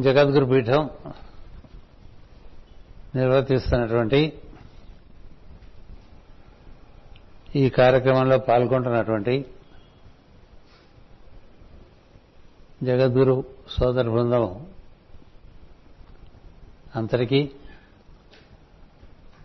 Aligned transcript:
జగద్గురు 0.00 0.44
పీఠం 0.44 0.90
నిర్వర్తిస్తున్నటువంటి 3.14 4.42
ఈ 7.56 7.68
కార్యక్రమంలో 7.68 8.38
పాల్గొంటున్నటువంటి 8.38 9.46
జగద్గురు 12.82 13.44
సోదర 13.68 14.08
బృందం 14.08 14.66
అందరికీ 16.96 17.50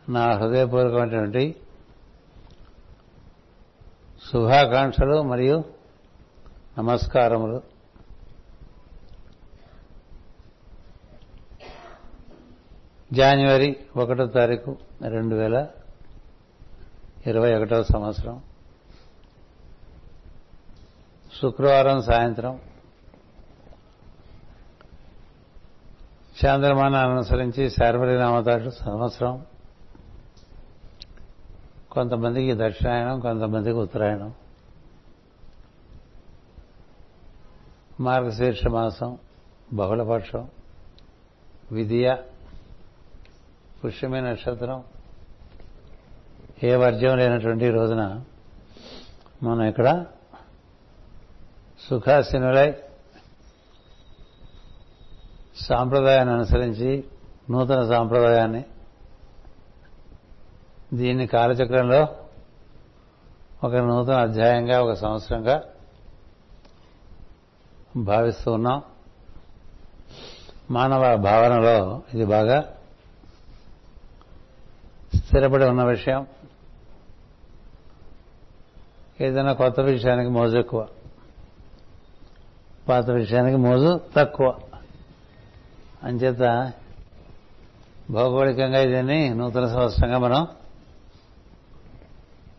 నా 0.09 0.31
హృదయపూర్వకమైనటువంటి 0.33 1.55
శుభాకాంక్షలు 4.31 5.21
మరియు 5.21 5.63
నమస్కారములు. 6.77 7.70
జనవరి 13.13 13.77
ఒకటో 13.97 14.25
తారీఖు 14.25 14.77
రెండు 15.07 15.35
వేల 15.35 15.67
ఇరవై 17.27 17.55
ఒకటవ 17.55 17.83
సంవత్సరం. 17.83 18.43
శుక్రవారం 21.41 22.01
సాయంత్రం. 22.01 22.59
చాంద్రమానాన్ని 26.45 27.11
అనుసరించి 27.11 27.69
శార్వరి 27.69 28.17
నామతాడు 28.17 28.69
సంవత్సరం. 28.69 29.45
కొంతమందికి 31.91 32.53
దక్షిణాయనం 32.53 33.19
కొంతమందికి 33.19 33.75
ఉత్తరాయణం. 33.75 34.33
మార్గశీర్ష 37.99 38.67
మాసం 38.67 39.17
బహుళపక్షం. 39.73 40.49
విధియ 41.71 42.15
పుష్యమే 43.85 44.21
నక్షత్రం. 44.21 44.83
ఏ 46.63 46.75
వర్జ్యం 46.75 47.17
లేనటువంటి 47.17 47.69
రోజున 47.69 48.21
మనం 49.43 49.63
ఇక్కడ 49.63 50.05
సుఖాసీనులై 51.89 52.73
సాంప్రదాయాన్ని 55.55 56.33
అనుసరించి 56.33 57.03
నూతన 57.49 57.89
సాంప్రదాయాన్ని 57.89 58.65
దీన్ని 60.93 61.27
కాలచక్రంలో 61.27 62.07
ఒక 63.63 63.75
నూతన 63.75 64.13
అధ్యాయంగా 64.13 64.81
ఒక 64.81 64.93
సంవత్సరంగా 64.93 65.63
భావిస్తూ 67.97 68.51
ఉన్నాం. 68.51 68.81
మానవ 70.71 71.17
భావనలో 71.17 72.01
ఇది 72.13 72.25
బాగా 72.25 72.75
స్థిరపడి 75.15 75.63
ఉన్న 75.63 75.83
విషయం. 75.83 76.27
ఏదైనా 79.21 79.53
కొత్త 79.53 79.79
విషయానికి 79.79 80.29
మోజు 80.29 80.57
ఎక్కువ. 80.57 80.87
పాత 82.89 83.09
విషయానికి 83.09 83.57
మోజు 83.57 84.01
తక్కువ. 84.15 84.59
అంచేత 86.03 86.71
భౌగోళికంగా 88.11 88.79
ఇదని 88.79 89.29
నూతన 89.29 89.67
సంవత్సరంగా 89.67 90.17
మనం 90.17 90.47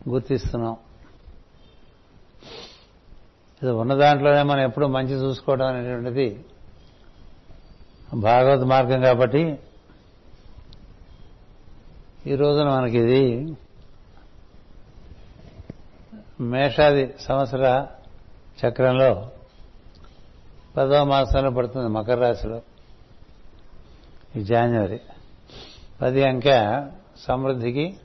గుర్తిస్తున్నాం. 0.09 0.77
ఇది 3.63 3.71
ఉన్న 3.71 3.93
దాంట్లోనే 3.93 4.43
మనం 4.43 4.61
ఎప్పుడు 4.61 4.85
మంచి 4.85 5.13
చూసుకోవడం 5.13 5.67
అనేటువంటిది 5.67 6.45
భాగవత 8.13 8.65
మార్గం 8.65 9.01
కాబట్టి 9.01 9.59
ఈ 12.27 12.35
రోజున 12.35 12.69
మనకి 12.69 12.97
ఇది 12.97 13.53
మేషాది 16.41 17.13
సంవత్సర 17.19 17.87
చక్రంలో 18.61 19.31
పదవ 20.77 21.03
మాసంలో 21.03 21.51
పడుతుంది 21.51 21.87
మకర 21.87 22.15
రాశిలో. 22.15 22.61
ఈ 24.35 24.43
జాన్వరి 24.43 25.01
పది 26.01 26.23
అంకె 26.23 26.87
సమృద్ధికి 27.17 27.97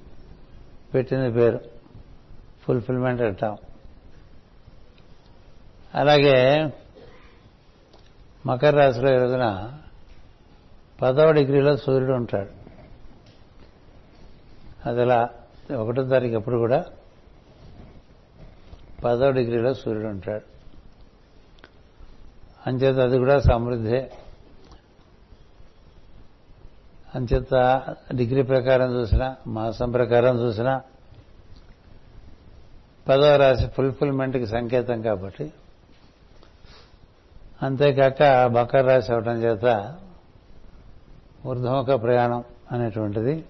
పెట్టింది 0.95 1.33
పేరు. 1.33 1.61
ఫుల్ఫిల్మెంట్ 2.63 3.23
అంటాం 3.23 3.57
అలాగే 5.95 6.69
మకర 8.47 8.77
రాశిలో 8.77 9.15
ఈ 9.15 9.19
రోజున 9.19 9.73
పదవ 11.03 11.31
డిగ్రీలో 11.31 11.77
సూర్యుడు 11.77 12.13
ఉంటాడు. 12.13 12.58
అది 14.89 15.01
అలా 15.01 15.19
ఒకటో 15.77 16.03
తారీఖు 16.03 16.35
ఎప్పుడు 16.35 16.57
కూడా 16.57 16.85
పదవ 19.05 19.31
డిగ్రీలో 19.31 19.75
సూర్యుడు 19.75 20.07
ఉంటాడు. 20.07 20.47
అంచేత 22.67 22.99
అది 22.99 23.19
కూడా 23.19 23.41
సమృద్ధి. 23.41 23.99
అంచేత 27.15 27.55
డిగ్రీ 28.15 28.43
ప్రకారం 28.43 28.95
చూసినా 28.95 29.37
మాసం 29.47 29.91
ప్రకారం 29.91 30.41
చూసినా 30.41 30.83
పదవ 33.09 33.37
రాశి 33.37 33.67
ఫుల్ఫిల్మెంట్కి 33.67 34.47
సంకేతం 34.47 35.03
కాబట్టి. 35.03 35.53
అంతేకాక 37.63 38.47
బకర్ 38.47 38.87
రాశి 38.87 39.13
అవడం 39.13 39.37
చేత 39.43 39.97
ఊర్ధముఖ 41.47 42.03
ప్రయాణం 42.03 42.45
అనేటువంటిది 42.73 43.45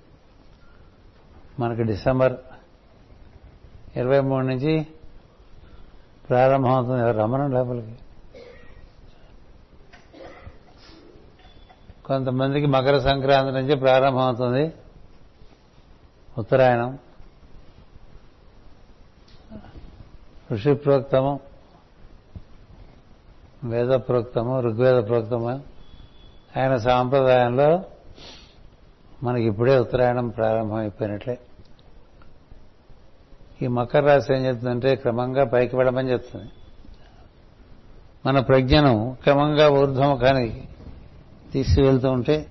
మనకి 1.59 1.83
డిసెంబర్ 1.83 2.37
ఇరవై 3.97 4.21
మూడు 4.21 4.47
నుంచి 4.47 4.87
ప్రారంభమవుతుంది. 6.29 7.13
రమణం 7.13 7.51
లోపలికి. 7.51 7.99
కొంతమందికి 12.07 12.67
మకర 12.67 12.99
సంక్రాంతి 12.99 13.53
నుంచి 13.53 13.77
ప్రారంభమవుతుంది. 13.77 14.73
ఉత్తరాయణం. 16.39 16.99
ఋషి 20.53 20.75
ప్రోక్తము 20.75 21.41
వేద 23.65 23.89
ప్రోక్తము 23.89 24.61
ఋగ్వేద 24.61 25.09
ప్రోక్తము. 25.09 25.51
ఆయన 26.57 26.77
సాంప్రదాయంలో 26.77 27.85
మనకి 29.23 29.45
ఇప్పుడే 29.45 29.79
ఉత్తరాయణం 29.79 30.29
ప్రారంభమైపోయినట్లే. 30.29 31.39
ఈ 33.63 33.67
మకర 33.67 34.01
రాశి 34.01 34.35
ఏం 34.35 34.45
చెప్తుందంటే 34.45 34.95
క్రమంగా 34.95 35.45
పైకి 35.45 35.77
వెళ్ళమని 35.77 36.11
చెప్తుంది. 36.11 36.51
మన 38.27 38.41
ప్రజ్ఞను 38.41 39.17
క్రమంగా 39.23 39.71
ఊర్ధ్వముఖానికి 39.71 40.69
తీసుకువెళ్తూ 41.53 42.11
ఉంటే 42.11 42.47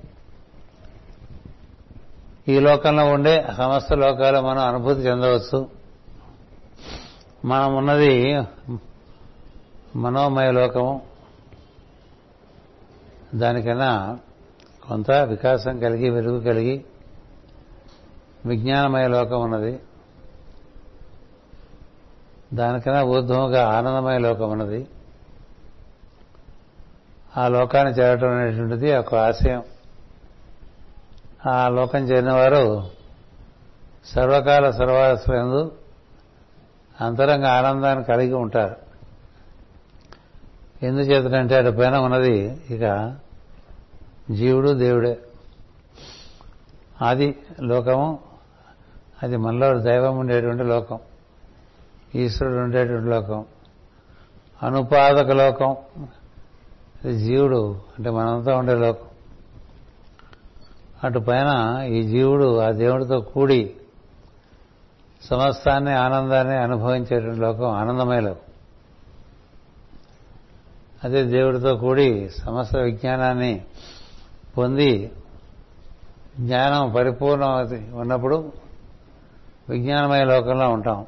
ఈ 2.47 2.59
లోకంలో 2.59 3.05
ఉండే 3.05 3.45
సమస్త 3.57 3.93
లోకాలు 3.93 4.39
మనం 4.39 4.59
అనుభూతి 4.59 4.99
చెందవచ్చు. 4.99 5.69
మనం 7.45 7.75
ఉన్నది 7.75 8.41
మనోమయ 9.95 10.51
లోకము. 10.51 11.01
దానికన్నా 13.35 14.19
కొంత 14.87 15.11
వికాసం 15.11 15.79
కలిగి 15.79 16.09
వెలుగు 16.09 16.39
కలిగి 16.39 16.85
విజ్ఞానమయ 18.45 19.07
లోకం 19.07 19.41
ఉన్నది. 19.41 19.79
దానికన్నా 22.53 23.03
ఊర్ధ్వముగా 23.03 23.67
ఆనందమయ 23.67 24.17
లోకం 24.17 24.49
ఉన్నది 24.49 24.87
ఆ 27.37 27.47
లోకాన్ని 27.47 27.93
చేరటం 27.93 28.29
అనేటువంటిది 28.29 28.97
ఒక 28.97 29.15
ఆశయం. 29.15 29.63
ఆ 31.49 31.69
లోకం 31.69 31.99
చేరిన 31.99 32.31
వారు 32.31 32.83
సర్వకాల 34.05 34.71
సర్వాశ్రయందు 34.71 35.71
అంతరంగ 37.01 37.45
ఆనందాన్ని 37.45 38.03
కలిగి 38.03 38.33
ఉంటారు. 38.33 38.75
ఎందుచేతనంటే 40.85 41.55
అటు 41.55 41.77
పైన 41.77 41.97
ఉన్నది 41.97 42.61
ఇక 42.69 43.15
జీవుడు 44.31 44.69
దేవుడే. 44.69 45.17
ఆది 47.01 47.39
లోకము 47.61 48.19
అది 49.23 49.37
మనలో 49.37 49.79
దైవం 49.79 50.17
ఉండేటువంటి 50.17 50.63
లోకం. 50.63 50.99
ఈశ్వరుడు 52.17 52.57
ఉండేటువంటి 52.57 53.09
లోకం? 53.09 53.45
అనుపాదక 54.63 55.31
లోకం. 55.31 55.75
జీవుడు 57.11 57.71
అంటే 57.71 58.09
మనంతా 58.09 58.57
ఉండే 58.57 58.75
లోకం. 58.75 59.05
అటు 61.03 61.19
పైన 61.19 61.79
ఈ 61.83 62.03
జీవుడు 62.03 62.59
ఆ 62.59 62.71
దేవుడితో 62.71 63.19
కూడి 63.19 63.75
సమస్తాన్ని 65.21 65.93
ఆనందాన్ని 65.93 66.55
అనుభవించేటువంటి 66.55 67.39
లోకం 67.39 67.69
ఆనందమయ 67.69 68.19
లోకం. 68.19 68.39
అదే 71.03 71.23
దేవుడితో 71.23 71.75
కూడి 71.75 72.29
సమస్త 72.29 72.77
విజ్ఞానాన్ని 72.77 73.65
పొంది 74.57 75.11
జ్ఞానం 76.39 76.91
పరిపూర్ణ 76.91 77.45
ఉన్నప్పుడు 77.93 78.51
విజ్ఞానమయ 79.69 80.23
లోకంలో 80.23 80.69
ఉంటాం. 80.69 81.05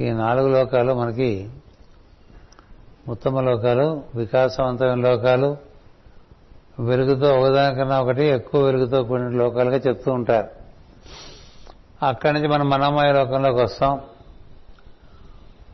ఈ 0.00 0.10
నాలుగు 0.10 0.48
లోకాలు 0.48 0.92
మనకి 0.92 1.50
ఉత్తమ 3.08 3.40
లోకాలు 3.40 4.02
వికాసవంతమైన 4.14 4.94
లోకాలు 4.94 5.56
వెలుగుతో 6.80 7.40
ఒకదానికన్నా 7.40 8.00
ఒకటి 8.00 8.24
ఎక్కువ 8.24 8.62
వెలుగుతో 8.62 9.02
కూడిన 9.02 9.28
లోకాలుగా 9.28 9.76
చెప్తూ 9.76 10.12
ఉంటారు. 10.12 10.48
అక్కడి 12.06 12.32
నుంచి 12.32 12.48
మనం 12.48 12.70
మనమయ 12.70 13.12
లోకంలోకి 13.12 13.62
వస్తాం. 13.62 14.00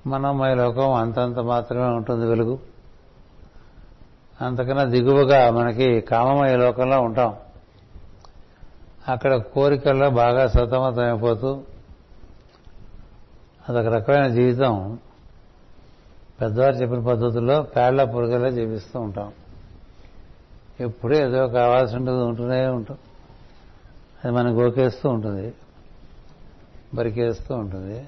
మనమయ 0.06 0.54
లోకం 0.54 0.92
అంతంత 0.92 1.38
మాత్రమే 1.38 1.84
ఉంటుంది 1.84 2.26
వెలుగు. 2.26 2.58
అంతకన్నా 4.40 4.84
దిగువగా 4.84 5.50
మనకి 5.50 6.00
కామమయ 6.00 6.56
లోకంలో 6.56 7.00
ఉంటాం. 7.00 7.36
అక్కడ 9.08 9.36
కోరికల్లో 9.36 10.10
బాగా 10.10 10.48
సతమతమైపోతూ 10.48 11.60
అదొక 13.68 13.86
రకమైన 13.86 14.28
జీవితం 14.28 14.98
పెద్దవారు 16.40 16.74
చెప్పిన 16.74 17.00
పద్ధతుల్లో 17.00 17.62
పేళ్ళ 17.62 18.04
పురుగలా 18.04 18.50
జీవిస్తూ 18.50 19.00
ఉంటాం. 19.00 19.32
ఎప్పుడూ 20.80 21.14
ఏదో 21.14 21.48
కావాల్సి 21.48 21.96
ఉంటుంది 21.96 22.22
ఉంటూనే 22.24 22.66
ఉంటాం. 22.66 22.98
అది 24.24 24.34
మనం 24.34 24.62
గోకేస్తూ 24.62 25.08
ఉంటుంది 25.08 25.54
బరికేస్తూ 26.94 27.54
ఉంటుంది. 27.54 28.06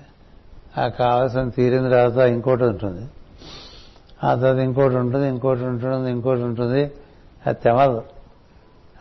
ఆ 0.79 0.89
కావాల్సిన 0.89 1.49
తీరిన 1.49 1.91
తర్వాత 1.91 2.29
ఇంకోటి 2.29 2.65
ఉంటుంది. 2.65 3.11
ఆ 4.25 4.35
తర్వాత 4.35 4.57
ఇంకోటి 4.57 4.97
ఉంటుంది 4.97 5.29
ఇంకోటి 5.29 5.65
ఉంటుంది 5.65 6.11
ఇంకోటి 6.11 6.41
ఉంటుంది. 6.41 6.91
అది 7.47 7.59
తెమదు 7.65 8.03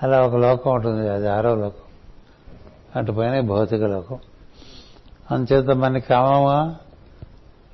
అలా 0.03 0.21
ఒక 0.21 0.35
లోకం 0.35 0.71
ఉంటుంది 0.71 1.09
అది 1.09 1.29
ఆరో 1.29 1.55
లోకం. 1.55 1.81
అటు 2.95 3.11
పైన 3.11 3.39
భౌతిక 3.39 3.83
లోకం. 3.83 4.19
అందుచేత 5.31 5.65
మన 5.65 5.97
కామమా? 5.97 6.75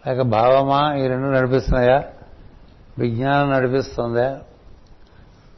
లేక 0.07 0.21
భావమా? 0.21 0.95
ఈ 0.95 1.07
రెండు 1.07 1.27
నడిపిస్తున్నాయా? 1.27 2.03
విజ్ఞానం 2.99 3.51
నడిపిస్తుందా. 3.51 4.39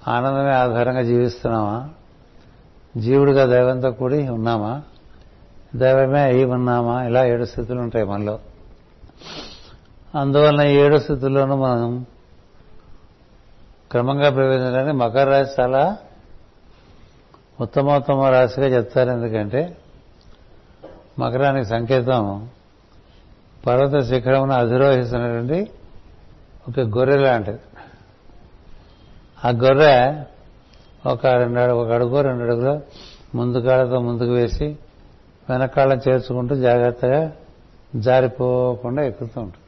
ఆనందమే 0.08 0.52
ఆధారంగా 0.52 1.02
జీవిస్తున్నామా? 1.02 1.90
జీవుడిగా 2.98 3.46
దైవంతో 3.46 3.92
కూడి 3.92 4.30
ఉన్నామా? 4.30 4.82
దైవమే 5.76 6.22
అయి 6.22 6.46
ఉన్నామా? 6.46 7.04
ఇలా 7.04 7.26
ఏడు 7.26 7.46
స్థితులు 7.46 7.80
ఉంటాయి 7.80 8.06
మనలో. 8.06 8.40
అందువలన 10.16 10.68
ఏడు 10.68 10.98
స్థితుల్లోనూ 10.98 11.56
మనం 11.56 12.06
క్రమంగా 13.92 14.30
ప్రవేశించడానికి 14.30 14.98
మకర 14.98 15.30
రాశి 15.30 15.62
చాలా 15.62 15.98
ఉత్తమోత్తమ 17.62 18.24
రాశిగా 18.24 18.68
చెప్తారు. 18.68 19.10
ఎందుకంటే 19.10 19.78
మకరానికి 21.20 21.70
సంకేతం 21.70 22.50
పర్వత 23.68 24.04
శిఖరమును 24.04 24.54
అధిరోహిస్తున్నటువంటి 24.54 25.72
ఒక 26.68 26.80
గొర్రె 26.80 27.18
లాంటిది. 27.18 27.60
ఆ 29.46 29.50
గొర్రె 29.50 30.24
ఒక 31.06 31.26
రెండు 31.26 31.72
ఒక 31.72 31.92
అడుగు 31.92 32.22
రెండు 32.22 32.44
అడుగులు 32.44 32.82
ముందు 33.38 33.58
కాళ్ళతో 33.58 34.00
ముందుకు 34.00 34.32
వేసి 34.32 34.78
వెనకాళ్ళని 35.50 36.10
చేర్చుకుంటూ 36.10 36.56
జాగ్రత్తగా 36.56 37.32
జారిపోకుండా 37.96 39.04
ఎక్కుతూ 39.04 39.42
ఉంటుంది. 39.42 39.66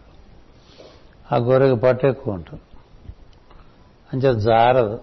ఆ 1.31 1.37
గొర్రెకి 1.37 1.75
పట్టు 1.75 2.07
ఎక్కువ 2.07 2.33
ఉంటుంది. 2.33 2.61
అంచే 4.13 4.39
జారదు. 4.39 4.99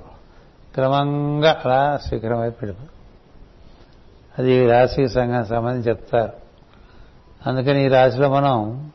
క్రమంగా 0.74 1.62
అలా 1.64 2.00
శిఖరం 2.08 2.40
వైపు 2.40 2.60
పెడుతుంది 2.60 2.90
అది 4.38 4.66
రాశి 4.66 5.08
సంఘం 5.08 5.44
సంబంధించి 5.44 5.88
చెప్తారు. 5.88 6.32
అందుకని 7.46 7.84
ఈ 7.84 7.88
రాశిలో 7.88 8.28
మనం 8.28 8.90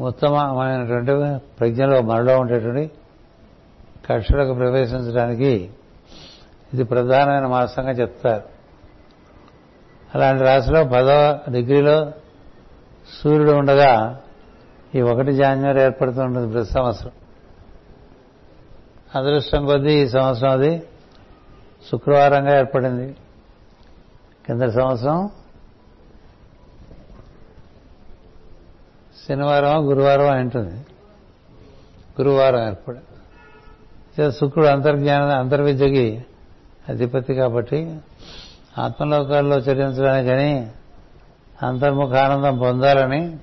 ఉత్తమమైనటువంటి 0.00 1.44
ప్రజ్ఞలో 1.60 2.02
మనలో 2.02 2.38
ఉండేటువంటి 2.38 2.90
కక్షలకు 4.10 4.54
ప్రవేశించడానికి 4.54 5.70
ఇది 6.74 6.84
ప్రధానమైన 6.84 7.46
మాసంగా 7.46 7.90
చెప్తారు. 7.90 8.42
అలాంటి 10.14 10.44
రాశిలో 10.44 10.84
పదో 10.84 11.52
డిగ్రీలో 11.52 12.12
సూర్యుడు 13.22 13.52
ఉండగా 13.52 14.20
ఈ 14.94 15.00
ఒకటి 15.00 15.32
జాన్యువరి 15.32 15.82
ఏర్పడుతుంటుంది 15.82 16.52
ప్రతి 16.52 16.72
సంవత్సరం. 16.72 17.12
అదృష్టం 19.14 19.66
కొద్దీ 19.66 20.02
ఈ 20.02 20.08
సంవత్సరం 20.08 20.50
అది 20.50 20.82
శుక్రవారంగా 21.90 22.58
ఏర్పడింది. 22.58 23.16
కింద 24.46 24.62
సంవత్సరం? 24.62 25.30
శనివారం 29.28 29.88
గురువారం 29.88 30.40
ఉంటుంది 30.40 30.74
గురువారం 32.20 32.66
ఏర్పడి. 32.66 32.98
శుక్రుడు 34.32 34.66
అంతర్జ్ఞాన 34.66 35.22
అంతర్విద్యకి 35.22 36.24
అధిపతి 36.88 37.34
కాబట్టి 37.34 37.98
ఆత్మలోకాల్లో 38.78 39.56
చరించడానికని 39.56 40.70
అంతర్ముఖ 41.62 42.12
ఆనందం 42.12 42.58
పొందాలని 42.58 43.38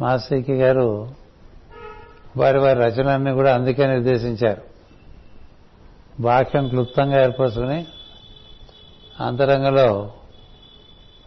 మాస్టర్కి 0.00 0.52
గారు 0.52 1.08
వారి 2.36 2.58
వారి 2.58 2.78
రచనలన్నీ 2.78 3.32
కూడా 3.32 3.54
అందుకే 3.54 3.86
నిర్దేశించారు. 3.86 4.62
వాక్యం 6.20 6.68
క్లుప్తంగా 6.68 7.22
ఏర్పరచుకుని 7.22 7.86
అంతరంగంలో 9.22 10.12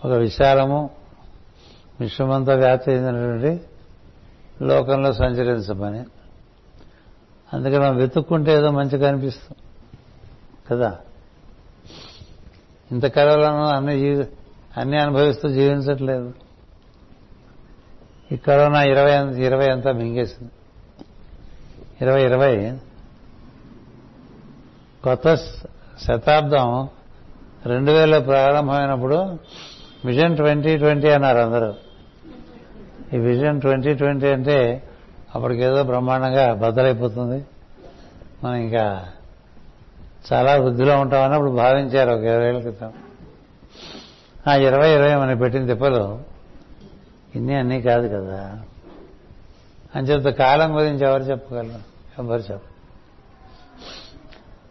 ఒక 0.06 0.12
విశాలము 0.12 0.90
విశ్వమంతా 2.00 2.56
వ్యాప్తి 2.56 2.92
చెందినటువంటి 2.92 3.64
లోకంలో 4.62 5.14
సంచరించమని 5.14 6.06
అందుకని 7.54 7.80
మనం 7.80 7.96
వెతుక్కుంటే 7.96 8.54
ఏదో 8.54 8.72
మంచిగా 8.72 9.08
అనిపిస్తుంది 9.08 9.58
కదా? 10.72 11.00
ఇంత 12.92 13.06
కరోనాను 13.06 13.68
అన్ని 13.68 14.00
జీవి 14.00 14.28
అన్ని 14.78 14.98
అనుభవిస్తూ 14.98 15.50
జీవించట్లేదు. 15.50 16.34
ఈ 18.32 18.38
కరోనా 18.38 18.84
ఇరవై 18.84 19.44
ఇరవై 19.44 19.70
అంతా 19.70 19.92
మింగేసింది. 19.92 20.52
ఇరవై 22.02 22.26
ఇరవై 22.26 22.78
కొత్త 25.04 25.36
శతాబ్దం 26.04 26.90
రెండు 27.66 27.92
వేల 27.92 28.20
ప్రారంభమైనప్పుడు 28.20 29.40
విజన్ 30.06 30.36
ట్వంటీ 30.36 30.78
ట్వంటీ 30.78 31.10
అన్నారు 31.10 31.38
అందరూ. 31.38 31.74
ఈ 33.14 33.18
విజన్ 33.18 33.62
ట్వంటీ 33.62 33.94
ట్వంటీ 33.94 34.28
అంటే 34.28 34.84
అప్పటికేదో 35.36 35.84
బ్రహ్మాండంగా 35.84 36.54
బద్దలైపోతుంది. 36.54 37.46
మనం 38.44 38.56
ఇంకా 38.56 39.06
చాలా 40.34 40.56
వృద్ధిలో 40.56 41.00
ఉంటామని 41.00 41.34
అప్పుడు 41.34 41.52
భావించారు 41.52 42.12
ఒక 42.12 42.24
ఇరవై 42.24 42.48
ఏళ్ళ 42.48 42.60
క్రితం. 42.60 42.94
ఆ 44.48 44.56
ఇరవై 44.56 44.94
ఇరవై 44.94 45.16
మనకి 45.16 45.40
పెట్టిన 45.40 45.66
తిప్పలు 45.66 46.20
ఇన్ని 47.36 47.56
అన్నీ 47.56 47.82
కాదు 47.82 48.08
కదా. 48.08 48.62
అని 49.96 50.08
చెప్తే 50.08 50.32
కాలం 50.32 50.78
గురించి 50.78 51.06
ఎవరు 51.08 51.24
చెప్పగలరు? 51.24 52.22
ఎవరు 52.22 52.42
చెప్ప 52.42 52.64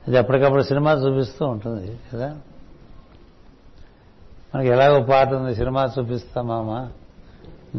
అది 0.09 0.17
ఎప్పటికప్పుడు 0.17 0.63
సినిమా 0.63 0.93
చూపిస్తూ 0.93 1.47
ఉంటుంది 1.47 1.99
కదా? 2.13 2.37
మనకి 4.55 4.69
ఎలాగో 4.69 5.01
పాట 5.01 5.33
ఉంది 5.33 5.55
సినిమా 5.55 5.87
చూపిస్తా 5.99 6.43
మామ 6.43 6.89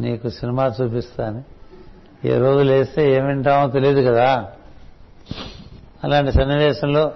నీకు 0.00 0.28
సినిమా 0.28 0.72
చూపిస్తా 0.82 1.26
అని. 1.26 1.42
ఏ 2.28 2.38
రోజు 2.38 2.62
లేస్తే 2.62 3.12
ఏం 3.12 3.26
వింటామో 3.26 3.70
తెలియదు 3.70 4.10
కదా. 4.10 4.46
అలాంటి 6.04 6.32
సన్నివేశంలో 6.32 7.12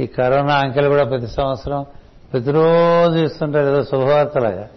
ఈ 0.00 0.06
కరోనా 0.06 0.54
అంకెలు 0.54 0.88
కూడా 0.88 1.04
ప్రతి 1.04 1.26
సంవత్సరం 1.26 1.86
ప్రతిరోజు 2.32 3.24
ఇస్తుంటారు 3.24 3.66
ఏదో 3.66 3.84
శుభవార్తలాగా. 3.84 4.68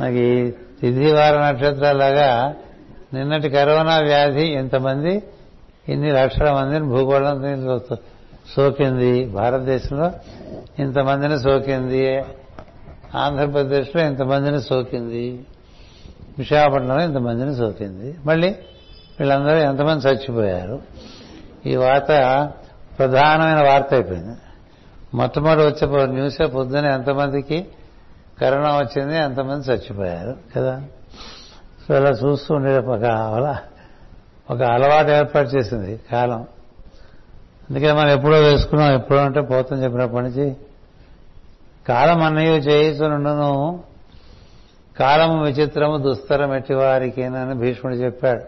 మనకి 0.00 0.54
తిథివార 0.80 1.50
నక్షత్రాలాగా 1.50 2.54
నిన్నటి 3.14 3.50
కరోనా 3.50 3.98
వ్యాధి 3.98 4.46
ఎంతమంది 4.46 5.22
ఇన్ని 5.88 6.10
లక్షల 6.10 6.52
మందిని 6.52 6.84
భూగోళం 6.84 7.80
సోకింది. 8.56 9.24
భారతదేశంలో 9.24 10.12
ఇంతమందిని 10.78 11.40
సోకింది. 11.40 12.22
ఆంధ్రప్రదేశ్లో 13.14 14.02
ఇంతమందిని 14.02 14.62
సోకింది 14.62 15.46
విశాఖపట్నంలో 16.38 17.04
ఇంతమందిని 17.04 17.56
సోకింది. 17.56 18.16
మళ్ళీ 18.24 18.48
వీళ్ళందరూ 19.20 19.56
ఎంతమంది 19.56 20.08
చచ్చిపోయారు? 20.08 20.82
ఈ 21.66 21.76
వార్త 21.76 22.06
ప్రధానమైన 22.98 23.68
వార్త 23.68 23.88
అయిపోయింది. 23.92 24.36
మొట్టమొదటి 25.14 25.86
వచ్చే 25.86 26.06
న్యూసే 26.06 26.46
పొద్దున 26.46 26.86
ఎంతమందికి 26.86 27.66
కరోనా 28.40 28.76
వచ్చింది 28.76 29.16
ఎంతమంది 29.16 29.68
చచ్చిపోయారు 29.68 30.36
కదా? 30.56 30.82
సో 31.88 31.96
ఇలా 31.96 32.10
చూస్తూ 32.10 32.54
ఉండే 32.54 32.78
ఒక 32.78 33.04
ఒక 34.50 34.62
అలవాటు 34.62 35.10
ఏర్పాటు 35.10 35.48
చేసింది 35.48 36.00
కాలం. 36.12 36.46
అందుకే 37.70 37.92
మనం 37.92 38.08
ఎప్పుడో 38.08 38.38
వేసుకున్నాం 38.38 38.92
ఎప్పుడో 38.92 39.20
అంటే 39.20 39.40
పోతాం 39.40 39.82
చెప్పినప్పటి 39.84 40.24
నుంచి 40.24 40.56
కాలం 41.88 42.22
అన్నయ్య 42.22 42.48
చేయిస్తునుండును 42.48 43.82
కాలము 44.98 45.44
విచిత్రము 45.44 45.98
దుస్తరం 45.98 46.54
ఎట్టి 46.54 46.74
వారికేనని 46.74 47.54
భీష్ముడు 47.54 47.96
చెప్పాడు. 47.96 48.44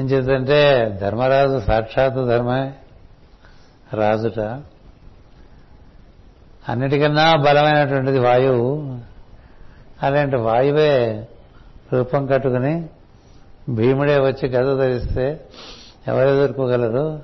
ఏం 0.00 0.06
చేద్దంటే 0.06 0.88
ధర్మరాజు 1.00 1.60
సాక్షాత్తు 1.60 2.26
ధర్మే 2.26 2.74
రాజుట. 3.94 4.38
అన్నిటికన్నా 6.68 7.36
బలమైనటువంటిది 7.36 8.18
వాయువు. 8.18 8.98
అలాంటి 10.02 10.36
వాయువే 10.36 11.26
రూపం 11.92 12.26
కట్టుకుని 12.26 12.88
భీముడే 13.68 14.18
వచ్చి 14.18 14.48
గద 14.48 14.78
ధరిస్తే 14.78 15.40
ఎవరు 16.08 16.28
ఎదుర్కోగలరు? 16.28 17.22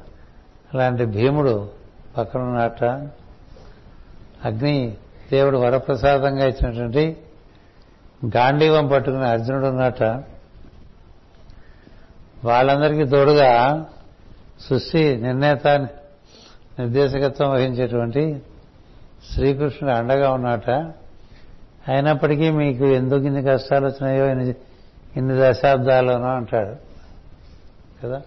అలాంటి 0.75 1.05
భీముడు 1.05 1.69
పక్కనున్నట్ట. 2.17 2.85
అగ్ని 4.45 4.97
దేవుడు 5.31 5.59
వరప్రసాదంగా 5.59 6.47
ఇచ్చినటువంటి 6.47 7.17
గాంధీవం 8.37 8.89
పట్టుకుని 8.89 9.29
అర్జునుడు 9.29 9.67
ఉన్నట్ట 9.67 10.03
వాళ్ళందరికీ 12.45 13.05
తోడుగా 13.05 13.85
సృష్టి 14.61 15.17
నిర్ణేత 15.17 15.69
నిర్దేశకత్వం 15.69 17.51
వహించేటువంటి 17.51 18.43
శ్రీకృష్ణుడు 19.35 19.95
అండగా 19.95 20.31
ఉన్నట. 20.31 20.71
అయినప్పటికీ 21.89 22.51
మీకు 22.51 22.85
ఎందుకు 22.85 23.21
ఇన్ని 23.21 23.43
కష్టాలు 23.43 23.87
వచ్చినాయో 23.87 24.27
ఇన్ని 24.27 24.55
ఇన్ని 25.17 25.35
దశాబ్దాల్లోనో 25.39 26.27
అంటాడు. 26.27 26.77
కదా? 28.05 28.23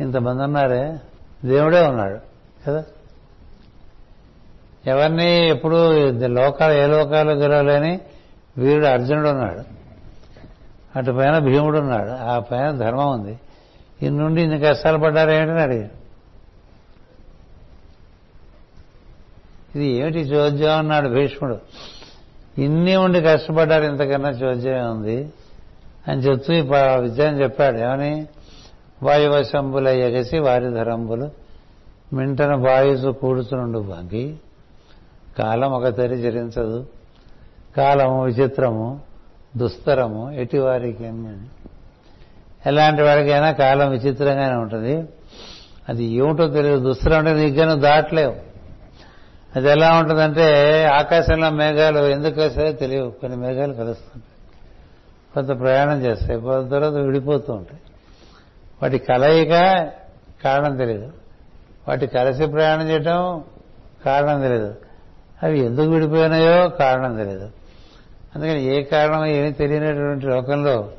ఇంతమంది 0.00 0.42
ఉన్నారే? 0.42 0.98
దేవుడే 1.44 1.80
ఉన్నాడు. 1.80 2.18
కదా? 2.66 2.84
ఎవరిని 4.86 5.48
ఎప్పుడు 5.48 6.10
లోకాలు 6.26 6.72
ఏ 6.72 6.86
లోకాలు 6.86 7.30
గెలవలేని 7.32 8.00
వీరుడు 8.58 8.86
అర్జునుడు 8.86 9.28
ఉన్నాడు. 9.28 9.60
అటు 10.98 11.12
పైన 11.12 11.38
భీముడు 11.38 11.78
ఉన్నాడు. 11.78 12.10
ఆ 12.10 12.38
పైన 12.38 12.70
ధర్మం 12.70 13.12
ఉంది. 13.12 13.38
ఇన్ని 14.02 14.22
నుండి 14.22 14.42
ఇన్ని 14.42 14.60
కష్టాలు 14.60 14.98
పడ్డారు 14.98 15.30
ఏమిటని 15.30 15.62
అడిగాడు. 15.62 16.04
ఇది 19.78 19.86
ఏమిటి 19.86 20.18
చోద్యం 20.18 20.78
అన్నాడు 20.78 21.08
భీష్ముడు. 21.08 21.58
ఇన్ని 22.58 22.96
ఉండి 22.96 23.20
కష్టపడ్డారు 23.20 23.84
ఇంతకన్నా 23.84 24.28
చోద్యం 24.28 24.90
ఉంది 24.90 25.32
అని 26.08 26.20
చెప్తూ 26.20 26.52
ఈ 26.52 26.60
విద్యను 27.00 27.42
చెప్పాడు. 27.42 27.78
ఏమని? 27.78 28.26
వాయువశంబుల 29.02 29.88
ఎగసి 29.88 30.38
వారి 30.38 30.70
ధరంబులు 30.70 31.30
మింటన 32.12 32.54
వాయుసు 32.54 33.08
కూడుచునుండు 33.08 33.78
బాగి 33.78 34.36
కాలం 35.38 35.72
ఒక 35.72 35.88
తెరి 35.88 36.14
చరించదు 36.14 36.86
కాలము 37.76 38.24
విచిత్రము 38.24 39.00
దుస్తరము 39.56 40.32
ఎటివారికి 40.32 41.04
ఎలాంటి 42.66 43.02
వారికైనా 43.02 43.52
కాలం 43.52 43.90
విచిత్రంగానే 43.90 44.56
ఉంటుంది. 44.56 45.08
అది 45.88 46.04
ఏమిటో 46.04 46.48
తెలియదు. 46.48 46.78
దుస్తరం 46.78 47.18
అంటే 47.18 47.32
నీకు 47.32 47.80
దాటలేవు. 47.80 48.36
అది 49.56 49.70
ఎలా 49.70 49.98
ఉంటుందంటే 49.98 50.84
ఆకాశంలో 50.84 51.50
మేఘాలు 51.50 51.98
ఎందుకు 51.98 52.40
వస్తాయో 52.40 52.72
తెలియవు. 52.72 53.10
కొన్ని 53.10 53.38
మేఘాలు 53.38 53.74
కలుస్తుంటాయి. 53.74 54.22
కొంత 55.34 55.60
ప్రయాణం 55.60 56.00
చేస్తాయి. 56.00 56.40
కొంత 56.40 56.70
తర్వాత 56.70 56.92
విడిపోతూ 56.92 57.52
ఉంటాయి. 57.52 57.80
వాటి 58.82 58.98
కలయిక 58.98 59.50
కారణం 60.44 60.76
తెలియదు. 60.76 61.12
వాటి 61.88 62.06
కలిసి 62.06 62.46
ప్రయాణం 62.46 62.88
చేయటం 62.88 63.44
కారణం 64.04 64.40
తెలియదు. 64.40 64.74
అవి 65.42 65.60
ఎందుకు 65.60 65.88
విడిపోయినాయో 65.88 66.68
కారణం 66.68 67.16
తెలియదు 67.16 67.50
అందుకని 68.34 68.64
ఏ 68.64 68.82
కారణం 68.82 69.26
ఏమీ 69.26 69.52
తెలియనటువంటి 69.52 70.26
లోకంలో 70.26 70.90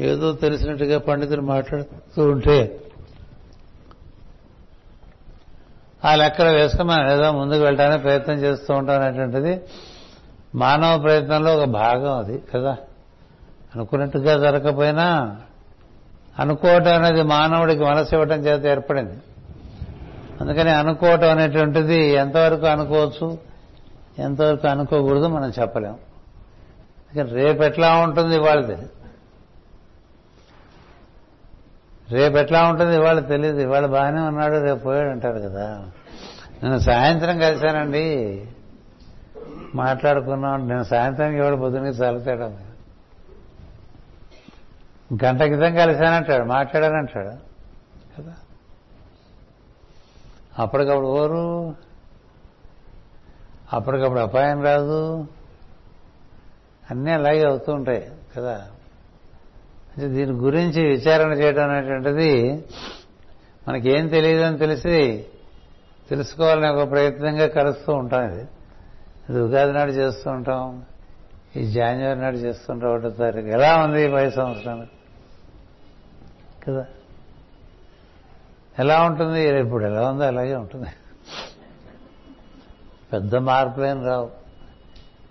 ఏదో 0.00 0.32
తెలిసినట్టుగా 0.32 0.98
పండితులు 0.98 1.40
మాట్లాడుతూ 1.40 2.30
ఉంటే 2.30 2.80
ఆ 6.04 6.14
లెక్కలు 6.14 6.48
వేసుకుని 6.48 6.84
మనం 6.84 7.10
ఏదో 7.10 7.32
ముందుకు 7.32 7.62
వెళ్ళడానికి 7.62 8.02
ప్రయత్నం 8.02 8.34
చేస్తూ 8.34 8.74
ఉంటాం 8.74 9.02
అనేటువంటిది 9.02 9.60
మానవ 10.54 10.98
ప్రయత్నంలో 10.98 11.56
ఒక 11.56 11.64
భాగం 11.64 12.18
అది 12.18 12.42
కదా? 12.54 12.76
అనుకున్నట్టుగా 13.74 14.38
జరగకపోయినా 14.38 15.36
అనుకోవటం 16.38 16.94
అనేది 16.94 17.22
మానవుడికి 17.22 17.80
మనసు 17.80 18.14
ఇవ్వటం 18.14 18.40
చేత 18.40 18.66
ఏర్పడింది. 18.66 19.16
అందుకని 20.40 20.70
అనుకోవటం 20.70 21.30
అనేటువంటిది 21.30 22.12
ఎంతవరకు 22.14 22.66
అనుకోవచ్చు? 22.66 23.38
ఎంతవరకు 24.18 24.68
అనుకోకూడదు 24.68 25.26
మనం 25.26 25.52
చెప్పలేం. 25.60 25.98
రేపు 27.24 27.62
ఎట్లా 27.62 27.96
ఉంటుంది 27.96 28.36
ఇవాళ 28.36 28.60
తెలియదు 28.60 28.88
రేపు 32.10 32.36
ఎట్లా 32.36 32.68
ఉంటుంది 32.68 32.94
ఇవాళ 32.94 33.20
తెలియదు 33.20 33.60
ఇవాళ 33.60 33.86
బాగానే 33.86 34.20
ఉన్నాడు 34.20 34.64
రేపు 34.64 34.78
పోయాడు 34.78 35.08
అంటారు 35.08 35.38
కదా. 35.38 35.90
నేను 36.62 36.78
సాయంత్రం 36.78 37.38
కలిశానండి. 37.38 38.46
మాట్లాడుకున్నాం. 39.74 40.68
నేను 40.68 40.82
సాయంత్రానికి 40.82 41.38
ఇవాళ 41.38 41.54
పొద్దున్నకి 41.54 41.96
చాలా 41.96 42.18
తేడా 42.18 42.46
గంట 45.24 45.42
క్రితం 45.42 45.74
కలిశానంటాడు 45.74 46.44
మాట్లాడానంటాడు. 46.44 47.28
కదా? 48.20 48.34
అప్పటికప్పుడు 50.58 51.06
ఓరు 51.06 51.74
అప్పటికప్పుడు 53.72 54.20
అపాయం 54.20 54.64
రాదు. 54.64 55.26
అన్నీ 56.90 57.10
అలాగే 57.10 57.44
అవుతూ 57.44 57.72
ఉంటాయి 57.72 58.10
కదా? 58.36 58.68
అంటే 59.88 60.08
దీని 60.08 60.32
గురించి 60.32 60.86
విచారణ 60.86 61.32
చేయడం 61.32 61.70
అనేటువంటిది 61.70 62.64
మనకేం 63.68 64.08
తెలియదని 64.08 64.58
తెలిసి 64.58 65.26
తెలుసుకోవాలనే 66.10 66.68
ఒక 66.68 66.90
ప్రయత్నంగా 66.90 67.46
కలుస్తూ 67.46 67.92
ఉంటాం 67.92 68.32
ఇది. 68.32 68.48
ఇది 69.30 69.40
ఉగాది 69.40 69.72
నాడు 69.72 69.90
చేస్తూ 69.90 70.30
ఉంటాం 70.30 70.82
ఈ 71.56 71.70
జాన్యువరి 71.70 72.18
నాడు 72.18 72.36
చేస్తుంటాం 72.36 72.90
ఒకటో 72.90 73.10
తారీఖు. 73.10 73.46
ఎలా 73.46 73.76
ఉంది 73.76 74.08
ఈ 74.08 74.08
పది 74.08 74.30
సంవత్సరానికి? 74.30 74.90
కదా? 76.66 76.86
ఎలా 78.78 79.02
ఉంటుంది? 79.02 79.60
ఇప్పుడు 79.60 79.84
ఎలా 79.84 80.10
ఉందో 80.10 80.24
అలాగే 80.24 80.54
ఉంటుంది. 80.54 80.86
పెద్ద 83.12 83.36
మార్పులేం 83.36 84.06
రావు. 84.06 84.30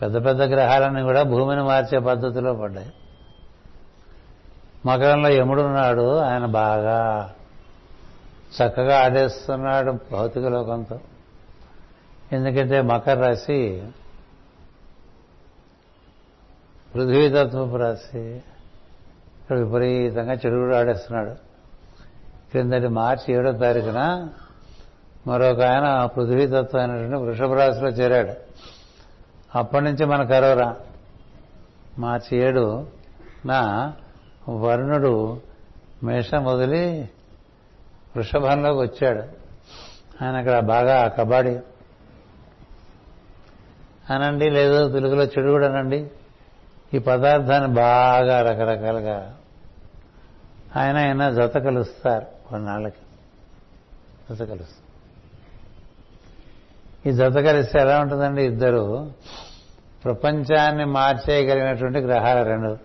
పెద్ద 0.02 0.26
పెద్ద 0.26 0.42
గ్రహాలన్నీ 0.42 1.02
కూడా 1.02 1.24
భూమిని 1.24 1.64
మార్చే 1.64 2.00
పద్ధతిలో 2.00 2.54
పడ్డాయి. 2.54 2.94
మకరంలో 4.86 5.30
యముడున్నాడు 5.30 6.18
ఆయన 6.18 6.46
బాగా 6.46 7.32
చక్కగా 8.58 9.00
ఆడేస్తున్నాడు 9.00 9.92
భౌతిక 9.92 10.46
లోకంతో. 10.46 11.00
ఎందుకంటే 12.32 12.82
మకర 12.82 13.28
రాశి 13.28 13.84
పృథ్వీతత్వపు 16.96 17.76
రాశి. 17.76 18.42
ఇక్కడ 19.42 19.60
విపరీతంగా 19.60 20.34
చెడుగుడు 20.34 20.76
ఆడేస్తున్నాడు. 20.76 21.32
క్రిందటి 22.52 22.88
మార్చి 22.88 23.34
ఏడో 23.34 23.52
తారీఖున 23.52 24.28
మరొక 25.28 25.62
ఆయన 25.62 26.06
పృథ్వీతత్వం 26.06 26.82
అయినటువంటి 26.82 27.16
వృషభ 27.16 27.54
రాశిలో 27.54 27.90
చేరాడు. 27.90 28.34
అప్పటి 29.56 29.84
నుంచి 29.84 30.06
మన 30.06 30.24
కరోరా 30.24 30.76
మార్చి 32.00 32.38
ఏడు 32.38 32.88
నా 33.46 33.94
వరుణుడు 34.50 35.42
మేషం 36.04 36.46
వదిలి 36.46 37.10
వృషభంలోకి 38.16 38.80
వచ్చాడు. 38.80 39.24
ఆయన 40.24 40.36
అక్కడ 40.36 40.60
బాగా 40.60 41.08
కబడ్డీ. 41.08 41.60
అనండి 44.14 44.50
లేదో 44.50 44.90
తెలుగులో 44.90 45.24
చెడు 45.24 45.52
కూడా 45.52 45.68
అనండి. 45.68 46.12
ఈ 46.94 46.98
పదార్థాన్ని 46.98 47.70
బాగా 47.70 48.42
రకరకాలుగా 48.42 49.38
ఆయన 50.76 50.98
ఆయన 50.98 51.30
జత 51.30 51.58
కలుస్తారు 51.58 52.50
కొన్నాళ్ళకి. 52.50 52.96
జత 54.30 54.44
కలుస్తారు. 54.44 54.77
ఈ 57.08 57.12
జత 57.12 57.34
కలిస్తే 57.34 57.80
ఎలా 57.80 58.00
ఉంటుందండి? 58.00 58.44
ఇద్దరు 58.44 59.12
ప్రపంచాన్ని 60.04 60.86
మార్చేయగలిగినటువంటి 60.86 62.00
గ్రహాలు 62.00 62.44
రెండు. 62.44 62.78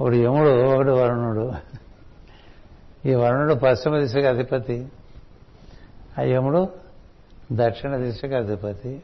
ఒకడు 0.00 0.16
యముడు 0.16 0.50
ఒకడు 0.50 0.92
వరుణుడు. 0.92 1.52
ఈ 3.08 3.14
వరుణుడు 3.14 3.54
పశ్చిమ 3.54 3.98
దిశకు 3.98 4.26
అధిపతి. 4.26 4.88
ఆ 6.18 6.22
యముడు 6.22 6.68
దక్షిణ 7.52 7.96
దిశకు 7.96 8.34
అధిపతి. 8.34 9.02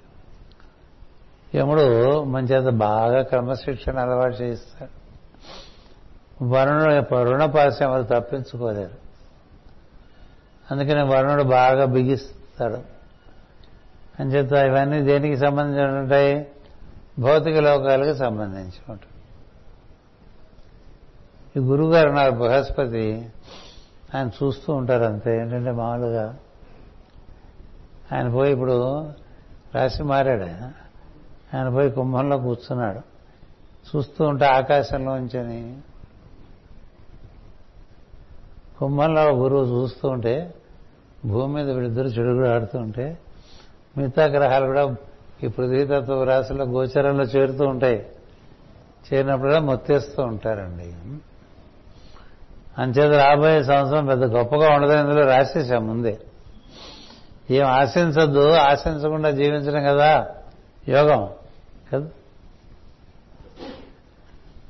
యముడు 1.54 2.24
మన 2.24 2.44
చేత 2.44 2.72
బాగా 2.72 3.22
క్రమశిక్షణ 3.22 3.98
అలవాటు 3.98 4.34
చేయిస్తాడు. 4.34 5.04
వరుణుడు 6.44 7.14
వరుణ 7.14 7.44
పాశ్యం 7.44 7.90
వాళ్ళు 7.90 8.06
తప్పించుకోలేరు. 8.06 9.04
అందుకని 10.70 11.02
వరుణుడు 11.02 11.42
బాగా 11.42 11.84
బిగిస్తాడు. 11.84 12.93
అని 14.20 14.30
చెప్తా 14.30 14.64
ఇవన్నీ 14.64 15.00
దేనికి 15.00 15.36
సంబంధించి 15.36 15.98
ఉంటాయి? 15.98 16.46
భౌతిక 17.18 17.58
లోకాలకు 17.58 18.16
సంబంధించి 18.16 18.72
ఉంటాయి. 18.88 19.14
ఈ 21.56 21.58
గురుగారు 21.58 22.10
నాకు 22.10 22.34
బృహస్పతి 22.34 23.28
ఆయన 24.14 24.28
చూస్తూ 24.28 24.72
ఉంటారు 24.72 25.04
అంతే. 25.04 25.38
ఏంటంటే 25.38 25.70
మామూలుగా 25.70 26.36
ఆయన 28.12 28.28
పోయి 28.28 28.52
ఇప్పుడు 28.52 29.08
రాసి 29.74 30.02
మారాడు 30.02 30.42
ఆయన. 30.42 30.72
ఆయన 31.56 31.68
పోయి 31.68 31.90
కుంభంలో 31.90 32.38
కూర్చున్నాడు. 32.38 33.00
చూస్తూ 33.96 34.24
ఉంటే 34.24 34.44
ఆకాశంలోంచని 34.44 35.76
కుంభంలో 38.78 39.22
గురువు 39.22 39.64
చూస్తూ 39.64 40.08
ఉంటే 40.08 40.54
భూమి 41.26 41.54
మీద 41.54 41.70
వీళ్ళిద్దరు 41.70 42.06
చెడుగుడు 42.06 42.48
ఆడుతూ 42.48 42.78
ఉంటే 42.78 43.18
మిగతా 43.96 44.24
గ్రహాలు 44.24 44.66
కూడా 44.66 44.94
ఈ 45.42 45.48
పృథ్వీతత్వ 45.48 46.24
రాశిలో 46.24 46.64
గోచరంలో 46.64 47.24
చేరుతూ 47.24 47.64
ఉంటాయి. 47.64 48.06
చేరినప్పుడుగా 49.14 49.60
మొత్తేస్తూ 49.60 50.22
ఉంటారండి. 50.22 50.92
అంచేత 52.78 53.14
రాబోయే 53.14 53.62
సంవత్సరం 53.62 54.06
పెద్ద 54.06 54.24
గొప్పగా 54.24 54.70
ఉండదు 54.70 54.92
ఇందులో 54.92 55.26
రాసేసాం 55.26 55.86
ముందే. 55.86 56.18
ఏం 57.50 57.66
ఆశించద్దు 57.66 58.52
ఆశించకుండా 58.52 59.30
జీవించడం 59.30 59.84
కదా 59.84 60.26
యోగం 60.88 61.28
కదా? 61.92 62.08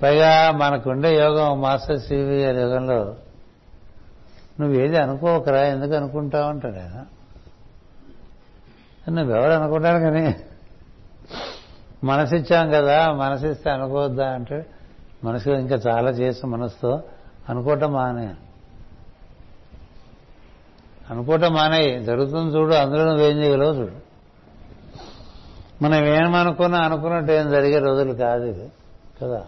పైగా 0.02 0.50
మనకుండే 0.50 1.16
యోగం 1.16 1.60
మాస్టర్ 1.60 2.00
సివి 2.00 2.42
గారి 2.42 2.60
యోగంలో. 2.60 3.14
నువ్వేది 4.60 4.96
అనుకోకరా 4.96 5.60
ఎందుకు 5.60 5.94
అనుకుంటావు 5.94 6.48
అంటాడు 6.48 6.74
ఆయన. 6.74 7.04
నువ్వెవరు 9.10 9.50
అనుకుంటాను 9.50 10.00
కానీ 10.00 10.36
మనసిచ్చాం 12.04 12.70
కదా 12.70 13.12
మనసిస్తే 13.12 13.70
అనుకోవద్దా 13.70 14.30
అంటే 14.30 14.66
మనసు 15.24 15.50
ఇంకా 15.50 15.76
చాలా 15.76 16.10
చేసి 16.10 16.46
మనసుతో 16.46 17.02
అనుకోవటం 17.48 17.92
మానే. 17.92 18.34
అనుకోవటం 21.10 21.52
మానే. 21.52 22.02
జరుగుతుంది 22.02 22.56
చూడు 22.56 22.74
అందులో 22.74 23.04
నువ్వేం 23.04 23.42
చేయగలవు 23.42 23.72
చూడు. 23.72 24.04
మనం 25.84 26.04
ఏమనుకున్నా 26.06 26.78
అనుకున్నట్టు 26.78 27.32
ఏం 27.32 27.50
జరిగే 27.50 27.78
రోజులు 27.78 28.12
కాదు 28.12 28.44
ఇది 28.44 28.72
కదా? 29.22 29.44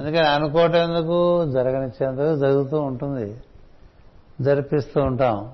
అందుకని 0.00 0.28
అనుకోవటం 0.28 0.76
ఎందుకు? 0.76 1.50
జరగనిచ్చేందుకు 1.50 2.36
జరుగుతూ 2.36 2.80
ఉంటుంది. 2.80 3.36
జరిపిస్తూ 4.40 5.02
ఉంటాం. 5.02 5.50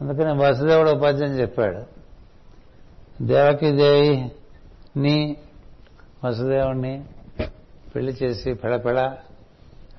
అందుకని 0.00 0.42
వసుదేవుడు 0.42 0.90
ఉపాధ్యాయం 0.90 1.38
చెప్పాడు 1.38 1.82
దేవకి 3.22 3.72
దేవి 3.72 4.30
నీ 4.96 5.36
వసుదేవుణ్ణి 6.24 7.04
పెళ్ళి 7.94 8.12
చేసి 8.22 8.54
పెడపెడ 8.54 8.98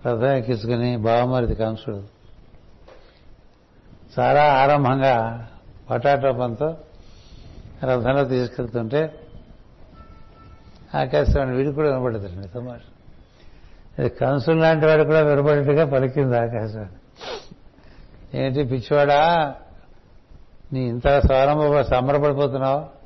రథం 0.07 0.25
ఎక్కించుకుని 0.25 0.97
బావమరిది 0.97 1.55
కంసుడు 1.55 2.03
చాలా 4.19 4.43
ఆరంభంగా 4.53 5.47
పటాటోపంతో 5.89 6.77
రథంలో 7.83 8.23
తీసుకెళ్తుంటే 8.23 9.01
ఆకాశవాణి 10.95 11.55
వీడి 11.55 11.71
కూడా 11.71 11.89
వినబడుతుంది 11.89 12.47
తమాష 12.47 12.79
అది 13.99 14.09
కంసులు 14.09 14.59
లాంటి 14.59 14.85
వాడు 14.85 15.03
కూడా 15.03 15.21
వినబడినట్టుగా 15.21 15.85
పలికింది 15.85 16.37
ఆకాశవాణి. 16.37 16.97
ఏంటి 18.33 18.63
పిచ్చివాడా? 18.63 19.19
నీ 20.73 20.79
ఇంత 20.79 21.19
సారంభ 21.19 21.81
సంబరపడిపోతున్నావు? 21.81 23.01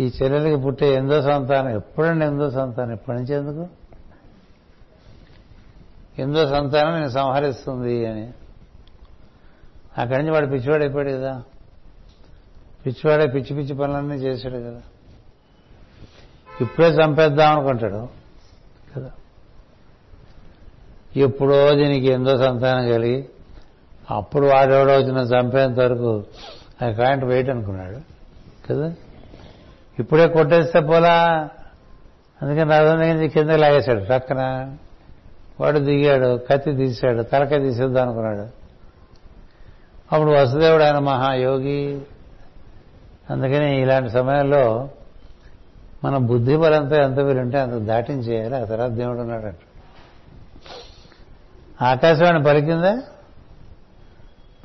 ఈ 0.00 0.12
చెల్లెలకి 0.22 0.62
పుట్టే 0.62 0.94
ఎందో 0.94 1.22
సంతానం 1.22 1.68
ఎప్పుడండి 1.68 2.26
ఎందో 2.26 2.50
సంతానం? 2.50 2.92
ఇప్పటి 2.92 3.18
నుంచి 3.18 3.34
ఎందుకు? 3.34 3.68
ఎందో 6.18 6.48
సంతానం 6.48 6.94
నేను 6.94 7.08
సంహరిస్తుంది 7.08 8.06
అని. 8.06 8.32
అక్కడి 9.98 10.18
నుంచి 10.18 10.30
వాడు 10.30 10.46
పిచ్చివాడు 10.46 10.84
అయిపోయాడు 10.84 11.10
కదా. 11.10 11.42
పిచ్చివాడే 12.86 13.26
పిచ్చి 13.26 13.56
పిచ్చి 13.56 13.74
పనులన్నీ 13.74 14.14
చేశాడు 14.14 14.54
కదా. 14.54 14.82
ఇప్పుడే 16.60 16.88
చంపేద్దాం 16.88 17.52
అనుకుంటాడు 17.52 18.08
కదా. 18.96 19.10
ఎప్పుడో 21.16 21.74
దీనికి 21.74 22.06
ఎందో 22.06 22.38
సంతానం 22.38 22.88
కలిగి 22.88 23.28
అప్పుడు 24.10 24.46
వాడెవడో 24.46 24.92
వచ్చిన 24.92 25.16
చంపేంత 25.16 25.78
వరకు 25.78 26.24
ఆ 26.84 26.90
కాయింట్ 26.90 27.24
వెయిట్ 27.24 27.50
అనుకున్నాడు. 27.50 27.96
కదా? 28.70 28.94
ఇప్పుడే 29.98 30.26
కొట్టేస్తే 30.26 30.80
పోలా? 30.80 31.48
అందుకని 32.42 32.70
రథం 32.70 33.28
కింద 33.28 33.50
లాగేశాడు. 33.50 34.04
పక్కన 34.04 34.72
వాడు 35.60 35.78
దిగాడు 35.78 36.40
కత్తి 36.50 36.72
తీశాడు 36.72 37.22
తలక 37.22 37.48
తీసేద్దాం 37.48 38.02
అనుకున్నాడు. 38.02 38.48
అప్పుడు 40.14 40.30
వసుదేవుడు 40.30 40.82
ఆయన 40.82 40.98
మహాయోగి. 40.98 42.00
అందుకని 43.30 43.82
ఇలాంటి 43.82 44.10
సమయంలో 44.10 44.88
మన 46.04 46.16
బుద్ధి 46.16 46.56
బలంతో 46.56 46.96
ఎంత 46.96 47.18
వీలుంటే 47.18 47.58
అంత 47.58 47.72
దాటించేయాలి. 47.72 48.56
ఆ 48.56 48.64
తర్వాత 48.64 48.90
దేవుడు 48.90 49.18
ఉన్నాడంట. 49.18 49.56
ఆకాశవాణి 51.84 52.44
పలికిందా? 52.44 53.02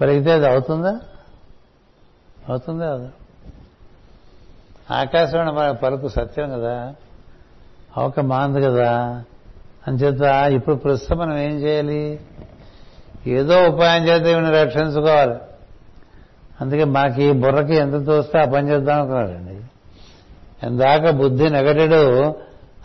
పెరిగితే 0.01 0.31
అది 0.31 0.47
అవుతుందా? 0.47 0.99
అవుతుందా 2.49 2.93
అది? 2.93 3.07
ఆకాశవాణి 4.93 5.51
మన 5.51 5.71
పలుకు 5.71 6.07
సత్యం 6.07 6.49
కదా? 6.49 6.95
అవక 7.97 8.19
మాంది 8.19 8.61
కదా? 8.61 9.23
అంచేత 9.87 10.21
ఇప్పుడు 10.51 10.75
ప్రస్తుతం 10.75 11.17
మనం 11.17 11.37
ఏం 11.37 11.51
చేయాలి? 11.51 12.19
ఏదో 13.27 13.67
ఉపాయం 13.67 14.07
చేస్తే 14.07 14.31
ఈవిని 14.31 14.51
రక్షించుకోవాలి. 14.51 15.35
అందుకే 16.61 16.83
మాకు 16.83 17.33
బుర్రకి 17.33 17.75
ఎంత 17.75 18.05
తోస్తే 18.05 18.39
ఆ 18.39 18.45
పని 18.45 18.69
చేద్దాం 18.69 18.97
అనుకున్నాడండి. 18.99 19.61
ఎందాక 20.63 21.09
బుద్ధి 21.09 21.49
నెగటెడు 21.49 22.35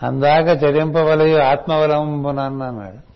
అందాక 0.02 0.64
చరింపవలయు 0.64 1.38
ఆత్మవలంబునన్నాడు 1.38 2.70
అన్నాడు. 2.70 3.09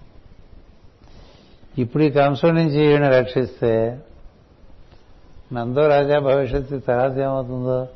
ఇప్పుడు 1.78 2.02
ఈ 2.02 2.10
కంసం 2.10 2.54
నుంచి 2.54 2.90
ఈయన 2.90 3.08
రక్షిస్తే 3.08 4.00
నందో 5.52 5.88
రాజా 5.88 6.18
భవిష్యత్తు 6.18 6.78
తర్వాత 6.78 7.18
ఏమవుతుందో? 7.18 7.88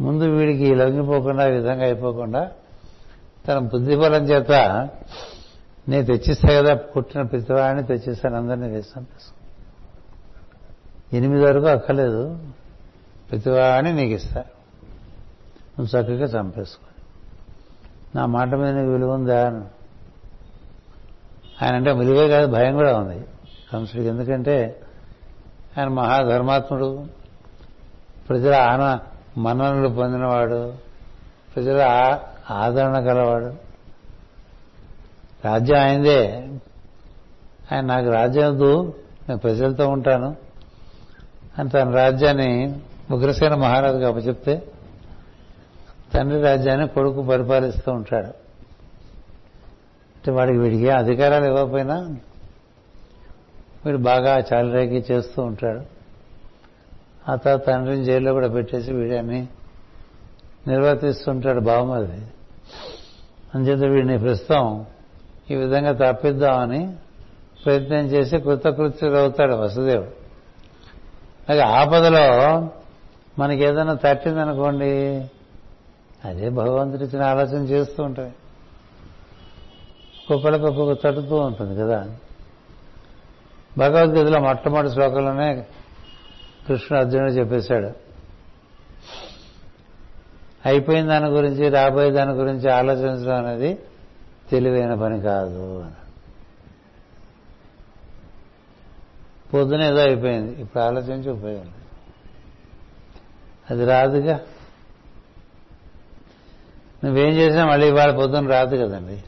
ముందు 0.00 0.24
వీడికి 0.24 0.74
లొంగిపోకుండా 0.74 1.48
ఈ 1.48 1.50
విధంగా 1.50 1.84
అయిపోకుండా 1.84 2.50
తన 3.48 3.58
బుద్ధిబలం 3.58 4.24
చేత 4.24 4.52
నేను 5.88 6.04
తెచ్చిస్తా 6.04 6.60
కదా 6.60 6.74
పుట్టిన 6.74 7.22
ప్రతివాడిని 7.22 7.86
తెచ్చిస్తాను 7.86 8.36
అందరినీ 8.36 8.68
వేస్తాను 8.68 9.06
ఎనిమిది 11.12 11.44
వరకు 11.44 11.66
అక్కలేదు 11.66 12.38
ప్రతివాడిని 13.30 13.92
నీకు 13.92 14.14
ఇస్తా. 14.14 14.44
నువ్వు 15.78 16.00
చక్కగా 16.00 16.40
చంపేసుకో. 16.40 16.86
నా 18.16 18.26
మాట 18.26 18.54
మీద 18.54 18.74
నీకు 18.74 18.92
విలువ 18.92 19.14
ఉందా? 19.14 19.64
ఆయన 21.62 21.74
అంటే 21.74 21.92
విలువే 21.92 22.28
కాదు 22.28 22.46
భయం 22.46 22.74
కూడా 22.74 22.96
ఉంది. 22.96 23.24
కంసుడికి 23.72 24.08
ఎందుకంటే 24.08 24.80
ఆయన 25.78 25.88
మహాధర్మాత్ముడు. 25.88 27.06
ప్రజల 28.28 28.54
ఆన 28.54 28.98
మన్ననలు 29.38 29.88
పొందినవాడు. 29.88 30.72
ప్రజల 31.54 31.82
ఆదరణ 32.50 32.98
గలవాడు. 32.98 33.52
రాజ్యం 35.44 35.78
ఆయనదే. 35.78 36.48
ఆయన 37.72 37.80
నాకు 37.80 38.10
రాజ్యం 38.10 38.50
వద్దు 38.50 38.94
నేను 39.28 39.38
ప్రజలతో 39.38 39.88
ఉంటాను. 39.88 40.36
అని 41.58 41.68
తన 41.68 41.90
రాజ్యాన్ని 41.90 42.80
ఉగ్రసేన 43.10 43.54
మహారాజుగా 43.54 44.08
అప్పచెప్తే 44.08 44.62
తండ్రి 46.14 46.42
రాజ్యాన్ని 46.42 46.88
కొడుకు 46.88 47.22
పరిపాలిస్తూ 47.22 47.92
ఉంటాడు. 47.92 48.47
అంటే 50.18 50.32
వాడికి 50.32 50.58
వీడికి 50.58 50.90
అధికారాలు 50.90 51.44
ఇవ్వకపోయినా 51.44 52.16
వీడు 53.86 53.96
బాగా 53.96 54.42
చాలరేకి 54.52 55.04
చేస్తూ 55.12 55.42
ఉంటాడు. 55.42 55.80
ఆ 57.30 57.34
తర్వాత 57.34 57.66
తండ్రిని 57.66 58.04
జైల్లో 58.04 58.32
కూడా 58.32 58.48
పెట్టేసి 58.48 58.92
వీడిని 58.92 59.48
నిర్వర్తిస్తుంటాడు 60.68 61.60
బావమది 61.60 62.22
అంచేత 63.54 63.78
వీడిని 63.78 64.18
ప్రస్తుతం 64.18 64.86
ఈ 65.50 65.54
విధంగా 65.54 65.92
తప్పిద్దామని 65.92 66.96
ప్రయత్నం 67.64 67.98
చేసి 67.98 68.38
కృతకృత్యుడు 68.38 69.14
అవుతాడు 69.14 69.54
వసుదేవుడు. 69.54 70.10
అలాగే 71.48 71.60
ఆపదలో 71.60 72.68
మనకి 73.38 73.64
ఏదైనా 73.64 73.94
తట్టిందనుకోండి 73.94 74.90
అదే 76.24 76.48
భగవంతుడిచ్చిన 76.48 77.22
ఆలోచన 77.22 77.62
చేస్తూ 77.64 78.02
ఉంటాయి. 78.02 78.32
ఒక్కొక్కరికి 80.30 81.00
తట్టుతూ 81.02 81.36
ఉంటుంది 81.36 81.80
కదా. 81.80 82.10
భగవద్గీతలో 83.78 84.40
మొట్టమొదటి 84.40 84.90
శ్లోకంలోనే 84.90 85.66
కృష్ణుడు 86.68 87.04
అర్జునుడు 87.04 87.30
చెప్పేశాడు. 87.30 88.08
అయిపోయిన 90.66 91.06
దాని 91.06 91.26
గురించి 91.26 91.68
రాబోయే 91.68 92.10
దాని 92.10 92.32
గురించి 92.32 92.72
ఆలోచించడం 92.72 93.46
అనేది 93.46 93.78
తెలివైన 94.50 94.94
పని 94.94 95.20
కాదు 95.20 95.82
అని. 95.82 95.94
పొద్దున 99.54 99.82
ఏదో 99.82 100.00
అయిపోయింది. 100.00 100.60
ఇప్పుడు 100.60 100.82
ఆలోచించి 100.82 101.30
ఉపయోగం 101.30 101.72
అది 103.70 103.84
రాదుగా. 103.84 104.40
నువ్వేం 107.04 107.28
చేసినా 107.28 107.66
మళ్ళీ 107.66 107.88
ఇవాళ 107.88 108.16
పొద్దున 108.16 108.50
రాదు 108.50 108.76
కదండి. 108.76 109.24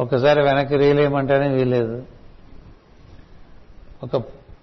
ఒక్కసారి 0.00 0.42
వెనక్కి 0.42 0.76
రీలేయమంటేనే 0.76 1.48
వీలేదు 1.48 2.02
ఒక 4.02 4.22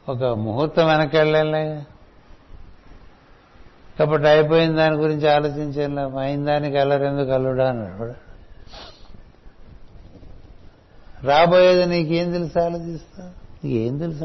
ఒక 0.10 0.24
ముహూర్తం 0.24 0.88
వెనక్కి 0.88 1.18
వెళ్ళలే 1.18 1.84
కాబట్టి 4.00 4.28
అయిపోయిన 4.28 4.76
దాని 4.76 4.96
గురించి 4.96 5.30
ఆలోచించేలా 5.30 6.20
అయిన 6.20 6.46
దానికి 6.46 6.78
వెళ్ళరెందుకు 6.78 7.32
అల్లుడా 7.32 7.70
అన్నాడు. 7.70 8.14
రాబోయేది 11.26 11.86
నీకేం 11.86 12.32
తెలుసు 12.32 12.60
ఆలోచిస్తా? 12.60 13.34
నీకేం 13.64 13.98
తెలుసు 13.98 14.24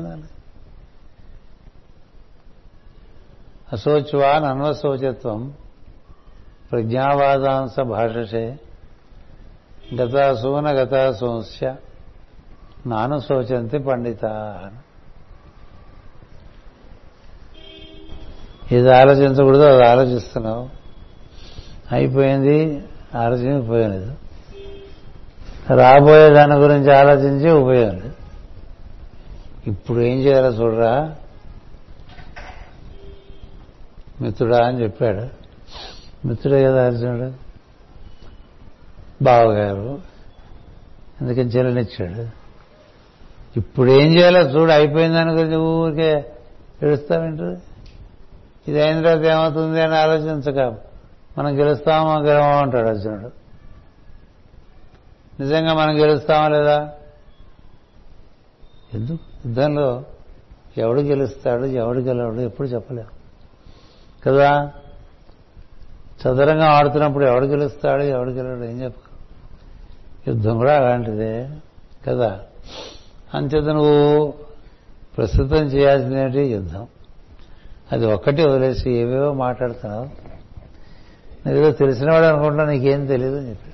అశోచ్వాన్ 3.72 4.44
అన్వశోచత్వం 4.44 5.52
ప్రజ్ఞావాదాంశ 6.70 7.80
భాషసే. 7.80 8.58
గతాసూన 9.94 10.70
గతాసోంస్య 10.70 11.76
నాను 12.86 13.20
శోచంతి 13.20 13.78
పండిత. 13.78 14.24
ఇది 18.72 18.94
ఆలోచించకూడదు 18.94 19.62
అది 19.62 19.86
ఆలోచిస్తున్నావు. 19.86 20.68
అయిపోయింది 21.92 22.84
ఆలోచించి 23.14 23.58
ఉపయోగం 23.58 23.90
లేదు. 23.90 24.14
రాబోయే 25.74 26.30
దాని 26.30 26.54
గురించి 26.54 26.94
ఆలోచించి 26.94 27.50
ఉపయోగం 27.50 27.94
లేదు. 27.94 28.14
ఇప్పుడు 29.66 29.98
ఏం 30.00 30.18
చేయాలో 30.18 30.48
చూడరా. 30.48 31.14
మిత్రుడా 34.20 34.66
అని 34.66 34.82
చెప్పాడు. 34.82 35.28
మిత్రుడే 36.26 36.64
కదా 36.64 36.86
అర్జునుడు 36.86 37.49
బావగారు. 39.22 39.98
అందుకని 41.20 41.48
చెల్లనిచ్చాడు 41.48 42.40
ఇప్పుడు 43.58 43.90
ఏం 43.90 44.16
చేయాలో 44.16 44.40
చూడు 44.40 44.72
అయిపోయిందని 44.72 45.36
దాని 45.36 45.56
ఊరికే 45.56 46.32
ఏడుస్తావేంటి 46.82 47.42
ఇది 48.70 48.82
అయిన 48.82 49.02
తర్వాత 49.02 49.32
ఏమవుతుంది 49.32 49.82
అని 49.82 49.96
ఆలోచించక 49.96 50.76
మనం 51.38 51.58
గెలుస్తామో 51.58 52.20
గెలవో 52.20 52.44
అంటాడు 52.44 52.88
అర్జునుడు. 52.88 53.30
నిజంగా 55.42 55.74
మనం 55.74 56.00
గెలుస్తామా 56.00 56.48
లేదా? 56.48 56.92
ఎందుకు? 58.94 59.18
యుద్ధంలో 59.46 60.04
ఎవడు 60.78 61.00
గెలుస్తాడు 61.00 61.64
ఎవడు 61.64 61.98
గెలవడు 61.98 62.40
ఎప్పుడు 62.40 62.68
చెప్పలేము 62.68 63.08
కదా? 64.26 64.72
చదరంగా 66.22 66.66
ఆడుతున్నప్పుడు 66.66 67.24
ఎవడు 67.24 67.46
గెలుస్తాడు 67.46 68.02
ఎవడు 68.02 68.30
గెలవడు 68.30 68.64
ఏం 68.64 68.82
చెప్ప? 68.82 69.09
యుద్ధం 70.28 70.56
కూడా 70.56 70.76
అలాంటిదే 70.76 71.50
కదా? 72.08 72.40
అంచేత 73.34 73.64
నువ్వు 73.64 74.34
ప్రస్తుతం 75.16 75.66
చేయాల్సినటువంటి 75.66 76.40
యుద్ధం. 76.40 76.86
అది 77.92 78.06
ఒక్కటి 78.06 78.48
వదిలేసి 78.48 78.90
ఏవేవో 78.90 79.32
మాట్లాడుతున్నావు. 79.32 80.04
నీకేదో 81.48 81.70
తెలిసినవాడు 81.70 82.24
అనుకుంటా 82.24 82.64
నీకేం 82.64 83.06
తెలియదు 83.06 83.36
అని 83.36 83.50
చెప్పాడు. 83.50 83.70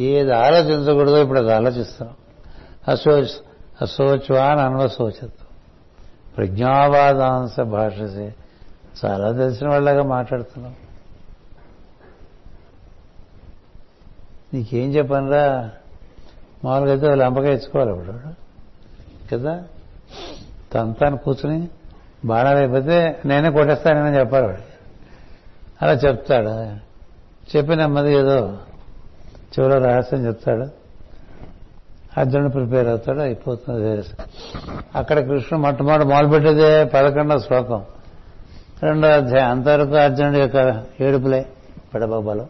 ఏది 0.00 0.34
ఆలోచించకూడదో 0.34 1.22
ఇప్పుడు 1.22 1.38
అది 1.38 1.54
ఆలోచిస్తున్నాం. 1.54 2.16
అశోచ్ 2.88 3.42
అశోచ్వాన్ 3.82 4.60
అన్వశోచత్వం. 4.60 5.46
ప్రజ్ఞావాదాంశ 6.36 7.60
భాషసే. 7.60 8.34
చాలా 9.04 9.32
తెలిసిన 9.32 9.68
వాళ్ళగా 9.68 10.02
మాట్లాడుతున్నాం. 10.02 10.74
నీకేం 14.54 14.90
చెప్పనరా? 14.90 15.70
మామూలుగా 16.64 16.92
అయితే 16.92 17.08
వాళ్ళు 17.08 17.24
అంపగా 17.24 17.50
ఇచ్చుకోవాలి 17.50 17.90
ఇప్పుడు 17.90 18.12
కదా? 19.32 19.64
తంతాను 20.72 21.16
కూర్చుని 21.16 21.68
బాణాలు 22.24 22.58
అయిపోతే 22.58 23.20
నేనే 23.24 23.50
కొట్టేస్తానని 23.50 24.18
చెప్పాలి 24.18 24.46
వాడికి 24.46 24.62
అలా 25.82 25.92
చెప్తాడు? 25.92 26.48
చెప్పి 27.56 27.76
నెమ్మది 27.76 28.14
ఏదో 28.14 28.58
చివరి 29.58 29.84
రహస్యం 29.84 30.26
చెప్తాడు? 30.26 30.66
అర్జునుడు 32.20 32.52
ప్రిపేర్ 32.52 32.88
అవుతాడు? 32.88 33.20
అయిపోతుంది 33.20 34.04
అక్కడ 34.94 35.18
కృష్ణుడు 35.18 35.62
మొట్టమొదటి 35.62 36.04
మొదలుపెట్టేదే 36.04 36.84
పదకొండవ 36.84 37.38
శ్లోకం. 37.38 37.84
రెండో 38.82 39.08
అధ్యాయం. 39.08 39.50
అంతవరకు 39.50 39.94
అర్జునుడి 39.94 40.40
యొక్క 40.40 40.84
ఏడుపులే 41.00 41.46
పెడబాబాలో. 41.94 42.46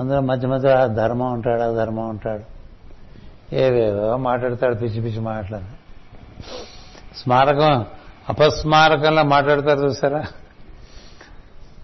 అందులో 0.00 0.20
మధ్య 0.20 0.48
మధ్య 0.48 0.88
ధర్మం 0.94 1.32
ఉంటాడు 1.32 1.62
అధర్మం 1.62 2.08
ఉంటాడు 2.08 2.58
ఏవేవో 3.54 4.16
మాట్లాడతాడు 4.16 4.74
పిచ్చి 4.74 5.00
పిచ్చి 5.00 5.20
మాట్లాడు 5.20 5.78
స్మారకం 7.16 7.86
అపస్మారకంలో 8.28 9.22
మాట్లాడతారు 9.22 9.80
చూసారా? 9.80 10.24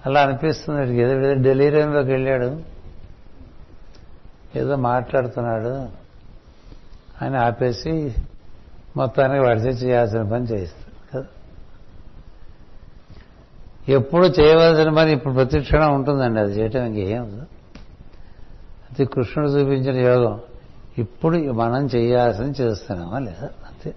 అలా 0.07 0.23
అనిపిస్తుంది. 0.23 0.99
ఏదో 0.99 1.35
డెలీరియంలోకి 1.35 2.11
వెళ్ళాడు. 2.11 2.61
ఏదో 4.57 4.77
మాట్లాడుతున్నాడు. 4.77 5.89
అని 7.25 7.37
ఆపేసి 7.37 8.15
మొత్తానికి 8.97 9.45
వాడితే 9.45 9.69
చేయాల్సిన 9.69 10.23
పని 10.23 10.45
చేయిస్తాడు. 10.45 11.17
కదా? 11.17 11.27
ఎప్పుడు 13.89 14.27
చేయవలసిన 14.27 14.95
పని 14.95 15.13
ఇప్పుడు 15.13 15.35
ప్రతిక్షణం 15.35 15.95
ఉంటుందండి. 15.95 16.41
అది 16.41 16.61
చేయటం 16.61 16.85
ఇంకేం 16.85 17.47
అది 18.95 19.05
కృష్ణుడు 19.05 19.51
చూపించిన 19.51 20.07
యోగం. 20.07 20.41
ఇప్పుడు 20.99 21.37
మనం 21.37 21.87
చేయాల్సిన 21.87 22.45
చేస్తున్నామా 22.45 23.19
లేదా? 23.19 23.47
అంతే. 23.47 23.95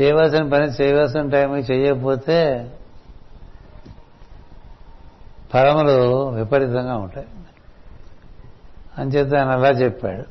చేయవలసిన 0.00 0.48
పని 0.48 0.64
చేయవలసిన 0.64 1.28
టైంకి 1.28 1.72
చేయకపోతే 1.72 2.72
ఫలములు 5.50 6.28
విపరీతంగా 6.28 6.96
ఉంటాయి. 6.96 7.26
అంచేత 8.98 9.34
ఆయన 9.34 9.48
అలా 9.48 9.68
చెప్పాడు. 9.68 10.24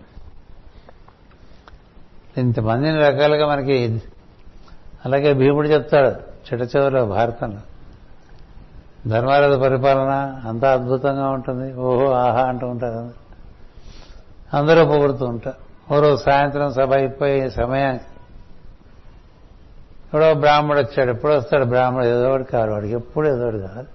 ఇంతమందిని 2.39 2.98
రకాలుగా 2.98 3.48
మనకి 3.48 4.02
అలాగే 5.06 5.34
భీముడు 5.34 5.68
చెప్తాడు 5.68 6.08
చిట 6.10 6.76
చివరిలో 6.76 7.06
భారతంలో. 7.06 7.75
ధర్మారాధ 9.08 9.54
పరిపాలన 9.54 10.41
అంతా 10.48 10.74
అద్భుతంగా 10.74 11.30
ఉంటుంది. 11.30 11.74
ఓహో 11.74 12.12
ఆహా 12.12 12.44
అంటూ 12.44 12.68
ఉంటారు 12.68 13.13
అందరూ. 14.58 14.86
పొగుడుతూ 14.86 15.26
ఉంటారు. 15.26 15.65
ఓరో 15.94 16.18
సాయంత్రం 16.18 16.74
సభ 16.74 16.94
అయిపోయి 16.94 17.52
సమయానికి 17.52 18.04
ఎప్పుడో 20.04 20.34
బ్రాహ్మడు 20.34 20.80
వచ్చాడు. 20.80 21.10
ఎప్పుడు 21.10 21.34
వస్తాడు 21.34 21.65
బ్రాహ్మడు? 21.65 22.06
ఏదో 22.06 22.30
ఒకటి 22.30 22.44
కావాలి. 22.44 22.72
వాడికి 22.72 22.94
ఎప్పుడు 22.94 23.28
ఏదో 23.28 23.48
ఒకటి 23.48 23.60
కావాలి. 23.60 23.88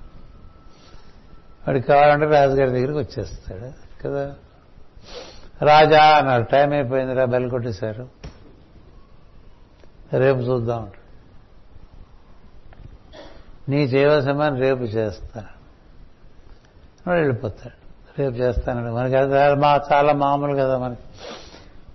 వాడికి 1.69 1.87
కావాలంటే 1.87 2.27
రాజుగారి 2.27 2.71
దగ్గరికి 2.71 2.99
వచ్చేస్తాడు. 2.99 3.71
కదా? 4.03 4.35
రాజా 5.63 6.03
అన్నారు 6.03 6.43
టైం 6.43 6.73
అయిపోయిందిరా 6.73 7.25
బెల్ 7.25 7.51
కొట్టేశారు. 7.51 8.09
రేపు 10.13 10.39
చూద్దాం 10.39 10.91
నీ 13.69 13.85
చేయవలసిన 13.85 14.33
పని 14.33 14.61
రేపు 14.61 14.83
చేస్తాను 14.83 15.61
వాడు 17.07 17.21
వెళ్ళిపోతాడు. 17.21 17.81
రేపు 18.21 18.35
చేస్తానండి 18.35 18.91
మనకి 18.91 19.17
అది 19.17 19.61
మా 19.61 19.81
చాలా 19.93 20.13
మామూలు 20.13 20.57
కదా 20.57 20.79
మనకి 20.79 21.01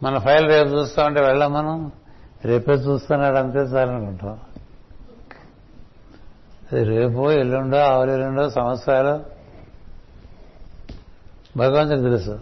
మన 0.04 0.18
ఫైల్ 0.18 0.48
రేపు 0.48 0.70
చూస్తామంటే 0.70 1.22
వెళ్ళాం 1.22 1.54
మనం. 1.54 1.92
రేపే 2.46 2.72
చూస్తున్నాడు 2.72 3.36
అంతే 3.36 3.60
చాలనుకుంటాం. 3.60 4.40
అది 6.72 6.84
రేపో 6.84 7.32
ఎల్లుండో 7.32 7.78
ఆవులు 7.78 8.12
ఎల్లుండో 8.12 8.50
సంవత్సరాలు. 8.50 9.24
భగవంతుడికి 11.58 12.04
తెలుసు. 12.04 12.40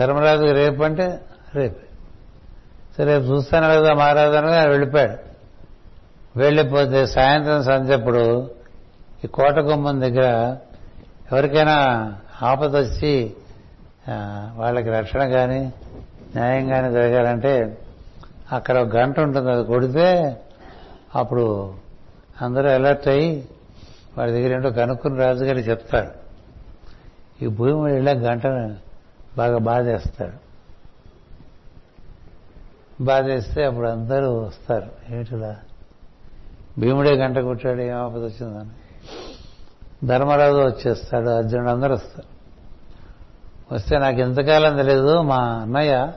ధర్మరాజుకి 0.00 0.52
రేపు 0.52 0.82
అంటే 0.82 1.20
రేపే. 1.54 1.80
సరే 2.96 3.04
రేపు 3.04 3.24
చూస్తాను 3.24 3.68
కదా 3.68 3.94
మహారాజుగా 3.94 4.62
వెళ్ళిపోయాడు. 4.64 5.27
వెళ్ళిపోతే 6.38 7.06
సాయంత్రం 7.06 7.62
సంధ్యప్పుడు 7.62 8.50
ఈ 9.24 9.26
కోట 9.26 9.58
గుమ్మం 9.58 10.00
దగ్గర 10.00 10.56
ఎవరికైనా 11.32 11.76
ఆపద 12.42 12.76
వచ్చి 12.76 13.34
వాళ్ళకి 14.54 14.88
రక్షణ 14.90 15.28
కానీ 15.28 15.72
న్యాయం 16.36 16.68
కానీ 16.68 16.92
జరగాలంటే 16.92 17.78
అక్కడ 18.52 18.78
ఒక 18.78 18.96
గంట 18.96 19.20
ఉంటుంది. 19.20 19.50
అది 19.50 19.64
కొడితే 19.64 20.08
అప్పుడు 21.14 21.74
అందరూ 22.42 22.68
అలర్ట్ 22.70 23.08
అయ్యి 23.08 23.48
వాడి 24.18 24.32
దగ్గర 24.32 24.52
ఏంటో 24.52 24.70
కనుక్కుని 24.70 25.18
రాజుగారికి 25.18 25.70
చెప్తాడు 25.70 26.10
ఈ 27.44 27.46
భూమి 27.46 27.82
మీద 27.82 27.94
వెళ్ళా 27.94 28.12
గంటను 28.12 28.76
బాగా 29.36 29.58
బాధేస్తాడు 29.58 30.38
బాధేస్తే 33.04 33.64
అప్పుడు 33.64 33.88
అందరూ 33.88 34.38
వస్తారు. 34.38 35.14
ఏమిటిలా? 35.14 35.56
భీముడే 36.78 37.12
గంట 37.12 37.38
కొట్టాడు 37.38 37.80
ఏం 37.80 37.96
ఆపద 37.96 38.24
వచ్చిందని 38.24 38.70
ధర్మరాజు 40.06 40.56
వచ్చేస్తాడు 40.56 41.28
అర్జునుడు 41.28 41.68
అందరూ 41.68 41.94
వస్తారు. 41.94 42.38
వస్తే 43.74 43.98
నాకు 43.98 44.18
ఎంతకాలం 44.18 44.76
తెలియదు 44.76 45.22
మా 45.22 45.36
అన్నయ్య 45.36 46.12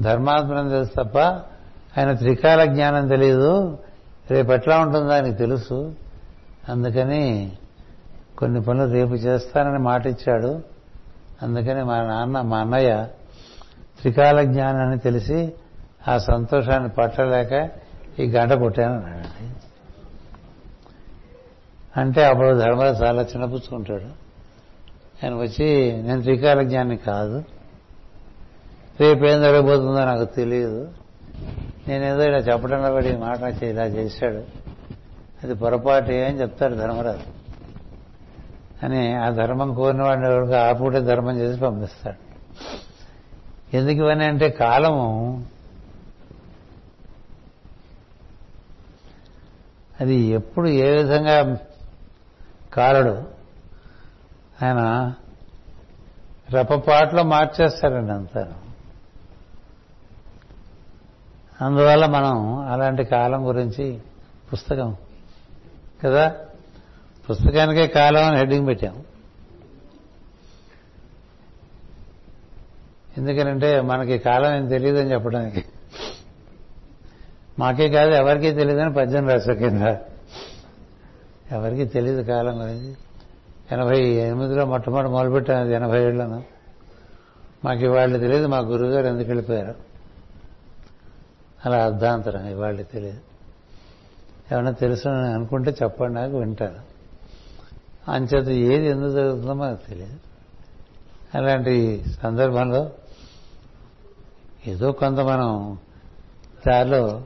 ధర్మాత్మనం 0.00 0.68
తెలుసు 0.68 0.90
తప్ప 1.02 1.18
ఆయన 1.98 2.12
త్రికాల 2.12 2.64
జ్ఞానం 2.64 3.08
తెలియదు. 3.08 3.78
రేపు 4.30 4.52
ఎట్లా 4.52 4.78
ఉంటుందో 4.78 5.12
ఆయనకు 5.12 5.36
తెలుసు. 5.38 5.94
అందుకని 6.68 7.52
కొన్ని 8.38 8.62
పనులు 8.62 8.92
రేపు 8.92 9.10
చేస్తానని 9.10 9.78
మాట 9.78 10.06
ఇచ్చాడు. 10.06 10.62
అందుకని 11.42 11.84
మా 11.84 12.02
నాన్న 12.02 12.40
మా 12.40 12.58
అన్నయ్య 12.58 13.06
త్రికాల 14.00 14.42
జ్ఞానాన్ని 14.42 14.98
తెలిసి 14.98 15.52
ఆ 16.08 16.18
సంతోషాన్ని 16.18 16.88
పట్టలేక 16.88 17.70
ఈ 18.18 18.30
గంట 18.30 18.52
కొట్టాను 18.52 19.22
అంటే 21.96 22.24
అప్పుడు 22.24 22.58
ధర్మరాజు 22.58 23.04
చాలా 23.04 23.22
చిన్నపుచ్చుకుంటాడు. 23.22 24.22
ఆయన 25.24 25.34
వచ్చి 25.34 25.92
నేను 26.02 26.22
త్రికాలజ్ఞాని 26.22 26.96
కాదు. 26.96 27.44
రేపు 29.00 29.24
జరగబోతుందో 29.24 30.04
నాకు 30.04 30.24
తెలియదు. 30.24 30.92
నేనేదో 31.88 32.22
ఇలా 32.22 32.38
చెప్పడంలో 32.38 32.94
పడి 32.94 33.16
మాట 33.16 33.62
ఇలా 33.62 33.84
చేశాడు. 33.84 34.44
అది 35.44 35.54
పొరపాటు 35.54 36.04
అని 36.04 36.40
చెప్తాడు 36.40 36.74
ధర్మరాజు. 36.74 37.42
అని 38.86 39.14
ఆ 39.14 39.30
ధర్మం 39.30 39.74
కోరిన 39.74 40.02
వాడిని 40.02 40.26
ఎవరికి 40.26 40.54
ఆ 40.54 40.72
ధర్మం 40.98 41.38
చేసి 41.38 41.60
పంపిస్తాడు. 41.60 42.32
ఎందుకు 43.76 44.06
ఇవన్నీ 44.06 44.24
అంటే 44.24 44.48
కాలము 44.48 45.44
అది 50.00 50.14
ఎప్పుడు 50.14 50.68
ఏ 50.68 50.96
విధంగా 50.96 51.58
కారుడు 52.72 53.28
ఆయన 54.64 55.14
రెప్పపాట్లో 56.50 57.22
మార్చేస్తాడండి 57.22 58.12
అంతా 58.12 58.52
అందువల్ల 61.60 62.06
మనం 62.06 62.58
అలాంటి 62.58 63.04
కాలం 63.04 63.48
గురించి 63.48 64.00
పుస్తకం 64.52 64.96
కదా? 66.04 66.34
పుస్తకానికే 67.30 67.86
కాలం 67.86 68.24
అని 68.24 68.38
హెడ్డింగ్ 68.38 68.66
పెట్టాం. 68.66 69.04
ఎందుకనంటే 73.18 73.80
మనకి 73.80 74.18
కాలం 74.18 74.56
ఏం 74.56 74.68
తెలియదని 74.68 75.12
చెప్పడానికి. 75.12 75.64
మాకే 77.58 77.88
కాదు 77.88 78.10
ఎవరికీ 78.10 78.52
తెలియదని 78.52 78.92
పద్యం 78.92 79.28
రాసా 79.28 79.52
కింద. 79.52 79.96
ఎవరికి 81.52 81.84
తెలియదు 81.84 82.22
కాలం 82.22 82.62
గురించి 82.62 82.96
ఎనభై 83.72 84.00
ఎనిమిదిలో 84.00 84.66
మొట్టమొదటి 84.66 85.10
మొదలుపెట్టాను 85.10 85.60
అది 85.60 85.74
ఎనభై 85.74 86.04
ఏళ్ళను. 86.04 86.42
మాకు 87.64 87.80
ఇవాళ్ళు 87.80 88.18
తెలియదు 88.18 88.46
మా 88.46 88.58
గురువుగారు 88.58 89.06
ఎందుకు 89.06 89.28
వెళ్ళిపోయారు? 89.28 89.74
అలా 91.66 91.84
అర్ధాంతరం 91.84 92.46
ఇవాళ్ళు 92.46 92.82
తెలియదు 92.82 93.20
ఏమైనా 94.52 94.70
తెలుసు 94.70 95.08
అని 95.08 95.34
అనుకుంటే 95.34 95.70
చెప్పండి 95.70 96.14
నాకు 96.14 96.38
వింటారు. 96.38 96.92
అంచేత 98.10 98.48
ఏది 98.48 98.86
ఎందుకు 98.86 99.10
జరుగుతుందో 99.10 99.54
మనకు 99.54 99.88
తెలియదు 99.88 100.16
అలాంటి 101.34 102.04
సందర్భంలో 102.22 102.90
ఏదో 104.66 104.92
కొంత 104.92 105.20
మనం 105.20 105.78
దారిలో 106.66 107.22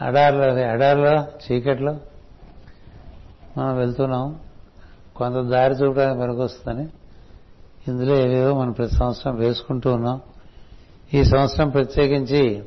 అడారిలో 0.00 0.44
అడారిలో 0.44 1.14
చీకట్లో 1.16 1.96
మనం 3.56 3.76
వెళ్తున్నాం. 3.76 4.40
కొంత 5.16 5.50
దారి 5.50 5.74
చూడడానికి 5.74 6.20
పనికొస్తుందని 6.20 6.88
ఇందులో 7.88 8.16
ఏవేవో 8.16 8.60
మనం 8.60 8.72
ప్రతి 8.72 8.94
సంవత్సరం 8.94 9.36
వేసుకుంటూ 9.36 9.92
ఉన్నాం. 9.92 10.20
ఈ 11.14 11.24
సంవత్సరం 11.24 11.68
ప్రత్యేకించి 11.68 12.62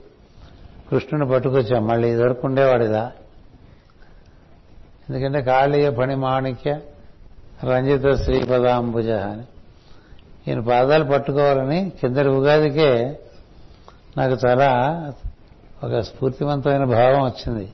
కృష్ణుని 0.92 1.28
పట్టుకొచ్చాం. 1.30 1.88
మళ్ళీ 1.88 2.12
ఇదివరకు 2.12 2.48
ఉండేవాడిదా 2.48 3.12
ఎందుకంటే 5.10 5.42
కాళీయ 5.42 5.90
పని 5.90 6.16
మాణిక్య 6.16 6.80
రంజిత 7.64 8.12
శ్రీపదాంబుజ 8.12 9.10
అని. 9.10 9.44
ఈయన 10.48 10.60
పాదాలు 10.60 11.04
పట్టుకోవాలని 11.04 11.90
కిందటి 12.02 12.28
ఉగాదికే 12.28 13.20
నాకు 14.18 14.48
చాలా 14.48 14.70
ఒక 15.84 16.00
స్ఫూర్తివంతమైన 16.00 16.84
భావం 16.84 17.24
వచ్చింది. 17.24 17.74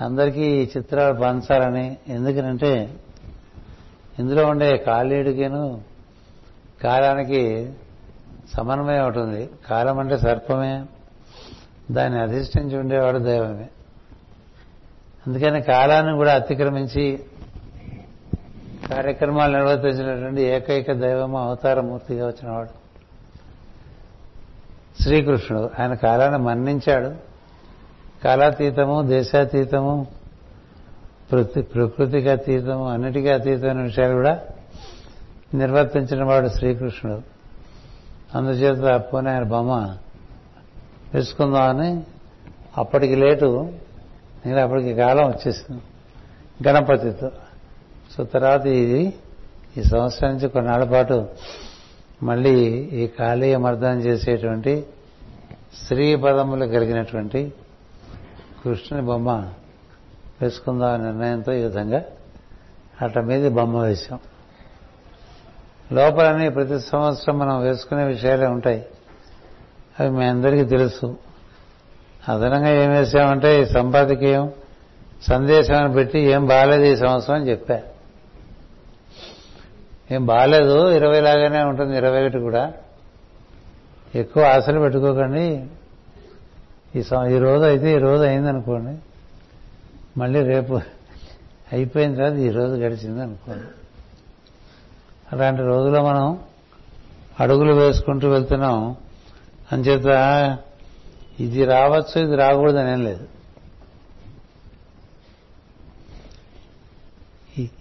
అందరికీ 0.00 0.40
ఈ 0.40 0.70
చిత్రాలు 0.76 1.20
పంచాలని. 1.20 1.96
ఎందుకనంటే 2.08 2.94
ఇందులో 4.18 4.46
ఉండే 4.46 4.76
కాళీయుడికిను 4.76 5.80
కాలానికి 6.82 7.72
సమన్వయం 8.56 9.06
ఉంటుంది 9.06 9.50
కాలం 9.70 9.98
అంటే 9.98 10.18
సర్పమే. 10.18 10.84
దాన్ని 11.90 12.20
అధిష్ఠించి 12.20 12.78
ఉండేవాడు 12.78 13.18
దైవమే. 13.18 13.68
అందుకని 15.26 15.62
కాలాన్ని 15.62 16.16
కూడా 16.16 16.34
అతిక్రమించి 16.34 17.24
కార్యక్రమాలు 18.90 19.56
నిర్వర్తించినటువంటి 19.56 20.42
ఏకైక 20.42 20.92
దైవము 20.92 21.38
అవతారమూర్తిగా 21.38 22.26
వచ్చినవాడు. 22.26 22.86
శ్రీకృష్ణుడు. 25.02 25.70
ఆయన 25.78 25.94
కాలాన్ని 25.94 26.38
మన్నించాడు. 26.38 27.35
కాలాతీతము 28.26 29.02
దేశాతీతము 29.02 30.06
ప్రతి 31.32 31.62
ప్రకృతికి 31.62 32.28
అతీతము 32.28 32.88
అన్నిటికీ 32.88 33.28
అతీతమైన 33.28 33.82
విషయాలు 33.82 34.14
కూడా 34.14 34.40
నిర్వర్తించిన 35.54 36.24
వాడు 36.24 36.48
శ్రీకృష్ణుడు. 36.48 37.22
అందుచేత 38.38 39.04
పోనీ 39.12 39.30
ఆయన 39.30 39.42
బొమ్మ 39.42 39.96
తెలుసుకుందామని 41.12 42.02
అప్పటికి 42.76 43.16
లేటు 43.16 43.72
నేను 44.46 44.60
అప్పటికి 44.60 44.94
కాలం 44.94 45.28
వచ్చేసింది 45.28 45.82
గణపతితో. 46.68 47.30
సో 48.16 48.24
తర్వాత 48.24 48.66
ఇది 48.66 49.14
ఈ 49.76 49.82
సంవత్సరం 49.82 50.30
నుంచి 50.30 50.48
కొన్నాళ్ళ 50.48 50.84
పాటు 50.84 51.26
మళ్ళీ 52.22 52.54
ఈ 53.00 53.06
కాళీయ 53.06 53.56
మర్దనం 53.56 53.98
చేసేటువంటి 53.98 54.86
స్త్రీ 55.82 56.16
పదములు 56.16 56.66
కలిగినటువంటి 56.66 57.52
కృష్ణుని 58.66 59.06
బొమ్మ 59.06 59.52
వేసుకుందాం 60.42 61.04
నిర్ణయంతో 61.04 61.52
ఈ 61.52 61.62
విధంగా 61.62 62.04
అట్ట 63.02 63.18
మీద 63.18 63.50
బొమ్మ 63.50 63.78
వేశాం. 63.78 64.18
లోపలని 65.92 66.50
ప్రతి 66.50 66.80
సంవత్సరం 66.80 67.38
మనం 67.38 67.62
వేసుకునే 67.62 68.04
విషయాలే 68.04 68.46
ఉంటాయి. 68.46 68.86
అవి 70.00 70.10
మీ 70.10 70.24
అందరికీ 70.24 70.64
తెలుసు. 70.64 71.16
అదనంగా 72.28 72.68
ఏం 72.68 72.90
వేసామంటే 72.90 73.62
ఈ 73.62 73.64
సంపాదకీయం 73.64 74.52
సందేశాన్ని 75.22 75.94
పెట్టి 75.94 76.18
ఏం 76.18 76.46
బాగాలేదు 76.46 76.82
ఈ 76.82 76.96
సంవత్సరం 76.96 77.36
అని 77.36 77.50
చెప్పా. 77.50 77.80
ఏం 80.10 80.26
బాగాలేదు 80.26 80.90
ఇరవై 80.90 81.20
లాగానే 81.20 81.62
ఉంటుంది 81.62 81.96
ఇరవై 81.96 82.22
ఒకటి 82.22 82.38
కూడా. 82.38 82.72
ఎక్కువ 84.14 84.44
ఆశలు 84.44 84.80
పెట్టుకోకండి. 84.80 85.66
ఈ 86.96 87.02
ఈ 87.34 87.38
రోజు 87.38 87.64
అయితే 87.64 87.94
ఈ 87.94 87.98
రోజు 87.98 88.22
అయిందనుకోండి 88.22 88.96
మళ్ళీ 90.18 90.42
రేపు 90.42 90.80
అయిపోయిన 91.72 92.14
తర్వాత 92.14 92.32
ఈ 92.32 92.50
రోజు 92.50 92.74
గడిచింది 92.74 93.22
అనుకోండి 93.22 93.64
అలాంటి 95.32 95.62
రోజులో 95.62 96.02
మనం 96.02 96.40
అడుగులు 97.40 97.72
వేసుకుంటూ 97.72 98.28
వెళ్తున్నాం. 98.28 98.96
అంచేత 99.72 100.06
ఇది 101.40 101.64
రావచ్చు 101.64 102.22
ఇది 102.22 102.36
రాకూడదు 102.36 102.76
అనేం 102.76 103.04
లేదు. 103.04 103.24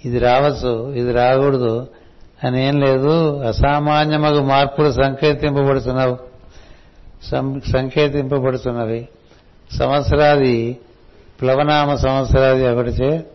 ఇది 0.05 0.19
రావచ్చు 0.19 0.93
ఇది 0.93 1.11
రాకూడదు 1.11 1.87
అని 2.43 2.67
ఏం 2.67 2.79
లేదు. 2.79 3.39
అసామాన్యమగు 3.39 4.41
మార్పులు 4.41 4.91
సంకేతింపబడుతున్నావు 4.91 6.17
సంకేతింపబడుతున్నవి. 7.71 9.07
సంవత్సరాది 9.71 10.77
ప్లవనామ 11.41 11.95
సంవత్సరాది 11.95 12.67
ఒకటిచే 12.67 13.25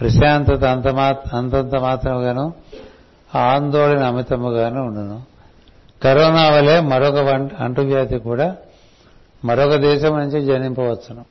ప్రశాంతత 0.00 0.64
అంతంత 1.34 1.74
మాత్రముగాను 1.74 2.54
ఆందోళన 3.34 4.02
అమితముగాను 4.02 4.86
ఉండును. 4.86 5.22
కరోనా 6.02 6.50
వలె 6.50 6.80
మరొక 6.80 7.14
వంట 7.14 7.54
అంటువ్యాధి 7.54 8.18
కూడా 8.18 8.56
మరొక 9.44 9.74
దేశం 9.74 10.18
నుంచి 10.18 10.44
జనింపవచ్చును. 10.44 11.24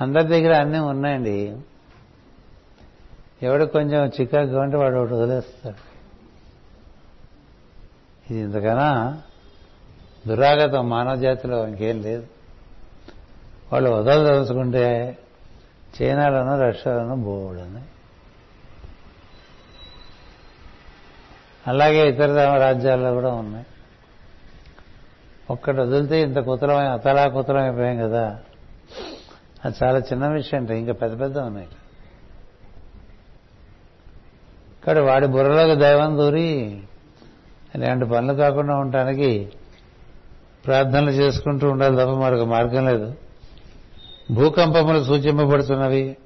అందరి 0.00 0.24
దగ్గర 0.24 0.60
అన్నీ 0.60 0.78
ఉన్నాయండి. 0.78 1.56
ఎవడు 3.42 3.64
కొంచెం 3.64 4.10
చికాకు 4.20 4.56
అంటే 4.56 4.76
వాడు 4.76 4.96
ఒకటి 4.96 5.14
వదిలేస్తాడు. 5.14 5.92
ఇది 8.32 8.42
ఇంతకన్నా 8.42 9.18
దురాగతం 10.28 10.88
మానవ 10.88 11.16
జాతిలో 11.16 11.66
ఇంకేం 11.66 12.02
లేదు. 12.02 12.26
వాళ్ళు 13.72 13.90
వదలదలుచుకుంటే 13.90 15.18
చైనాలోనూ 16.02 16.58
రష్యాలోనూ 16.58 17.14
బోడని 17.14 17.82
అలాగే 21.66 22.08
ఇతర 22.08 22.56
రాజ్యాల్లో 22.56 23.12
కూడా 23.12 23.32
ఉన్నాయి. 23.32 23.66
ఒక్కటి 25.50 25.80
వదిలితే 25.80 26.22
ఇంత 26.22 26.36
కుతలమై 26.36 26.84
అతలా 26.84 27.28
కుతలమైపోయాం 27.28 27.96
కదా. 27.96 28.38
అది 29.64 29.74
చాలా 29.84 29.98
చిన్న 29.98 30.28
విషయం 30.28 30.60
అంటే 30.60 30.78
ఇంకా 30.78 30.92
పెద్ద 30.92 31.20
పెద్ద 31.20 31.38
ఉన్నాయి. 31.38 31.68
ఇక్కడ 34.78 34.98
వాడి 34.98 35.26
బుర్రలోకి 35.26 35.80
దైవం 35.80 36.16
దూరి 36.16 36.82
ఇలాంటి 37.74 38.04
పనులు 38.04 38.32
కాకుండా 38.32 38.74
ఉండటానికి 38.74 39.52
ప్రార్థనలు 40.66 41.10
చేసుకుంటూ 41.10 41.70
ఉండాలి 41.70 41.94
తప్ప 41.94 42.10
మరొక 42.10 42.42
మార్గం 42.42 42.86
లేదు. 42.86 43.14
భూకంపములు 44.30 45.04
సూచింపబడుతున్నవి. 45.04 46.16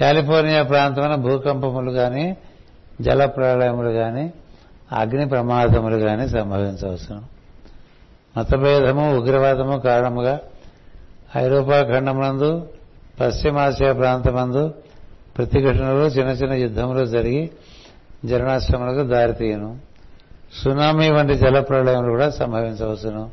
కాలిఫోర్నియా 0.00 0.62
ప్రాంతమైన 0.62 1.14
భూకంపములు 1.14 1.90
కానీ 1.90 2.36
జల 3.00 3.24
ప్రళయములు 3.24 3.90
కానీ 3.90 4.32
అగ్ని 4.92 5.28
ప్రమాదములు 5.28 5.96
కానీ 5.96 6.28
సంభవించవచ్చును. 6.28 7.22
మతభేదము 8.36 9.16
ఉగ్రవాదము 9.16 9.78
కారణముగా 9.78 10.40
ఐరోపా 11.36 11.82
ఖండమునందు 11.82 12.68
పశ్చిమాసియా 13.20 13.92
ప్రాంతమందు 13.92 14.74
ప్రతిఘటనలు 15.38 16.04
చిన్న 16.04 16.30
చిన్న 16.30 16.54
యుద్ధములు 16.54 17.04
జరిగి 17.04 17.50
జరణాశ్రములకు 18.24 19.08
దారితీయను. 19.08 19.89
సునామీ 20.54 21.10
వంటి 21.10 21.34
జల 21.34 21.60
ప్రళయములు 21.60 22.10
కూడా 22.10 22.30
సంభవించవచ్చును. 22.30 23.30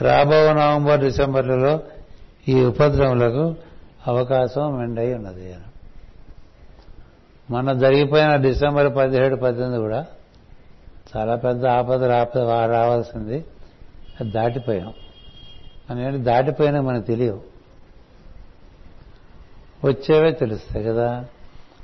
రాబో 0.00 0.52
నవంబర్ 0.52 1.00
డిసెంబర్లలో 1.00 1.80
ఈ 2.48 2.64
ఉపద్రవములకు 2.64 3.54
అవకాశం 4.06 4.78
మెండై 4.78 5.14
ఉన్నది 5.14 5.54
మన 7.50 7.72
జరిగిపోయిన 7.72 8.36
డిసెంబర్ 8.36 8.96
పదిహేడు 8.96 9.36
పద్దెనిమిది 9.36 9.80
కూడా 9.80 10.06
చాలా 11.16 11.34
పెద్ద 11.34 11.66
ఆపద 11.66 12.04
రాపద 12.04 12.38
రావాల్సింది. 12.70 13.44
అది 14.20 14.30
దాటిపోయాం. 14.30 14.92
మనం 15.90 16.00
ఏంటి 16.00 16.18
దాటిపోయినా 16.18 16.80
మనకు 16.80 17.06
తెలియవు. 17.06 17.40
వచ్చేవే 19.84 20.32
తెలుస్తాయి 20.32 20.84
కదా. 20.84 21.24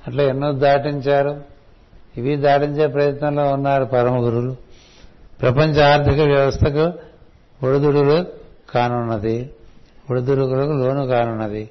అట్లా 0.06 0.22
ఎన్నో 0.22 0.52
దాటించారు. 0.52 1.51
ఇవి 2.16 2.36
దాటించే 2.36 2.86
ప్రయత్నంలో 2.86 3.52
ఉన్నారు 3.52 3.84
పరమ 3.84 4.16
గురువులు 4.16 4.56
ప్రపంచ 5.40 5.82
ఆర్థిక 5.82 6.20
వ్యవస్థకు 6.20 6.92
ఒడిదుడులు 7.66 8.26
కానున్నది. 8.70 9.50
ఒడిదుడుకులకు 10.10 10.72
లోను 10.72 11.06
కానున్నది. 11.06 11.70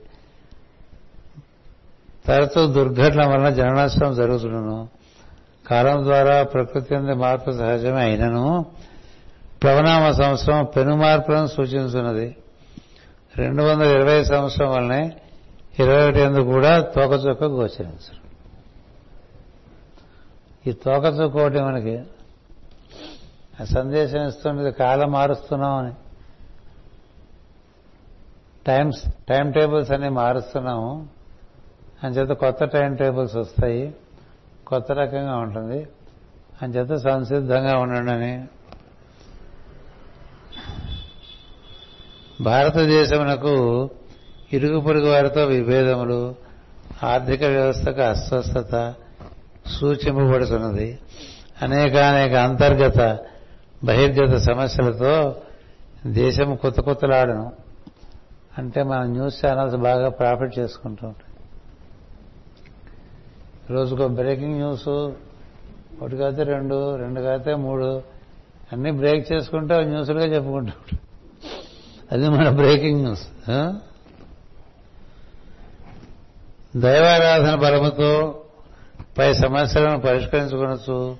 తరచూ 2.25 2.67
దుర్ఘటన 2.67 3.25
వలన 3.25 3.49
జననాశనం 3.49 4.13
జరుగుతున్నను. 4.13 4.89
కాలం 5.67 6.03
ద్వారా 6.03 6.43
ప్రకృతి 6.43 6.95
అంది 6.95 7.13
మార్పు 7.13 7.51
సహజమే 7.51 8.01
అయినను. 8.01 8.65
ప్లవనామ 9.63 10.11
సంవత్సరం 10.11 10.65
పెను 10.75 10.95
మార్పులను 10.95 11.47
సూచిస్తున్నది 11.47 12.35
రెండు 13.37 13.63
వందల 13.63 13.85
ఇరవై 13.85 14.23
సంవత్సరం 14.23 14.69
వల్లనే 14.69 15.13
ఇరవై 15.79 16.03
ఒకటి 16.03 16.19
ఎందుకు 16.19 16.43
కూడా 16.43 16.79
తోకచొక్క 16.79 17.43
గోచరించరు 17.43 18.20
ఈ 20.67 20.71
తోకచుక్క 20.71 21.37
ఒకటి 21.37 21.61
మనకి 21.61 22.03
సందేశం 23.65 24.27
ఇస్తుండేది 24.27 24.71
కాలం 24.71 25.11
మారుస్తున్నామని. 25.11 25.93
టైమ్స్ 28.67 29.05
టైం 29.29 29.51
టేబుల్స్ 29.51 29.91
అన్ని 29.91 30.09
మారుస్తున్నాము. 30.09 31.07
అంచేత 32.03 32.29
కొత్త 32.29 32.63
టైం 32.63 32.95
టేబుల్స్ 32.95 33.35
వస్తాయి. 33.35 33.95
కొత్త 34.67 34.91
రకంగా 34.91 35.35
ఉంటుంది. 35.35 35.87
అంచేత 36.61 36.99
సంసిద్ధంగా 36.99 37.77
ఉండండి 37.77 38.47
భారతదేశమునకు 42.43 43.89
ఇరుగు 44.53 44.79
పొరుగు 44.79 45.09
వారితో 45.09 45.45
విభేదములు 45.45 46.35
ఆర్థిక 47.03 47.43
వ్యవస్థకు 47.43 48.01
అస్వస్థత 48.01 48.95
సూచింపబడుతున్నది. 49.67 50.99
అనేకానేక 51.61 52.33
అంతర్గత 52.33 53.19
బహిర్గత 53.83 54.37
సమస్యలతో 54.37 55.35
దేశం 56.07 56.55
కొత్త 56.55 56.81
కొత్తలాడను. 56.81 57.51
అంటే 58.57 58.83
మన 58.83 59.03
న్యూస్ 59.03 59.45
ఛానల్స్ 59.45 59.75
బాగా 59.75 60.09
ప్రాఫిట్ 60.09 60.59
చేసుకుంటూ 60.59 61.07
ఉంటాయి. 61.07 61.31
రోజుకో 63.73 64.07
బ్రేకింగ్ 64.07 64.53
న్యూస్ 64.53 64.87
ఒకటి 64.87 66.17
కాతే 66.17 66.43
రెండు 66.43 66.95
రెండు 66.95 67.21
కాతే 67.21 67.55
మూడు 67.55 68.01
అన్నీ 68.71 68.91
బ్రేక్ 68.91 69.31
చేసుకుంటే 69.33 69.83
న్యూస్లుగా 69.85 70.25
చెప్పుకుంటూ 70.25 70.97
అది 72.11 72.29
మన 72.29 72.49
బ్రేకింగ్ 72.49 73.01
న్యూస్. 73.01 73.27
దైవారాధన 76.75 77.55
బలముతో 77.55 78.40
పై 79.17 79.33
సమస్యలను 79.33 79.99
పరిష్కరించుకొనొచ్చు. 79.99 81.17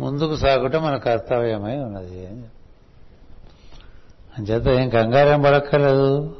ముందుకు 0.00 0.36
సాగుట 0.36 0.76
మన 0.76 0.96
కర్తవ్యమై 0.96 1.76
ఉన్నది 1.76 2.26
అంచేత 4.38 4.68
ఏం 4.68 4.88
కంగారం 4.88 5.42
పడక్కర్లేదు. 5.42 6.36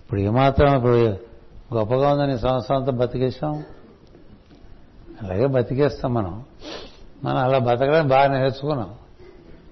ఇప్పుడు 0.00 0.20
ఏమాత్రం 0.20 0.76
ఇప్పుడు 0.76 1.16
గొప్పగా 1.74 2.12
ఉందని 2.12 2.38
సంవత్సరం 2.38 2.76
అంతా 2.76 2.92
బతికేసాం 2.92 3.64
అలాగే 5.22 5.46
బతికేస్తాం 5.46 6.14
మనం. 6.14 6.44
మనం 7.24 7.36
అలా 7.36 7.58
బతకడం 7.58 8.08
బాగా 8.08 8.26
నేర్చుకున్నాం. 8.26 8.94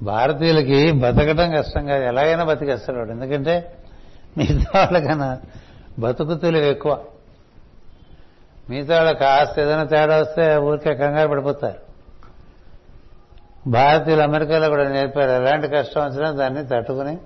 భారతీయులకి 0.03 0.92
బతకడం 0.92 1.51
కష్టం 1.51 1.87
కాదు. 1.87 2.05
ఎలాగైనా 2.05 2.44
బతికేస్తాడు 2.44 3.11
ఎందుకంటే 3.11 3.79
మిగతా 4.38 4.81
వాళ్ళకన్నా 4.81 5.38
బతుకు 5.99 6.35
తెలివి 6.35 6.68
ఎక్కువ. 6.68 7.05
మిగతా 8.70 8.96
వాళ్ళ 8.96 9.12
కాస్త 9.12 9.59
ఏదైనా 9.59 9.85
తేడా 9.85 10.16
వస్తే 10.16 10.57
ఊరికే 10.57 10.94
కంగారు 10.94 11.28
పడిపోతారు. 11.28 11.88
భారతీయులు 13.70 14.22
అమెరికాలో 14.22 14.68
కూడా 14.68 14.88
నేర్పారు 14.88 15.31
ఎలాంటి 15.31 15.68
కష్టం 15.68 16.00
వచ్చినా 16.00 16.31
దాన్ని 16.31 16.66
తట్టుకుని 16.66 17.18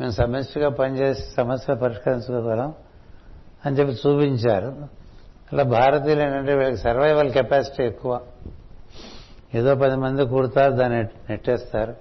మేము 0.00 0.10
సమస్యగా 0.10 0.68
పనిచేసి 0.68 1.22
సమస్య 1.36 1.74
పరిష్కరించుకోగలం 1.74 2.74
అని 3.66 3.76
చెప్పి 3.76 3.92
చూపించారు. 3.92 4.66
అలా 5.52 5.62
భారతీయులు 5.62 6.22
ఏంటంటే 6.22 6.54
వీళ్ళకి 6.54 6.76
సర్వైవల్ 6.76 7.30
కెపాసిటీ 7.30 7.84
ఎక్కువ. 7.84 8.20
ఏదో 9.54 9.74
పది 9.74 9.96
మంది 9.96 10.24
కూడతారు 10.24 10.72
దాన్ని 10.72 11.02
నెట్టేస్తారు. 11.02 11.94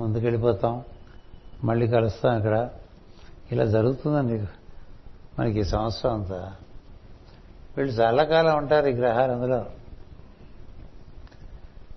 ముందుకెళ్ళిపోతాం. 0.00 0.82
మళ్ళీ 1.64 1.86
కలుస్తాం 1.86 2.38
ఇక్కడ. 2.38 2.68
ఇలా 3.52 3.64
జరుగుతుందండి. 3.64 4.44
మనకి 5.38 5.60
ఈ 5.60 5.64
సంవత్సరం 5.64 6.14
అంతా. 6.14 6.52
వీళ్ళు 7.76 7.92
చాలా 7.92 8.24
కాలం 8.24 8.58
ఉంటారు 8.58 8.86
ఈ 8.86 8.92
గ్రహాలు 8.92 9.32
అందులో. 9.32 9.58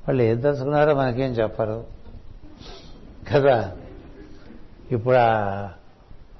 వాళ్ళు 0.07 0.23
ఏం 0.23 0.39
తెలుసుకున్నారో 0.39 0.95
మనకేం 0.95 1.31
చెప్పరు. 1.31 1.85
కదా? 3.33 3.75
ఇప్పుడు 4.91 5.15
ఆ 5.15 5.69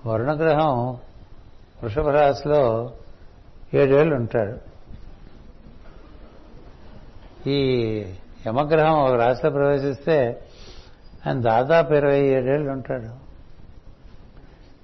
వరుణగ్రహం 0.05 0.89
వృషభ 1.83 2.09
రాశిలో 2.09 2.93
ఏడేళ్ళు 3.73 4.15
ఉంటాడు. 4.15 4.57
ఈ 7.49 7.95
యమగ్రహం 8.47 8.93
ఒక 8.93 9.13
రాశిలో 9.13 9.49
ప్రవేశిస్తే 9.49 10.43
ఆయన 11.27 11.41
దాదాపు 11.41 11.93
ఇరవై 11.93 12.19
ఏడేళ్ళు 12.19 12.71
ఉంటాడు. 12.71 13.27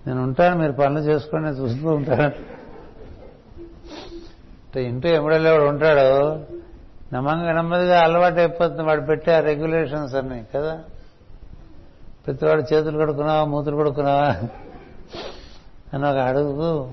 నేను 0.07 0.23
ఉంటాను 0.23 0.57
మీరు 0.59 0.71
పనులు 0.71 0.99
చేసుకుని 0.99 1.49
చూస్తూ 1.49 1.89
ఉంటాను. 1.89 2.52
ఇంటూ 4.79 5.09
ఎముడలేవాడు 5.09 5.63
ఉంటాడు. 5.63 6.35
నమ్మంగా 7.15 7.51
నెమ్మదిగా 7.51 7.99
అలవాటు 7.99 8.35
అయిపోతుంది. 8.35 8.83
వాడు 8.83 9.01
పెట్టే 9.01 9.33
ఆ 9.33 9.39
రెగ్యులేషన్స్ 9.39 10.15
అన్ని 10.15 10.43
కదా? 10.55 10.83
ప్రతివాడు 12.27 12.61
చేతులు 12.61 12.99
కడుక్కున్నావా 12.99 13.45
మూతులు 13.45 13.77
కడుక్కున్నావా? 13.77 14.27
అని 15.93 16.09
ఒక 16.09 16.17
అడుగుకు 16.17 16.91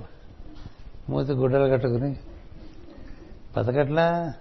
మూతి 1.09 1.33
గుడ్డలు 1.33 1.69
కట్టుకుని 1.69 2.17
బతకట్లా? 3.57 4.33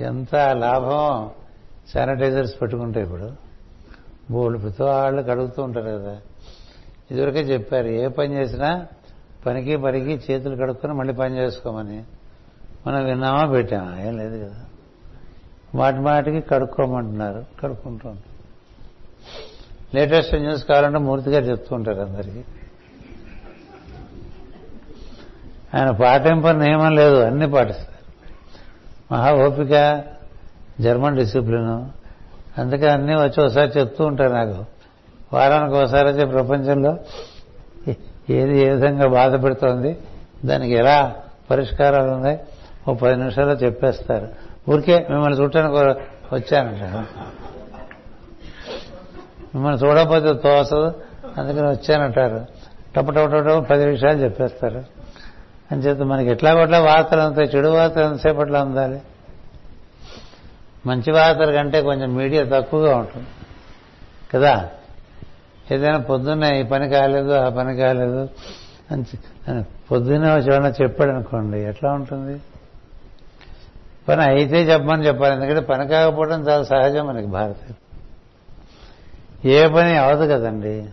ఎంత 0.00 0.34
లాభం 0.34 1.30
శానిటైజర్స్ 1.92 2.62
పెట్టుకుంటే 2.62 3.02
ఇప్పుడు. 3.02 3.32
బోళ్ళు 4.30 4.58
ప్రతివాళ్ళు 4.58 5.22
కడుగుతూ 5.22 5.62
ఉంటారు 5.62 5.86
కదా. 5.86 6.18
ఇదివరకే 7.10 7.40
చెప్పారు 7.40 7.86
ఏ 7.86 8.08
పని 8.08 8.34
చేసినా 8.34 8.86
పనికి 9.46 9.76
పనికి 9.76 10.32
చేతులు 10.32 10.56
కడుక్కొని 10.56 10.94
మళ్ళీ 10.94 11.14
పని 11.14 11.38
చేసుకోమని. 11.38 12.04
మనం 12.86 13.04
విన్నామా 13.04 13.44
పెట్టామా? 13.44 14.02
ఏం 14.02 14.18
లేదు 14.18 14.44
కదా. 14.44 14.54
మాటి 15.74 16.00
మాటికి 16.00 16.40
కడుక్కోమంటున్నారు 16.40 17.44
కడుక్కుంటూ 17.62 18.08
ఉంటాం 18.08 18.22
లేటెస్ట్ 19.94 20.34
న్యూస్ 20.34 20.64
కావాలంటే 20.64 20.98
మూర్తిగా 20.98 21.38
చెప్తూ 21.40 21.76
ఉంటారు 21.76 22.00
అందరికీ. 22.00 22.44
ఆయన 25.74 25.90
పాటింపని 25.90 26.58
నియమం 26.58 26.94
లేదు 26.94 27.14
అన్ని 27.14 27.50
పాటిస్తారు. 27.50 27.92
మహా 29.14 29.32
ఓపిక 29.32 30.04
జర్మన్ 30.80 31.16
డిసిప్లిన్. 31.16 31.86
అందుకే 32.60 32.88
అన్నీ 32.88 33.14
వచ్చి 33.14 33.44
ఒకసారి 33.44 33.78
చెప్తూ 33.78 34.06
ఉంటారు 34.06 34.32
నాకు. 34.32 34.64
వారానికి 35.32 35.76
ఒకసారి 35.76 36.08
వచ్చే 36.08 36.24
ప్రపంచంలో 36.24 36.98
ఏది 38.30 38.58
ఏ 38.58 38.70
విధంగా 38.70 39.08
బాధ 39.08 39.44
పెడుతోంది 39.44 39.98
దానికి 40.44 40.74
ఎలా 40.74 41.16
పరిష్కారాలు 41.50 42.10
ఉన్నాయి 42.10 42.40
ఓ 42.88 42.94
పది 42.94 43.16
నిమిషాల్లో 43.16 43.54
చెప్పేస్తారు. 43.54 44.28
ఊరికే 44.70 45.06
మిమ్మల్ని 45.10 45.40
చూడటానికి 45.40 45.74
వచ్చానంట 46.34 46.82
మిమ్మల్ని 49.54 49.86
చూడకపోతే 49.86 50.32
తోసదు. 50.32 51.00
అందుకని 51.38 51.68
వచ్చానంటారు. 51.68 52.46
టప 52.96 53.10
పది 53.70 53.84
నిమిషాలు 53.84 54.18
చెప్పేస్తారు. 54.18 54.84
అని 55.72 55.82
చెప్తే 55.82 56.04
మనకి 56.04 56.30
ఎట్లా 56.30 56.54
కొట్లా 56.54 56.80
వార్తలు 56.80 57.20
అంతాయి 57.20 57.48
చెడు 57.56 57.68
వార్తలు 57.68 58.04
ఎంతసేపట్లో 58.04 58.58
అందాలి? 58.58 59.02
మంచి 60.86 61.12
వార్తల 61.12 61.54
కంటే 61.54 61.82
కొంచెం 61.82 62.14
మీడియా 62.14 62.44
తక్కువగా 62.44 62.96
ఉంటుంది. 62.96 63.26
కదా? 64.34 64.68
ఏదైనా 65.72 65.98
పొద్దున్న 65.98 66.44
ఈ 66.44 66.62
పని 66.62 66.88
కాలేదు 66.88 67.32
ఆ 67.32 67.48
పని 67.48 67.76
కాలేదు. 67.76 68.28
అని 68.90 69.62
పొద్దున్నే 69.90 70.34
వచ్చి 70.34 70.70
చెప్పాడు 70.82 71.10
అనుకోండి 71.10 71.58
ఎట్లా 71.58 71.92
ఉంటుంది? 71.92 72.40
పని 74.08 74.22
అయితే 74.22 74.62
చెప్పమని 74.62 75.06
చెప్పాలి. 75.06 75.34
ఎందుకంటే 75.34 75.60
పని 75.60 75.88
కాకపోవడం 75.88 76.48
చాలా 76.48 76.64
సహజం 76.64 77.06
మనకి 77.06 77.26
భారతీయ 77.26 77.74
ఏ 79.50 79.68
పని 79.68 79.96
అవదు 79.96 80.32
కదండి. 80.32 80.88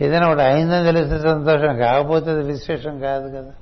ఏదైనా 0.00 0.28
ఒకటి 0.28 0.42
అయిందని 0.42 0.84
తెలిస్తే 0.84 1.20
సంతోషం 1.20 1.76
కాకపోతే 1.76 2.30
అది 2.30 2.42
విశేషం 2.42 3.00
కాదు 3.00 3.28
కదా. 3.28 3.52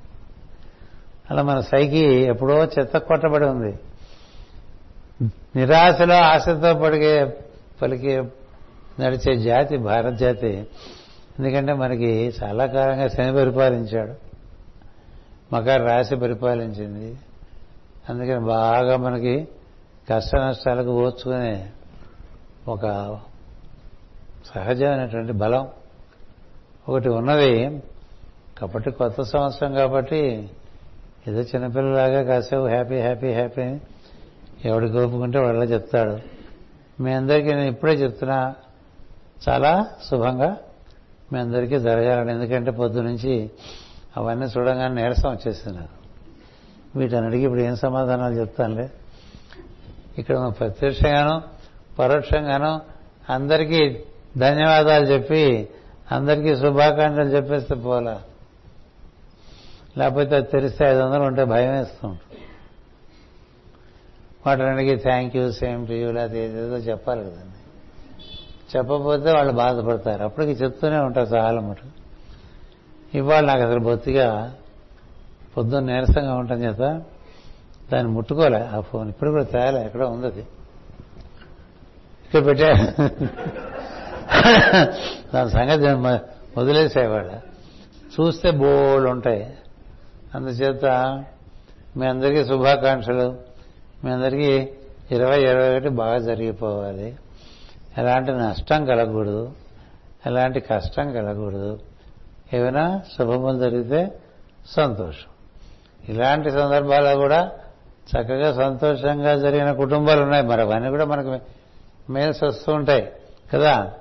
అలా 1.31 1.43
మన 1.43 1.59
సైకి 1.59 1.99
ఎప్పుడో 1.99 2.63
చెత్త 2.63 2.97
కొట్టబడి 2.97 3.45
ఉంది. 3.45 3.79
నిరాశలో 5.55 6.15
ఆశతో 6.15 6.73
పడిగే 6.73 7.37
పలికే 7.81 8.23
నడిచే 8.99 9.35
జాతి 9.35 9.77
భారత 9.77 10.13
జాతి. 10.13 10.67
ఎందుకంటే 11.39 11.73
మనకి 11.73 12.33
చాలా 12.43 12.65
కాలంగా 12.65 13.07
శని 13.07 13.33
పరిపాలించాడు. 13.33 14.13
మకర 15.55 15.83
రాశి 15.83 16.15
పరిపాలించింది. 16.15 17.17
అందుకని 18.09 18.45
బాగా 18.45 18.97
మనకి 18.97 19.47
కష్ట 20.09 20.35
నష్టాలకు 20.35 20.89
ఓర్చుకునే 20.89 21.69
ఒక 22.67 22.81
సహజమైనటువంటి 24.45 25.33
బలం 25.33 25.67
ఒకటి 26.89 27.09
ఉన్నది. 27.09 27.81
కాబట్టి 28.57 28.91
కొత్త 28.91 29.21
సంవత్సరం 29.21 29.73
కాబట్టి 29.73 30.49
ఏదో 31.27 31.39
చిన్నపిల్లలాగా 31.39 32.23
కాసేపు 32.23 32.67
హ్యాపీ 32.67 32.99
హ్యాపీ 32.99 33.33
హ్యాపీ 33.33 33.61
అని 33.61 33.81
ఎవడు 34.65 34.87
కోపుకుంటే 34.87 35.39
వాళ్ళ 35.39 35.63
చెప్తాడు. 35.63 36.17
మీ 37.01 37.13
అందరికీ 37.13 37.47
నేను 37.47 37.67
ఇప్పుడే 37.67 37.93
చెప్తున్నా 37.93 38.55
చాలా 39.49 39.87
శుభంగా 40.09 40.57
మీ 41.33 41.39
అందరికీ 41.39 41.79
జరగాలని. 41.79 42.31
ఎందుకంటే 42.31 42.71
పొద్దు 42.71 42.99
నుంచి 42.99 43.51
అవన్నీ 44.17 44.45
చూడగానే 44.45 45.01
నీరసం 45.01 45.29
వచ్చేసింది 45.29 45.79
వీటన్నిటికీ 46.95 47.43
ఇప్పుడు 47.43 47.59
ఏం 47.59 47.75
సమాధానాలు 47.75 48.33
చెప్తానులే? 48.33 48.89
ఇక్కడ 50.17 50.51
ప్రత్యక్షంగాను 50.59 51.41
పరోక్షంగాను 51.99 52.81
అందరికీ 53.29 54.03
ధన్యవాదాలు 54.37 55.05
చెప్పి 55.05 55.69
అందరికీ 56.11 56.55
శుభాకాంక్షలు 56.55 57.29
చెప్పేస్తే 57.29 57.75
పోలా? 57.75 58.21
లేకపోతే 59.97 60.35
అది 60.35 60.45
తెరిస్తే 60.45 60.85
ఐదు 60.85 60.99
వందలు 60.99 61.23
ఉంటే 61.23 61.43
భయం 61.43 61.71
వేస్తూ 61.71 62.15
వాటన్నిటికీ 64.47 64.95
thank 64.95 65.35
you 65.35 65.51
same 65.51 65.87
to 65.87 65.93
you 65.93 66.11
లేకపోతే 66.11 66.45
ఏదేదో 66.45 66.77
చెప్పాలి 66.77 67.21
కదండి. 67.21 67.59
చెప్పకపోతే 68.77 69.31
వాళ్ళు 69.31 69.53
బాధపడతారు. 69.53 70.23
అప్పటికి 70.23 70.51
చెప్తూనే 70.51 70.97
ఉంటారు 70.97 71.35
చాలా 71.35 71.61
మటు 71.61 72.03
ఇవాళ 73.17 73.45
నాకు 73.45 73.61
అసలు 73.61 73.79
బొత్తిగా 73.79 74.55
పొద్దున్న 75.57 75.93
నీరసంగా 75.93 76.33
ఉంటాం 76.33 76.63
చేత 76.63 77.01
దాన్ని 77.91 78.13
ముట్టుకోలే 78.13 78.59
ఆ 78.59 78.79
ఫోన్. 78.79 79.09
ఇప్పుడు 79.09 79.29
కూడా 79.29 79.43
తేలే 79.43 79.85
ఎక్కడో 79.85 80.07
ఉంది 80.07 80.27
అది. 80.27 80.47
ఇక్కడ 82.25 82.45
పెట్టా 82.45 82.73
దాని 85.33 85.49
సంగతి 85.49 85.87
వదిలేసేవాళ్ళ. 86.59 87.31
చూస్తే 88.19 88.51
బోళ్ళు 88.51 89.09
ఉంటాయి. 89.09 89.57
అందుచేత 90.35 90.85
మీ 91.97 92.07
అందరికీ 92.07 92.45
శుభాకాంక్షలు. 92.45 93.37
మీ 94.03 94.11
అందరికీ 94.11 94.67
ఇరవై 95.11 95.41
ఇరవై 95.41 95.69
ఒకటి 95.69 95.89
బాగా 95.89 96.17
జరిగిపోవాలి. 96.17 97.17
ఎలాంటి 97.97 98.31
నష్టం 98.31 98.85
కలగకూడదు. 98.85 99.51
ఎలాంటి 100.25 100.59
కష్టం 100.59 101.13
కలగకూడదు. 101.13 101.79
ఏమైనా 102.53 103.01
శుభములు 103.17 103.59
జరిగితే 103.59 104.19
సంతోషం. 104.67 105.32
ఇలాంటి 106.09 106.51
సందర్భాల్లో 106.51 107.15
కూడా 107.15 107.51
చక్కగా 108.03 108.53
సంతోషంగా 108.53 109.35
జరిగిన 109.35 109.71
కుటుంబాలు 109.71 110.21
ఉన్నాయి. 110.21 110.43
మరి 110.43 110.61
అవన్నీ 110.61 110.89
కూడా 110.89 111.05
మనకు 111.05 111.39
మేల్స్ 112.11 112.43
వస్తూ 112.43 112.73
ఉంటాయి. 112.73 113.11
కదా? 113.53 113.91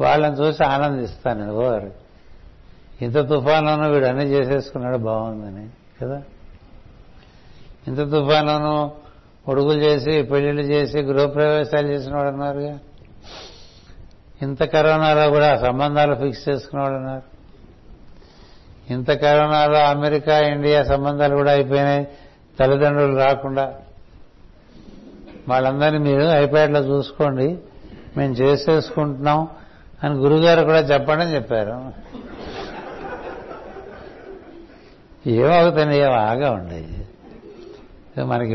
వాళ్ళని 0.00 0.34
చూసి 0.34 0.64
ఆనందిస్తాను. 0.64 1.52
ఓరు 1.52 1.90
ఇంత 3.02 3.18
తుఫానును 3.18 3.90
వీడు 3.90 4.06
అన్నీ 4.06 4.24
చేసేసుకున్నాడు 4.24 4.96
బాగుందని. 4.96 5.68
కదా? 6.02 6.22
ఇంత 7.88 7.98
తుఫానును 7.98 8.92
ఉడుగులు 9.48 9.80
చేసి 9.80 10.22
పెళ్ళిళ్ళు 10.22 10.62
చేసి 10.62 10.98
గృహప్రవేశాలు 10.98 11.88
చేసిన 11.88 12.16
వాడు 12.16 12.28
అన్నారుగా? 12.28 12.78
ఇంత 14.42 14.64
కరోనాలో 14.64 15.30
కూడా 15.30 15.56
సంబంధాలు 15.56 16.14
ఫిక్స్ 16.14 16.48
చేసుకున్న 16.48 16.82
వాళ్ళు 16.82 16.98
ఉన్నారు 16.98 17.39
ఇంత 18.90 19.10
కరోనాలో 19.10 19.78
అమెరికా 19.78 20.38
ఇండియా 20.38 20.84
సంబంధాలు 20.84 21.34
కూడా 21.36 21.52
అయిపోయినాయి. 21.52 22.08
తల్లిదండ్రులు 22.60 23.16
రాకుండా. 23.16 23.74
వాళ్ళందరినీ 25.48 25.98
మీరు 25.98 26.22
ఐప్యాడ్లో 26.22 26.80
చూసుకోండి. 26.80 27.58
మేము 28.16 28.34
చేసేసుకుంటున్నాం 28.34 29.48
అని 30.04 30.14
గురుగారు 30.14 30.64
కూడా 30.64 30.78
చెప్పండి 30.78 31.24
అని 31.24 31.34
చెప్పారు. 31.34 31.92
ఏమవుతుంది? 35.28 35.98
ఏం 35.98 36.12
ఆగా 36.12 36.50
ఉండేది 36.50 37.06
మనకి 38.24 38.54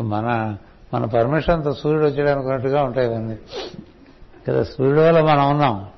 మన 0.00 0.56
మన 0.94 1.04
పర్మిషన్తో 1.04 1.74
సూర్యుడు 1.74 2.04
వచ్చాడు 2.04 2.28
అనుకున్నట్టుగా 2.28 2.82
ఉంటాయి 2.82 3.06
ఇవన్నీ. 3.06 3.36
కదా 4.48 4.62
సూర్యుడు 4.62 5.00
వల్ల 5.00 5.20
మనం 5.20 5.50
ఉన్నాం. 5.50 5.88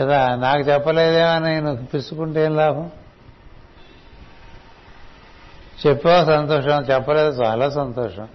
కదా 0.00 0.34
నాకు 0.34 0.60
చెప్పలేదేమో 0.60 1.38
నేను 1.38 1.86
పిసుకుంటే 1.94 2.44
ఏం 2.44 2.56
లాభం? 2.56 2.90
చెప్పావా 5.86 6.24
సంతోషం? 6.24 6.82
చెప్పలేదు? 6.82 7.42
చాలా 7.42 7.70
సంతోషం. 7.70 8.28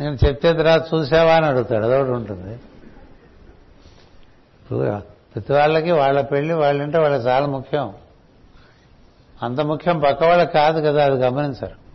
నేను 0.00 0.18
చెప్తే 0.26 0.52
తర్వాత 0.52 0.84
చూసావా 0.94 1.34
అని 1.34 1.46
అడుగుతాడు. 1.46 1.84
అదొకటి 1.84 2.10
ఉంటుంది. 2.10 2.60
ప్రతి 5.34 5.52
వాళ్ళకి 5.52 5.90
వాళ్ళ 5.90 6.20
పెళ్ళి 6.20 6.54
వాళ్ళంటే 6.54 6.98
వాళ్ళకి 6.98 7.28
చాలా 7.28 7.46
ముఖ్యం. 7.46 7.92
అంత 9.42 9.60
ముఖ్యం 9.60 10.00
పక్క 10.00 10.24
వాళ్ళకి 10.24 10.52
కాదు 10.52 10.80
కదా 10.80 11.04
అది 11.04 11.14
గమనించరు. 11.14 11.88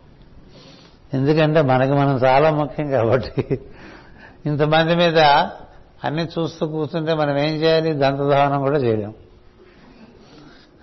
ఎందుకంటే 1.16 1.62
మనకి 1.62 1.92
మనం 1.92 2.16
చాలా 2.16 2.50
ముఖ్యం 2.50 2.90
కాబట్టి. 2.90 3.60
ఇంతమంది 4.46 4.94
మీద 4.94 5.18
అన్ని 6.04 6.24
చూస్తూ 6.24 6.66
కూర్చుంటే 6.66 7.14
మనం 7.14 7.38
ఏం 7.38 7.56
చేయాలి? 7.56 7.92
దంతధావనం 7.92 8.60
కూడా 8.60 8.78
చేయలేం. 8.78 9.14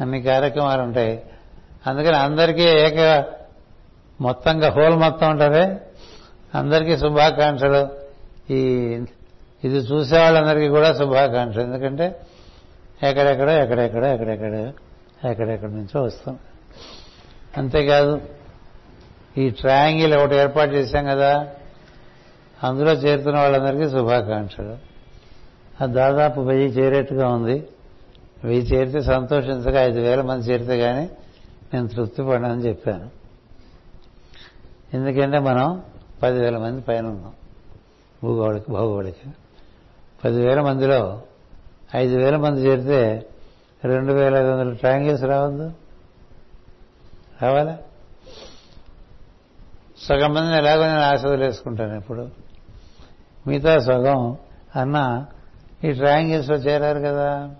అన్ని 0.01 0.21
కార్యక్రమాలు 0.21 0.81
ఉంటాయి. 0.81 1.23
అందుకని 1.87 2.15
అందరికీ 2.15 2.63
ఏక 2.63 3.25
మొత్తంగా 4.21 4.69
హోల్ 4.69 4.95
మొత్తం 4.95 5.31
ఉంటుంది. 5.31 5.75
అందరికీ 6.55 6.97
శుభాకాంక్షలు. 6.97 7.89
ఈ 8.53 8.61
ఇది 9.63 9.77
చూసే 9.77 10.17
వాళ్ళందరికీ 10.17 10.67
కూడా 10.67 10.93
శుభాకాంక్షలు. 10.93 11.63
ఎందుకంటే 11.63 12.19
ఎక్కడెక్కడో 13.03 13.51
ఎక్కడెక్కడో 13.51 14.07
ఎక్కడెక్కడ 14.07 14.71
ఎక్కడెక్కడి 15.29 15.71
నుంచో 15.71 16.01
వస్తుంది 16.01 16.39
అంతేకాదు 17.57 18.21
ఈ 19.37 19.49
ట్రయాంగిల్ 19.49 20.13
ఒకటి 20.13 20.35
ఏర్పాటు 20.35 20.71
చేశాం 20.71 21.05
కదా 21.05 21.47
అందులో 22.63 22.91
చేరుతున్న 22.91 23.39
వాళ్ళందరికీ 23.39 23.89
శుభాకాంక్షలు. 23.89 24.77
అది 25.81 25.93
దాదాపు 25.93 26.41
వెయ్యి 26.41 26.67
చేరేట్టుగా 26.67 27.27
ఉంది. 27.27 27.67
వెయ్యి 28.43 28.65
చేరితే 28.65 29.01
సంతోషించగా 29.01 29.81
ఐదు 29.81 29.99
వేల 29.99 30.21
మంది 30.21 30.51
చేరితే 30.51 30.77
కానీ 30.77 31.09
నేను 31.73 31.87
తృప్తి 31.87 32.23
పడని 32.23 32.61
చెప్పాను. 32.61 33.09
ఎందుకంటే 34.93 35.39
మనం 35.39 35.83
పదివేల 36.23 36.57
మంది 36.57 36.81
పైన 36.81 37.05
ఉన్నాం. 37.05 37.33
భూగోళిక 38.23 38.71
భౌగోళిక. 38.71 39.15
పదివేల 40.25 40.61
మందిలో 40.61 41.21
ఐదు 41.95 42.15
వేల 42.15 42.35
మంది 42.35 42.61
చేరితే 42.61 43.27
రెండు 43.85 44.13
వేల 44.13 44.35
ఐదు 44.35 44.47
వందల 44.47 44.73
ట్రాంగిల్స్ 44.73 45.23
రావద్దు? 45.23 45.73
రావాలా? 47.41 47.77
సగం 49.97 50.33
మందిని 50.33 50.57
ఎలాగో 50.57 50.87
నేను 50.87 50.99
ఆశ 50.99 51.25
వదిలేసుకుంటాను 51.25 51.97
ఇప్పుడు. 51.97 52.29
మిగతా 53.47 53.79
సగం 53.79 54.37
అన్న 54.75 55.25
ఈ 55.83 55.91
ట్రయాంగిల్స్లో 55.91 56.55
చేరారు 56.55 56.99
కదా. 56.99 57.55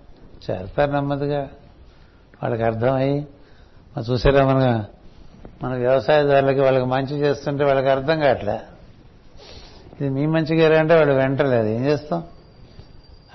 చేరతారు 0.51 0.91
నెమ్మదిగా. 0.91 1.41
వాళ్ళకి 2.43 2.63
అర్థమయ్యి 2.63 3.27
మరి 3.97 4.11
చూసారా 4.11 4.45
మన 4.45 4.85
మన 5.63 5.73
వ్యవసాయదారులకి 5.73 6.59
వాళ్ళకి 6.59 6.85
మంచి 6.85 7.17
చేస్తుంటే 7.17 7.63
వాళ్ళకి 7.63 7.89
అర్థం 7.89 8.19
కావట్లే. 8.19 8.61
ఇది 10.01 10.09
మీ 10.09 10.25
మంచిగా 10.25 10.79
అంటే 10.79 10.95
వాళ్ళు 10.95 11.13
వెంటలేదు. 11.13 11.67
ఏం 11.67 11.85
చేస్తాం? 11.85 12.23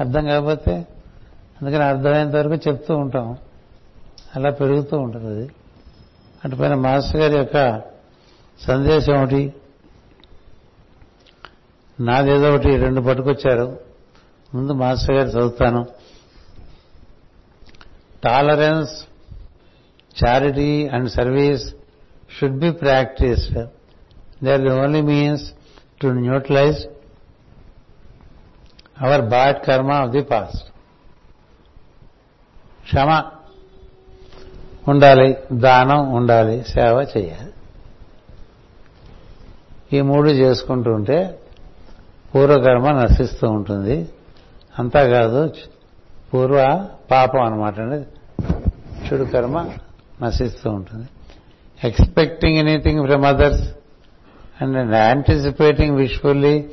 అర్థం 0.00 0.26
కాకపోతే 0.26 0.86
అందుకని 1.62 1.84
అర్థమైనంత 1.84 2.34
వరకు 2.34 2.68
చెప్తూ 2.68 2.96
ఉంటాం. 2.96 3.38
అలా 4.36 4.50
పెరుగుతూ 4.50 4.98
ఉంటుంది 4.98 5.26
అది. 5.26 5.50
అటుపైన 6.44 6.74
మాస్టర్ 6.74 7.20
గారి 7.20 7.36
యొక్క 7.36 7.82
సందేశం 8.60 9.22
ఒకటి. 9.22 9.54
నాదేదో 12.00 12.54
ఒకటి 12.54 12.76
రెండు 12.76 13.00
పట్టుకొచ్చారు. 13.00 13.80
ముందు 14.54 14.72
మాస్టర్ 14.72 15.16
గారు 15.16 15.28
చదువుతాను. 15.28 15.86
Tolerance 18.24 19.04
charity 20.24 20.88
and 20.88 21.08
service 21.10 21.64
should 22.38 22.58
be 22.58 22.70
practised 22.70 23.58
they 24.44 24.52
are 24.52 24.60
the 24.60 24.72
only 24.80 25.00
means 25.00 25.46
to 26.00 26.06
neutralise 26.06 26.80
our 29.02 29.20
bad 29.20 29.66
karma 29.66 29.92
of 29.92 30.10
the 30.10 30.22
past 30.22 30.66
క్షమ 32.84 33.10
ఉండాలి 34.88 35.36
దానం 35.52 36.14
ఉండాలి 36.14 36.62
సేవ 36.62 37.06
చేయాలి 37.16 37.52
ఈ 39.96 40.00
మూడు 40.00 40.28
చేసుకుంటూ 40.28 40.90
ఉంటే 40.92 41.38
పూర్వకర్మ 42.34 42.90
నశిస్తూ 42.90 43.48
ఉంటుంది. 43.48 44.08
అంతా 44.78 45.02
కాదు 45.08 45.52
పూర్వ 46.34 46.88
పాపం 47.10 47.42
అనమాట 47.42 47.80
అండి. 47.80 48.00
చెడు 49.06 49.24
కర్మ 49.24 49.56
నశిస్తూ 50.22 50.70
ఉంటుంది. 50.70 51.06
Expecting 51.84 52.56
anything 52.56 53.06
from 53.06 53.24
others 53.24 53.64
and 54.62 54.94
anticipating 54.94 55.96
wishfully 55.96 56.64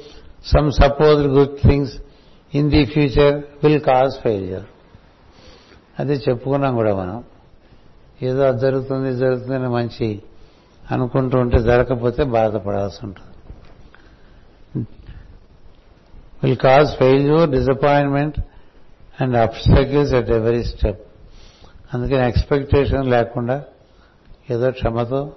some 0.45 0.71
suppose 0.71 1.27
good 1.27 1.57
things 1.67 1.93
in 2.55 2.71
the 2.71 2.85
future 2.85 3.35
will 3.63 3.79
cause 3.79 4.19
failure 4.19 4.63
అది 5.99 6.13
చెప్పుకున్నాం 6.13 6.75
కూడా 6.75 6.95
మనం. 6.95 7.23
ఏదో 8.21 8.41
అది 8.43 8.59
జరుగుతుంది 8.59 9.15
జరుగుతుందని 9.15 9.69
మంచి 9.69 10.21
అనుకుంటూ 10.91 11.39
ఉంటే 11.39 11.59
జరగకపోతే 11.61 12.23
బాధపడాల్సి 12.23 12.97
ఉంటుంది. 13.03 13.29
Will 16.43 16.57
cause 16.57 16.97
failure 16.97 17.49
disappointment 17.51 18.39
and 19.21 19.37
obstacles 19.37 20.13
at 20.13 20.29
every 20.29 20.63
step 20.63 21.12
అందుకని 21.93 22.27
ఎక్స్పెక్టేషన్ 22.27 23.07
లేకుండా 23.07 23.63
ఏదో 24.49 24.71
క్షమతో 24.71 25.33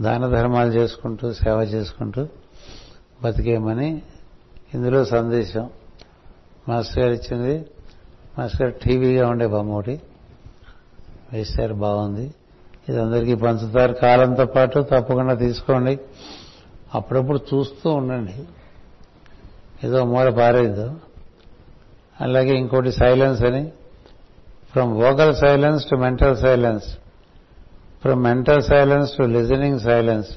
దాన 0.00 0.26
ధర్మాలు 0.26 0.70
చేసుకుంటూ 0.70 1.32
సేవ 1.32 1.56
చేసుకుంటూ 1.56 2.28
బతికేయమని 3.22 4.02
ఇందులో 4.74 5.04
సందేశం. 5.04 5.70
మాస్టర్ 6.68 6.98
గారు 6.98 7.12
ఇచ్చింది 7.12 7.66
మాస్టర్ 8.38 8.62
గారు 8.62 8.74
టీవీగా 8.84 9.28
ఉండే 9.28 9.46
బొమ్మ 9.46 9.72
ఒకటి. 9.72 10.00
వేశారు 11.32 11.74
బాగుంది. 11.74 12.34
ఇది 12.88 13.00
అందరికీ 13.00 13.34
పంచుతారు. 13.34 13.92
కాలంతో 13.92 14.46
పాటు 14.46 14.80
తప్పకుండా 14.80 15.34
తీసుకోండి. 15.34 15.98
అప్పుడప్పుడు 16.94 17.40
చూస్తూ 17.54 17.90
ఉండండి. 17.90 18.44
ఏదో 19.86 20.04
మూల 20.04 20.30
పారేదో 20.30 20.94
అలాగే 22.20 22.50
ఇంకోటి 22.50 22.92
సైలెన్స్ 22.92 23.42
అని 23.44 23.72
from 24.72 24.92
vocal 24.92 25.34
silence 25.36 25.88
to 25.88 25.96
mental 25.96 26.36
silence 26.36 26.84
from 28.02 28.22
mental 28.22 28.62
silence 28.62 29.16
to 29.16 29.22
listening 29.22 29.80
silence 29.80 30.30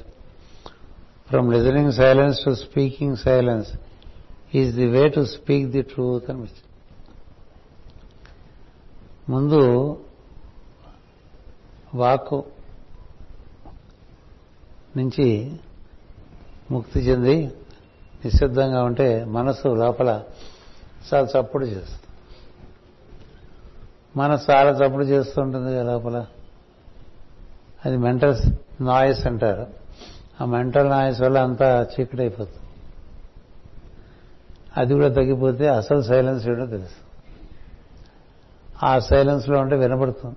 from 1.28 1.52
listening 1.52 1.92
silence 1.92 2.44
to 2.44 2.50
speaking 2.50 3.16
silence 3.16 3.72
is 4.54 4.76
the 4.76 4.86
way 4.86 5.08
to 5.08 5.20
speak 5.20 5.68
the 5.68 5.82
truth 5.82 6.30
అని 6.30 6.48
ముందు 9.28 9.60
వాక్కు 11.94 12.44
నుంచి 14.96 15.52
ముక్తి 16.70 17.00
చెంది 17.00 17.46
నిశ్శబ్దంగా 18.24 18.84
ఉంటే 18.84 19.24
మనసు 19.24 19.68
లోపల 19.68 20.22
చాలా 21.12 21.40
చప్పుడు 21.40 21.64
చేస్తుంది. 21.64 22.05
మనసు 24.16 24.52
చాలా 24.52 24.70
చప్పుడు 24.70 25.04
చేస్తుంటుంది 25.04 25.82
లోపల? 25.82 26.26
అది 27.84 27.96
మెంటల్ 27.96 28.36
నాయిస్ 28.80 29.26
అంటారు. 29.26 29.66
ఆ 30.40 30.44
మెంటల్ 30.44 30.90
నాయిస్ 30.90 31.20
వల్ల 31.20 31.38
అంతా 31.38 31.86
చీకటైపోతుంది. 32.00 32.58
అది 34.76 34.94
కూడా 34.94 35.08
తగ్గిపోతే 35.08 35.68
అసలు 35.68 36.02
సైలెన్స్ 36.02 36.48
ఏంటో 36.48 36.66
తెలుసు. 36.66 37.06
ఆ 38.86 38.98
సైలెన్స్లో 38.98 39.60
ఉంటే 39.60 39.76
వినపడుతుంది. 39.76 40.36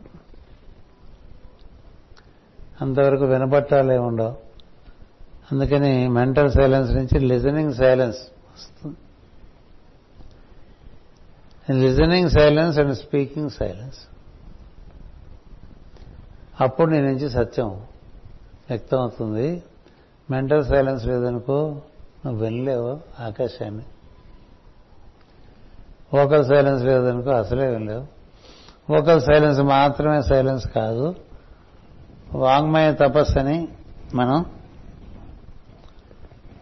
అంతవరకు 2.81 3.25
వినపట్టాలే 3.25 3.97
ఉండవు. 3.97 4.35
అందుకని 5.51 6.07
మెంటల్ 6.07 6.51
సైలెన్స్ 6.51 6.93
నుంచి 6.93 7.19
లిజనింగ్ 7.19 7.73
సైలెన్స్ 7.73 8.17
వస్తుంది. 8.55 8.95
Listening 11.71 12.29
silence 12.29 12.79
and 12.79 12.95
speaking 12.97 13.49
silence 13.49 13.97
అప్పుడు 16.61 16.89
నీ 16.89 17.01
నుంచి 17.01 17.29
సత్యం 17.29 17.69
వ్యక్తం 18.69 18.99
అవుతుంది 18.99 19.63
మెంటల్ 20.31 20.65
సైలెన్స్ 20.65 21.05
లేదనుకో 21.05 21.81
నువ్వు 22.25 22.45
వినలేవు 22.45 22.99
ఆకాశాన్ని. 23.19 23.83
వోకల్ 26.17 26.45
సైలెన్స్ 26.45 26.83
లేదనుకో 26.83 27.29
అసలే 27.29 27.67
వినలేవు 27.67 28.05
వోకల్ 28.93 29.21
సైలెన్స్ 29.21 29.61
మాత్రమే 29.61 30.21
సైలెన్స్ 30.21 30.67
కాదు. 30.67 31.15
వాంగ్మయ 32.35 32.93
తపస్సుని 32.93 33.67
మనం 34.15 34.45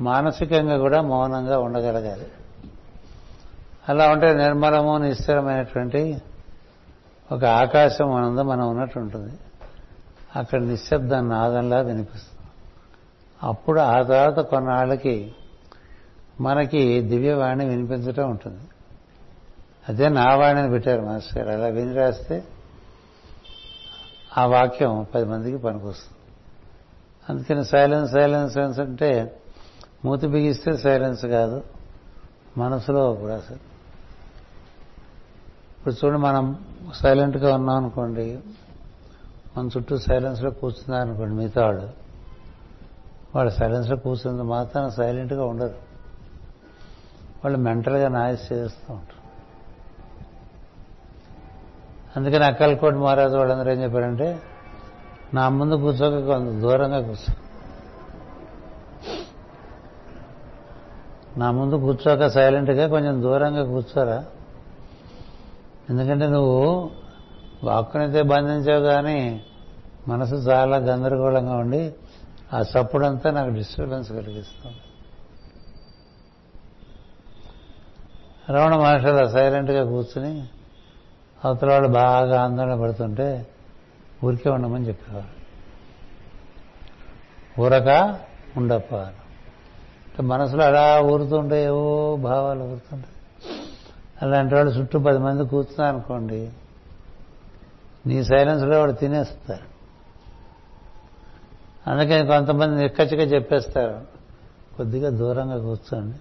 మానసికంగా 0.02 0.78
కూడా 0.78 1.02
మౌనంగా 1.02 1.60
ఉండగలగాలి. 1.60 2.28
అలా 3.90 4.10
ఉంటే 4.10 4.34
నిర్మలము 4.34 4.98
నిశ్చలమైనటువంటి 4.98 6.22
ఒక 7.32 7.46
ఆకాశం 7.46 8.12
మనందు 8.12 8.42
మనం 8.42 8.70
ఉన్నట్టు 8.70 9.00
ఉంటుంది 9.00 9.34
అక్కడ 10.36 10.62
నిశ్శబ్ద 10.62 11.14
నాదంలా 11.14 11.82
వినిపిస్తుంది. 11.82 12.50
అప్పుడు 13.44 13.80
ఆ 13.80 14.02
తర్వాత 14.02 14.40
కొన్నాళ్ళకి 14.40 15.36
మనకి 16.42 17.02
దివ్యవాణి 17.02 17.66
వినిపించటం 17.66 18.30
ఉంటుంది. 18.30 18.62
అదే 19.90 20.10
నా 20.10 20.36
వాణిని 20.36 20.70
పెట్టారు 20.70 21.02
మాస్టర్ 21.02 21.48
గారు. 21.48 21.58
అలా 21.58 21.68
విని 21.68 21.94
రాస్తే 21.94 22.44
ఆ 24.38 24.46
వాక్యం 24.46 25.08
పది 25.16 25.26
మందికి 25.26 25.58
పనికొస్తుంది. 25.58 26.18
అందుకని 27.30 27.66
సైలెన్స్ 27.66 28.12
సైలెన్స్ 28.12 28.54
సైలెన్స్ 28.54 28.80
అంటే 28.80 29.42
మూతి 30.06 30.28
బిగిస్తే 30.28 30.78
సైలెన్స్ 30.78 31.26
కాదు 31.26 31.64
మనసులో 32.58 33.14
కూడా 33.14 33.36
అసలు 33.36 33.77
ఇప్పుడు 35.88 36.06
చూడండి 36.06 36.22
మనం 36.22 36.60
సైలెంట్గా 36.96 37.56
ఉన్నాం 37.56 37.76
అనుకోండి 37.76 38.40
మన 39.58 39.70
చుట్టూ 39.78 39.98
సైలెన్స్లో 39.98 40.52
కూర్చున్నారు 40.52 41.10
అనుకోండి 41.10 41.36
మిగతా 41.36 41.66
వాడు 41.66 41.90
వాళ్ళు 43.36 43.54
సైలెన్స్లో 43.54 43.98
కూర్చుంది 43.98 44.44
మాత్రం 44.44 44.92
సైలెంట్గా 44.92 45.46
ఉండరు. 45.46 45.76
వాళ్ళు 47.44 47.58
మెంటల్గా 47.58 48.08
నాయస్ 48.08 48.54
చేస్తూ 48.54 48.94
ఉంటారు. 48.94 49.18
అందుకని 52.20 52.46
అక్కలకోటి 52.46 52.96
మహారాజు 52.96 53.36
వాళ్ళందరూ 53.36 53.72
ఏం 53.72 53.84
చెప్పారంటే 53.84 54.42
నా 55.34 55.50
ముందు 55.50 55.76
కూర్చోక 55.76 56.26
కొంత 56.26 56.62
దూరంగా 56.62 57.02
కూర్చో. 57.02 57.34
నా 61.38 61.52
ముందు 61.52 61.76
కూర్చోక 61.76 62.28
సైలెంట్గా 62.28 62.88
కొంచెం 62.88 63.22
దూరంగా 63.22 63.64
కూర్చోరా. 63.66 64.26
ఎందుకంటే 65.90 66.28
నువ్వు 66.28 66.92
వాక్కునైతే 67.64 68.22
బంధించావు 68.22 68.84
కానీ 68.84 69.46
మనసు 70.08 70.36
చాలా 70.36 70.78
గందరగోళంగా 70.78 71.56
ఉండి 71.58 71.94
ఆ 72.54 72.62
చప్పుడంతా 72.62 73.32
నాకు 73.32 73.50
డిస్టర్బెన్స్ 73.50 74.12
కలిగిస్తుంది. 74.12 74.78
రమణ 78.50 78.76
మహర్షులు 78.76 79.30
సైలెంట్గా 79.30 79.84
కూర్చుని 79.84 80.48
అవతల 81.46 81.72
వాళ్ళు 81.72 81.88
బాగా 81.88 82.42
ఆందోళన 82.42 82.82
పడుతుంటే 82.82 83.48
ఊరికే 84.26 84.50
ఉండమని 84.50 84.88
చెప్పేవారు. 84.88 85.38
ఊరక 87.62 88.20
ఉండప్ప. 88.58 89.08
మనసులో 90.22 90.64
అలా 90.66 91.02
ఊరుతుంటే 91.02 91.64
ఏవో 91.64 92.16
భావాలు 92.16 92.60
ఊరుతుంటాయి. 92.60 93.17
అలాంటి 94.22 94.56
వాళ్ళు 94.56 94.72
చుట్టూ 94.72 95.00
పది 95.00 95.18
మంది 95.18 95.46
కూర్చున్నారు 95.46 95.96
అనుకోండి 95.96 96.52
నీ 98.06 98.24
సైలెన్స్లో 98.24 98.80
వాడు 98.80 98.92
తినేస్తారు. 98.92 99.78
అందుకని 101.90 102.28
కొంతమంది 102.28 102.82
నిక్కచ్చిగా 102.82 103.24
చెప్పేస్తారు 103.24 104.02
కొద్దిగా 104.78 105.10
దూరంగా 105.10 105.58
కూర్చోండి. 105.58 106.18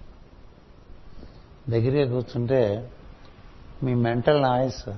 దగ్గరగా 1.71 2.11
కూర్చుంటే 2.11 2.91
మీ 3.83 3.93
మెంటల్ 3.93 4.41
నాయిస్ 4.41 4.89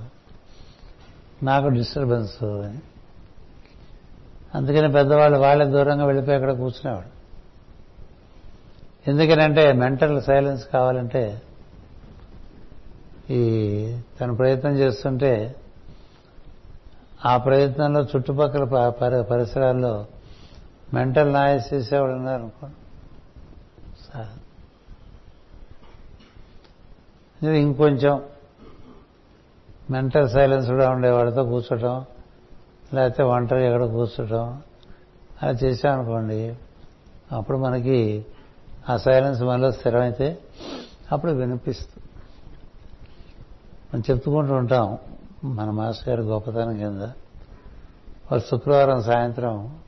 నాకు 1.44 1.68
డిస్టర్బెన్స్ 1.68 2.44
అని. 2.44 2.78
అందుకని 4.54 4.92
పెద్దవాళ్ళు 4.92 5.38
వాళ్ళే 5.38 5.66
దూరంగా 5.66 6.04
వెళ్ళిపోయి 6.04 6.36
అక్కడ 6.36 6.52
కూర్చునేవాడు 6.52 7.20
ఎందుకనంటే 9.10 9.72
మెంటల్ 9.72 10.22
సైలెన్స్ 10.22 10.68
కావాలంటే 10.68 11.42
ఈ 13.30 13.42
తను 14.20 14.36
ప్రయత్నం 14.36 14.72
చేస్తుంటే 14.72 15.56
ఆ 17.26 17.36
ప్రయత్నంలో 17.36 18.00
చుట్టుపక్కల 18.00 18.64
పరిసరాల్లో 19.30 20.06
మెంటల్ 20.94 21.32
నాయిస్ 21.32 21.74
చేసేవాడు 21.74 22.12
ఉన్నారు 22.12 22.50
సార్. 24.12 24.38
ఇంకొంచెం 27.44 28.22
మెంటల్ 29.90 30.28
సైలెన్స్ 30.28 30.70
కూడా 30.70 30.90
ఉండేవాడితో 30.90 31.44
కూర్చోటం 31.44 32.04
లేకపోతే 32.94 33.22
ఒంటరి 33.22 33.66
ఎక్కడ 33.66 33.84
కూర్చోటం 33.84 34.62
అలా 35.42 35.50
చేసామనుకోండి 35.50 36.54
అప్పుడు 37.32 37.58
మనకి 37.58 38.26
ఆ 38.90 38.96
సైలెన్స్ 38.96 39.42
మనలో 39.42 39.72
స్థిరమైతే 39.72 40.38
అప్పుడు 41.12 41.32
వినిపిస్తుంది. 41.32 41.99
మనం 43.94 44.02
చెప్పుకుంటూ 44.10 44.54
ఉంటాం 44.54 44.98
మన 45.44 45.70
మాస్టర్ 45.70 46.08
గారి 46.08 46.22
గొప్పతనం 46.22 46.76
కింద. 46.78 47.02
వారు 48.32 48.38
శుక్రవారం 48.38 49.02
సాయంత్రం 49.02 49.78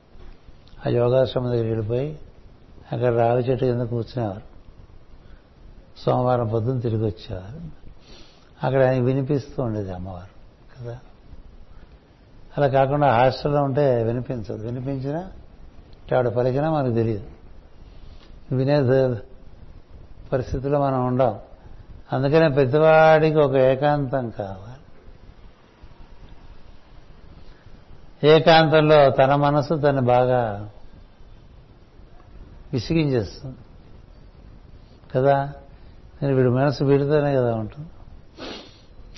ఆ 0.87 0.89
యోగాశ్రమం 0.89 1.47
దగ్గరికి 1.47 1.69
వెళ్ళిపోయి 1.69 2.19
అక్కడ 2.91 3.13
రావి 3.13 3.43
చెట్టు 3.43 3.65
కింద 3.65 3.81
కూర్చునేవారు. 3.81 4.41
సోమవారం 5.97 6.47
పొద్దున్న 6.47 6.79
తిరిగి 6.79 7.05
వచ్చేవారు. 7.05 7.61
అక్కడ 8.65 8.83
ఆయన 8.83 9.03
వినిపిస్తూ 9.03 9.63
ఉండేది 9.63 9.93
అమ్మవారు 9.93 10.83
కదా. 10.83 10.99
అలా 12.57 12.67
కాకుండా 12.67 13.11
హాస్టల్లో 13.11 13.63
ఉంటే 13.63 14.03
వినిపించదు. 14.03 14.65
వినిపించినా 14.65 15.19
ఆవిడ 16.13 16.27
పలికినా 16.27 16.71
మనకు 16.71 16.93
తెలియదు. 16.93 17.23
వినే 18.55 18.81
పరిస్థితిలో 20.31 20.79
మనం 20.79 21.07
ఉండం. 21.07 21.39
అందుకనే 22.13 22.47
ప్రతివాడికి 22.47 23.37
ఒక 23.37 23.55
ఏకాంతం 23.55 24.29
కావాలి. 24.29 24.73
ఏకాంతంలో 28.27 29.09
తన 29.09 29.35
మనసు 29.35 29.75
తను 29.75 30.01
బాగా 30.01 30.69
విసిగించేస్తుంది. 32.73 33.57
కదా? 35.15 35.53
నేను 36.21 36.35
వీడి 36.35 36.49
మనసు 36.49 36.83
వీడితోనే 36.83 37.35
కదా 37.35 37.55
ఉంటుంది. 37.55 37.89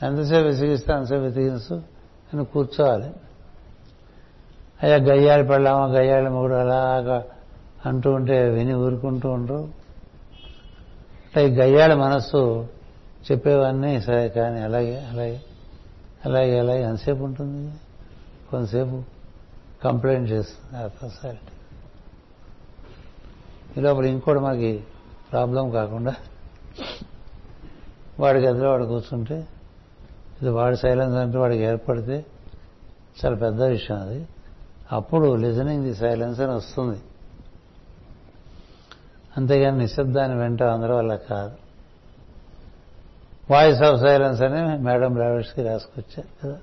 ఎంతసేపు 0.06 0.48
విసిగిస్తే 0.48 0.94
అంతసేపు 0.94 1.22
విసిగించు 1.22 1.76
నేను 1.76 2.46
కూర్చోవాలి. 2.46 3.14
అయ్యా 4.84 4.98
గయ్యాలి 4.98 5.48
పడలామా 5.48 5.86
గయ్యాలి 5.86 6.30
మొగుడు 6.30 6.54
అలాగా 6.54 7.26
అంటూ 7.86 8.12
ఉంటే 8.12 8.50
విని 8.50 8.74
ఊరుకుంటూ 8.74 9.30
ఉండరు. 9.30 9.70
అంటే 11.26 11.48
ఈ 11.48 11.52
గయ్యాలి 11.52 11.96
మనస్సు 11.96 12.68
చెప్పేవన్నీ 13.32 14.02
సరే 14.02 14.30
కానీ 14.30 14.60
అలాగే 14.62 15.06
అలాగే 15.06 15.42
అలాగే 16.26 16.60
అలాగే. 16.60 16.84
ఎంతసేపు 16.84 17.24
ఉంటుంది? 17.24 17.76
కొంతసేపు 18.52 19.04
కంప్లైంట్ 19.84 20.32
చేస్తుంది 20.32 20.84
ఆ 20.84 20.88
పర్సనాలిటీ 20.88 21.52
ఈ 23.78 23.84
లోపల 23.84 24.06
ఇంకోటి 24.06 24.40
మాకు 24.40 24.80
ప్రాబ్లం 25.32 25.70
కాకుండా 25.70 26.16
వాడి 28.20 28.40
గదిలో 28.40 28.72
వాడు 28.72 28.84
కూర్చుంటే 28.84 29.48
ఇది 30.42 30.50
వాడి 30.50 30.78
సైలెన్స్ 30.78 31.16
అంటే 31.16 31.38
వాడికి 31.38 31.64
ఏర్పడితే 31.64 32.26
చాలా 33.26 33.36
పెద్ద 33.36 33.64
విషయం 33.64 34.02
అది. 34.02 34.28
అప్పుడు 34.92 35.36
లిజనింగ్ 35.36 35.84
ది 35.84 35.96
సైలెన్స్ 35.96 36.42
అని 36.42 36.52
వస్తుంది. 36.52 37.00
అంతేగాని 39.38 39.78
నిశ్శబ్దాన్ని 39.78 40.38
వెంట 40.38 40.64
అందరూ 40.64 40.98
వల్ల 40.98 41.16
కాదు. 41.16 41.65
వాయిస్ 43.52 43.82
ఆఫ్ 43.82 44.02
సైలెన్స్ 44.02 44.42
అని 44.42 44.78
మేడం 44.78 45.14
బ్రావిడ్స్కి 45.14 45.64
రాసుకొచ్చారు 45.64 46.48
కదా. 46.48 46.58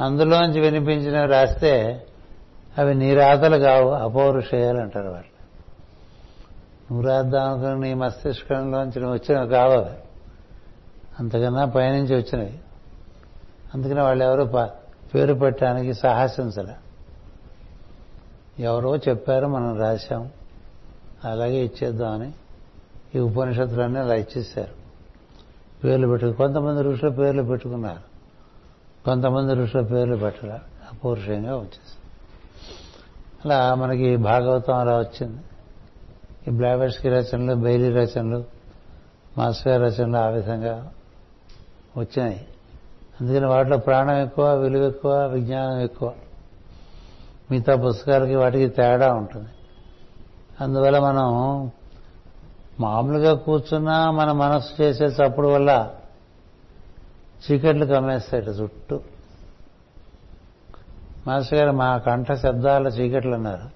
అందులోంచి 0.00 0.60
వినిపించినవి 0.60 1.26
రాస్తే 1.26 2.06
అవి 2.78 2.94
నీ 2.94 3.14
రాతలు 3.14 3.56
కావు 3.56 3.90
అపౌరుషేయాలు 3.90 4.80
అంటారు 4.80 5.08
వాళ్ళు. 5.08 5.34
నువ్వు 6.92 7.08
రాద్దాం 7.08 7.52
అనుకుని 7.52 7.80
నీ 7.80 7.94
మస్తిష్కంలోంచి 7.94 9.00
నువ్వు 9.00 9.14
వచ్చినవి 9.14 9.48
కావు 9.48 9.72
అవి. 9.72 9.98
అంతకన్నా 11.20 11.64
పైనుంచి 11.64 12.16
వచ్చినవి. 12.16 12.58
అందుకని 13.74 14.00
వాళ్ళు 14.00 14.24
ఎవరు 14.24 14.68
పేరు 15.14 15.34
పెట్టడానికి 15.34 15.94
సాహసించలే 15.94 16.74
ఎవరో 18.58 18.96
చెప్పారు 18.96 19.46
మనం 19.46 19.80
రాశాం. 19.80 20.30
అలాగే 21.24 21.64
ఇచ్చేద్దామని 21.64 22.32
ఈ 23.14 23.18
ఉపనిషత్తులన్నీ 23.18 24.00
అలా 24.00 24.14
ఇచ్చేశారు. 24.14 24.83
పేర్లు 25.84 26.08
పెట్టుకు 26.08 26.32
కొంతమంది 26.32 26.82
ఋషుల 26.82 27.08
పేర్లు 27.08 27.42
పెట్టుకున్నారు. 27.42 28.14
కొంతమంది 29.04 29.54
ఋషుల 29.54 29.80
పేర్లు 29.80 30.16
పెట్టాల. 30.16 30.50
అపౌరుషంగా 30.92 31.54
వచ్చేసింది. 31.56 32.04
అలా 33.44 33.74
మనకి 33.74 34.16
భాగవతం 34.16 34.74
అలా 34.74 34.98
వచ్చింది. 34.98 35.42
ఈ 36.48 36.50
బ్లావెట్స్కి 36.50 37.08
రచనలు 37.08 37.54
బైలీ 37.54 37.88
రచనలు 37.88 38.44
మాస్కర్ 39.38 39.82
రచనలు 39.82 40.16
ఆ 40.16 40.26
విధంగా 40.26 40.90
వచ్చినాయి. 41.98 42.46
అందుకని 43.20 43.46
వాటిలో 43.46 43.76
ప్రాణం 43.76 44.16
ఎక్కువ 44.16 44.54
విలువ 44.54 44.82
ఎక్కువ 44.82 45.26
విజ్ఞానం 45.26 45.78
ఎక్కువ. 45.78 46.12
మిగతా 47.50 47.76
పుస్తకాలకి 47.76 48.34
వాటికి 48.34 48.68
తేడా 48.68 49.14
ఉంటుంది. 49.14 49.48
అందువల్ల 50.60 50.98
మనం 50.98 51.70
మామూలుగా 52.80 53.34
కూర్చున్నా 53.34 54.10
మన 54.10 54.32
మనస్సు 54.32 54.82
చేసే 54.82 55.04
చప్పుడు 55.04 55.48
వల్ల 55.48 55.90
చీకట్లు 57.50 57.86
కమ్మేస్తాయి 57.86 58.44
చుట్టూ. 58.44 59.00
మాస్టర్ 61.26 61.58
గారు 61.58 61.70
మా 61.70 61.98
కంఠ 61.98 62.32
శబ్దాల 62.32 62.86
చీకట్లు 62.86 63.34
అన్నారు. 63.34 63.70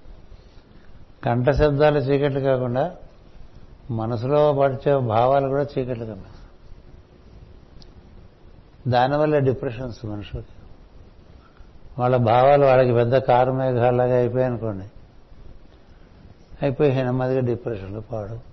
కంఠ 1.25 1.49
శబ్దాల 1.49 1.97
చీకట్లు 1.97 2.39
కాకుండా 2.39 2.95
మనసులో 3.91 4.53
పడిచే 4.53 4.97
భావాలు 4.97 5.47
కూడా 5.47 5.63
చీకట్లు 5.63 6.05
కమ్మేస్తాయి. 6.05 6.39
దానివల్ల 8.87 9.39
డిప్రెషన్స్ 9.39 10.05
మనుషులకి. 10.05 10.47
వాళ్ళ 11.99 12.17
భావాలు 12.17 12.65
వాళ్ళకి 12.65 12.93
పెద్ద 12.93 13.17
కారు 13.17 13.51
మేఘాలాగా 13.51 14.15
అయిపోయాయనుకోండి 14.15 14.85
అయిపోయి 16.61 17.03
నెమ్మదిగా 17.03 17.39
డిప్రెషన్లు 17.39 17.99
పాడు 17.99 18.48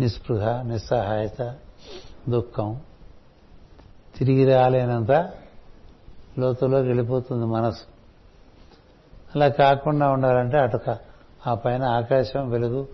నిస్పృహ 0.00 0.62
నిస్సహాయత 0.62 1.56
దుఃఖం 2.28 2.80
తిరిగి 4.16 4.54
రాలేనంత 4.54 5.12
లోతులోకి 6.38 6.86
వెళ్ళిపోతుంది 6.86 7.44
మనసు. 7.44 7.84
అలా 9.34 9.48
కాకుండా 9.48 10.10
ఉండాలంటే 10.10 10.58
అటు 10.58 10.78
ఆ 11.46 11.54
పైన 11.54 11.84
ఆకాశం 11.84 12.50
వెలుగు 12.50 12.88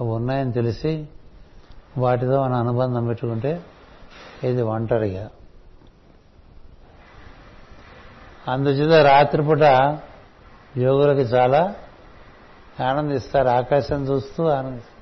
అవి 0.00 0.08
ఉన్నాయని 0.08 0.52
తెలిసి 0.52 1.08
వాటితో 1.98 2.42
మన 2.42 2.54
అనుబంధం 2.54 3.06
పెట్టుకుంటే 3.06 3.62
ఇది 4.44 4.62
ఒంటరిగా. 4.62 5.30
అందుచేత 8.48 9.06
రాత్రిపూట 9.06 9.62
యోగులకి 10.76 11.20
చాలా 11.20 11.74
ఆనందిస్తారు. 12.84 13.48
ఆకాశం 13.48 14.04
చూస్తూ 14.04 14.46
ఆనందిస్తారు. 14.46 14.93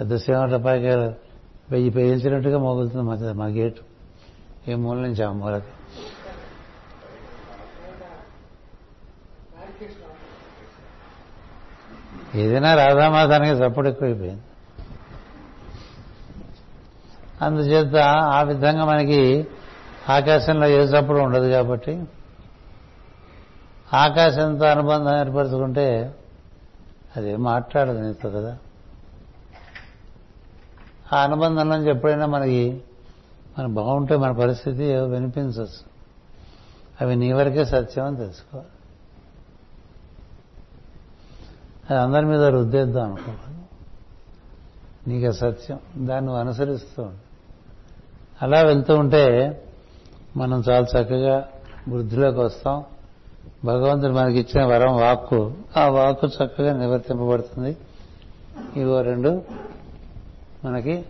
పెద్ద 0.00 0.16
సీమ 0.16 0.44
టపాకాయలు 0.44 1.14
వెయ్యి 1.70 1.90
పేయించినట్టుగా 1.90 2.58
మోగులుతుంది 2.58 3.04
మా 3.04 3.14
మా 3.32 3.46
గేటు. 3.46 3.82
ఏ 4.68 4.74
మూల 4.74 4.96
నుంచి 4.96 5.22
ఆ 5.22 5.32
మూలకి 5.32 5.70
ఏదైనా 12.38 12.74
రాధామాతానికి 12.74 13.52
చప్పుడు 13.52 13.88
ఎక్కువైపోయింది. 13.88 14.42
అందుచేత 17.40 17.96
ఆ 18.06 18.42
విధంగా 18.42 18.84
మనకి 18.84 19.46
ఆకాశంలో 20.08 20.66
ఏ 20.66 20.80
చప్పుడు 20.80 21.18
ఉండదు 21.18 21.48
కాబట్టి 21.50 22.04
ఆకాశంతో 23.94 24.66
అనుబంధం 24.66 25.18
ఏర్పరచుకుంటే 25.18 26.14
అది 27.16 27.36
మాట్లాడదు 27.36 27.98
నీతో 27.98 28.30
కదా. 28.30 28.58
ఆ 31.14 31.22
అనుబంధంలో 31.22 31.82
ఎప్పుడైనా 31.82 32.26
మనకి 32.26 32.82
మనం 33.58 33.74
బాగుంటే 33.74 34.16
మన 34.16 34.32
పరిస్థితి 34.32 34.96
వినిపించవచ్చు. 34.96 35.94
అవి 37.00 37.16
నీ 37.16 37.32
వరకే 37.32 37.64
సత్యం 37.64 38.04
అని 38.04 38.16
తెలుసుకోవాలి. 38.16 38.68
అది 41.90 42.00
అందరి 42.00 42.26
మీద 42.26 42.44
రుద్దేద్దాం 42.44 43.04
అనుకోవాలి. 43.04 43.54
నీకు 45.08 45.32
సత్యం 45.32 45.80
దాన్ని 45.96 46.26
నువ్వు 46.26 46.40
అనుసరిస్తూ 46.40 47.10
అలా 48.42 48.62
వెళ్తూ 48.62 48.96
ఉంటే 48.96 49.60
మనం 50.36 50.62
చాలా 50.70 50.86
చక్కగా 50.86 51.48
వృద్ధిలోకి 51.88 52.38
వస్తాం. 52.38 52.84
భగవంతుడు 53.64 54.12
మనకి 54.12 54.38
ఇచ్చిన 54.38 54.64
వరం 54.64 54.96
వాక్కు 54.96 55.52
ఆ 55.76 55.88
వాక్కు 55.88 56.26
చక్కగా 56.26 56.76
నివర్తింపబడుతుంది. 56.76 57.76
ఇవో 58.76 59.02
రెండు. 59.02 59.42
మనకి 60.64 61.04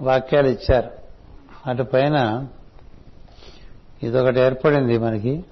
వాక్యాలు 0.00 0.48
ఇచ్చారు. 0.48 0.90
అటు 1.66 1.82
పైన 1.82 2.46
ఇదొకటి 4.02 4.40
ఏర్పడింది 4.40 4.98
మనకి. 4.98 5.44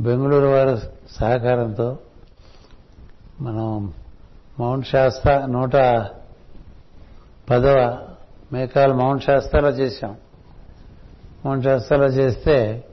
బెంగళూరు 0.00 0.46
వారి 0.46 0.78
సహకారంతో 1.10 1.98
మనం 3.40 3.94
మౌంట్ 4.60 4.86
శాస్త్ర 4.86 5.46
నూట 5.46 5.76
పదవ 7.50 8.08
మేకాల్ 8.52 8.92
మౌంట్ 8.92 9.24
శాస్త్రాలో 9.24 9.68
చేశాం. 9.68 10.16
మౌంట్ 11.44 11.64
శాస్త్రాలో 11.64 12.06
చేస్తే 12.06 12.84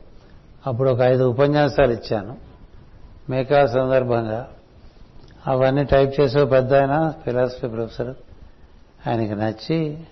అప్పుడు 0.68 0.89
ఒక 0.89 1.00
ఐదు 1.00 1.24
ఉపన్యాసాలు 1.24 1.91
ఇచ్చాను. 1.91 2.38
మేకాల్ 3.30 3.70
సందర్భంగా 3.70 4.50
అవన్నీ 5.48 5.84
టైప్ 5.84 6.20
చేసే 6.20 6.46
పెద్ద 6.46 6.74
ఆయన 6.74 7.14
ఫిలాసఫీ 7.26 7.68
ప్రొఫెసర్. 7.68 8.16
ఆయనకి 9.10 9.36
నచ్చి 9.36 10.04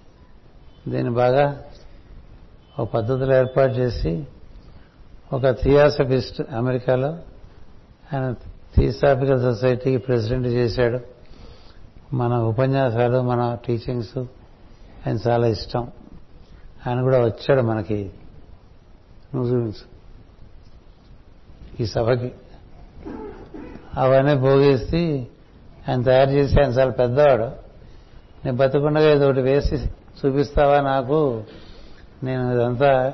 దీన్ని 0.88 1.14
బాగా 1.14 1.64
ఒక 2.80 2.94
పద్ధతిలో 2.94 3.38
ఏర్పాటు 3.38 3.72
చేసి 3.72 4.28
ఒక 5.34 5.50
థియాసఫిస్ట్ 5.50 6.54
అమెరికాలో 6.54 7.08
ఆయన 8.14 8.32
థియోసాఫికల్ 8.76 9.40
సొసైటీకి 9.40 9.98
ప్రెసిడెంట్ 9.98 10.48
చేశాడు. 10.48 11.00
మన 12.16 12.38
ఉపన్యాసాలు 12.38 13.22
మన 13.22 13.58
టీచింగ్స్ 13.68 14.18
ఆయన 15.08 15.18
చాలా 15.30 15.48
ఇష్టం. 15.48 15.92
ఆయన 16.88 17.02
కూడా 17.02 17.26
వచ్చాడు 17.26 17.62
మనకి. 17.62 18.12
న్యూజిలాండ్స్ 19.36 19.84
ఈ 21.82 21.86
సభకి. 21.86 22.32
అవన్నీ 23.98 24.36
భోగిస్తే 24.36 25.28
ఆయన 25.90 26.02
తయారు 26.02 26.30
చేసి 26.30 26.62
ఆయన 26.62 26.72
చాలా 26.72 26.92
పెద్దవాడు. 26.92 27.44
నేను 28.46 28.58
బతుకుండగా 28.58 29.12
ఇది 29.12 29.26
ఒకటి 29.26 29.42
వేసి 29.42 29.76
చూపిస్తావా 29.76 30.82
నాకు? 30.82 31.44
నేను 32.24 32.54
ఇదంతా 32.54 33.14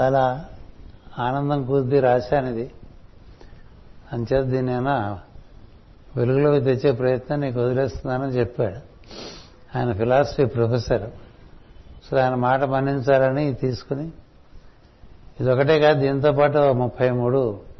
చాలా 0.00 0.44
ఆనందం 1.18 1.64
కొద్ది 1.64 2.00
రాశాను 2.00 2.48
ఇది 2.48 2.70
అంచేత 4.12 4.44
దీన్నైనా 4.44 5.18
వెలుగులోకి 6.16 6.64
తెచ్చే 6.64 6.92
ప్రయత్నం 6.92 7.40
నీకు 7.40 7.60
వదిలేస్తున్నానని 7.60 8.32
చెప్పాడు. 8.32 8.92
ఆయన 9.78 9.92
ఫిలాసఫీ 9.92 10.44
ప్రొఫెసర్. 10.44 11.10
సో 12.10 12.16
ఆయన 12.16 12.34
మాట 12.34 12.62
మన్నించాలని 12.62 13.54
తీసుకుని 13.54 14.10
ఇదొకటే 15.40 15.80
కాదు 15.80 16.00
దీంతో 16.00 16.32
పాటు 16.32 16.72
ముప్పై 16.72 17.10
మూడు 17.10 17.71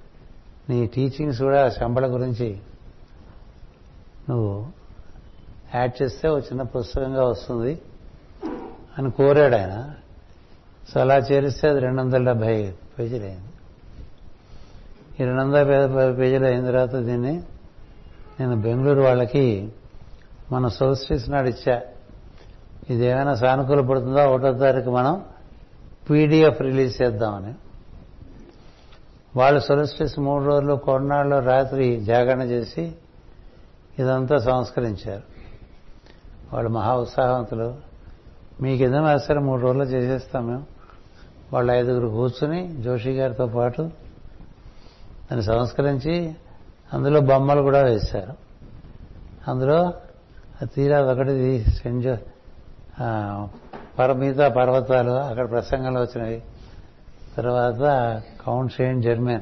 నీ 0.70 0.86
టీచింగ్స్ 0.86 1.42
కూడా 1.42 1.70
శంబళ 1.70 2.06
గురించి 2.06 2.58
నువ్వు 4.30 4.66
యాడ్ 5.74 6.02
చేస్తే 6.02 6.28
ఒక 6.28 6.38
చిన్న 6.38 6.62
పుస్తకంగా 6.62 7.24
వస్తుంది 7.24 7.80
అని 8.98 9.10
కోరాడు 9.10 9.56
ఆయన. 9.56 9.94
సో 10.92 11.00
అలా 11.00 11.16
చేరిస్తే 11.16 11.68
అది 11.68 11.80
రెండు 11.80 12.02
వందల 12.02 12.24
డెబ్బై 12.24 12.74
పేజీలు 12.98 13.24
అయింది. 13.24 13.48
ఈ 15.20 15.24
రెండు 15.24 15.42
వందల 15.42 16.12
పేజీలు 16.18 16.46
అయిన 16.46 16.66
తర్వాత 16.66 16.94
దీన్ని 16.94 17.42
నేను 18.40 18.56
బెంగళూరు 18.56 19.00
వాళ్ళకి 19.00 19.72
మన 20.52 20.68
సోల్స్టిస్ 20.68 21.30
నాడు 21.30 21.48
ఇచ్చా. 21.48 21.82
ఇది 22.90 23.06
ఏమైనా 23.06 23.34
సానుకూల 23.34 23.80
పడుతుందో? 23.80 24.26
ఒకటో 24.26 24.52
తారీఖు 24.52 24.90
మనం 24.90 25.24
పీడిఎఫ్ 26.10 26.62
రిలీజ్ 26.62 27.02
చేద్దామని. 27.02 27.54
వాళ్ళు 29.36 29.60
సొలిస్టిస్ 29.60 30.18
మూడు 30.18 30.44
రోజులు 30.44 30.74
కొన్నాళ్ళు 30.74 31.38
రాత్రి 31.38 32.00
జాగరణ 32.00 32.42
చేసి 32.42 32.94
ఇదంతా 33.98 34.38
సంస్కరించారు. 34.38 35.22
వాళ్ళు 36.52 36.70
మహా 36.70 36.96
ఉత్సాహవంతులు. 36.96 37.74
మీకు 38.62 38.82
ఏదైనా 38.82 39.18
సరే 39.18 39.38
మూడు 39.38 39.62
రోజులు 39.62 39.84
చేసేస్తాం 39.84 40.46
మేము. 40.46 40.66
వాళ్ళు 41.52 41.72
ఐదుగురు 41.72 42.08
కూర్చుని 42.08 42.82
జోషి 42.82 43.10
గారితో 43.10 43.46
పాటు 43.46 43.82
దాన్ని 43.82 45.42
సంస్కరించి 45.42 46.34
అందులో 46.92 47.20
బొమ్మలు 47.20 47.62
కూడా 47.62 47.82
వేశారు. 47.82 48.34
అందులో 49.50 49.92
తీరా 50.74 51.00
ఒకటి 51.00 51.64
సెంజ 51.64 52.04
జో 52.04 52.16
పరమిత 53.98 54.36
పర్వతాలు 54.36 55.10
అక్కడ 55.10 55.50
ప్రసంగంలో 55.50 56.00
వచ్చినవి. 56.00 56.42
తర్వాత 57.36 57.82
కౌంట్ 58.46 58.72
సెయింట్ 58.72 59.04
జర్మన్. 59.04 59.40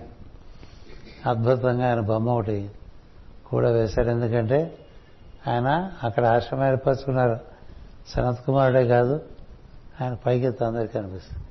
అద్భుతంగా 1.29 1.89
ఆయన 1.89 2.01
బొమ్మ 2.01 2.31
ఒకటి 2.31 2.71
కూడా 3.47 3.71
వేశారు. 3.71 4.09
ఎందుకంటే 4.09 4.79
ఆయన 5.49 5.93
అక్కడ 6.03 6.27
ఆశ్రమం 6.27 6.67
ఏర్పరచుకున్నారు. 6.69 7.41
సనత్ 8.09 8.45
కుమారుడే 8.47 8.87
కాదు 8.87 9.23
ఆయన 10.01 10.15
పైకెత్తు 10.15 10.65
అందరికీ 10.65 10.99
కనిపిస్తుంది 10.99 11.45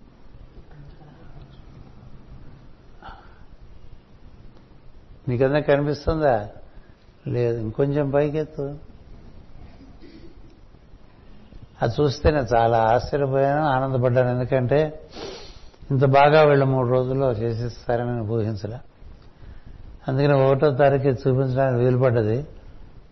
నీకన్నా 5.28 5.60
కనిపిస్తుందా? 5.60 6.50
లేదు 7.28 7.62
ఇంకొంచెం 7.62 8.10
పైకెత్తు 8.10 8.78
అది 11.82 12.02
చూస్తే 12.02 12.32
నేను 12.32 12.48
చాలా 12.56 12.78
ఆశ్చర్యపోయాను 12.78 13.62
ఆనందపడ్డాను. 13.62 14.30
ఎందుకంటే 14.30 15.10
ఇంత 15.92 16.06
బాగా 16.06 16.44
వీళ్ళు 16.44 16.66
మూడు 16.66 16.90
రోజుల్లో 16.90 17.32
చేసేస్తారని 17.32 18.12
నేను 18.12 18.26
ఊహించలే. 18.26 18.80
అందుకని 20.08 20.34
ఒకటో 20.34 20.72
తారీఖు 20.72 21.08
చూపించడానికి 21.08 21.84
వీలు 21.84 21.98
పడ్డది 21.98 22.46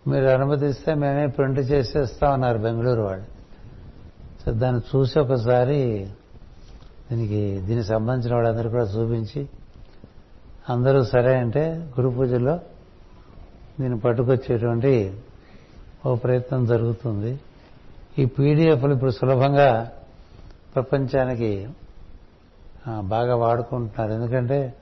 మీరు 0.08 0.26
అనుమతిస్తే 0.26 0.94
మేమే 0.94 1.26
ప్రింట్ 1.26 1.58
చేసేస్తామన్నారు 1.58 2.58
బెంగళూరు 2.58 3.00
వాళ్ళు. 3.00 3.26
సో 4.42 4.52
దాన్ని 4.52 4.80
చూసి 4.90 5.18
ఒకసారి 5.18 6.08
దీనికి 7.10 7.60
దీనికి 7.60 7.86
సంబంధించిన 7.86 8.34
వాళ్ళందరూ 8.34 8.70
కూడా 8.70 8.84
చూపించి 8.84 9.48
అందరూ 10.68 11.02
సరే 11.04 11.34
అంటే 11.36 11.90
గురు 12.00 12.08
పూజలో 12.08 12.58
దీన్ని 13.80 13.98
పట్టుకొచ్చేటువంటి 14.00 15.20
ఓ 16.06 16.14
ప్రయత్నం 16.14 16.66
జరుగుతుంది. 16.66 17.38
ఈ 18.18 18.24
పీడిఎఫ్లు 18.24 18.94
ఇప్పుడు 18.94 19.10
సులభంగా 19.10 19.90
ప్రపంచానికి 20.74 21.68
బాగా 23.00 23.36
వాడుకుంటున్నారు. 23.36 24.12
ఎందుకంటే 24.12 24.74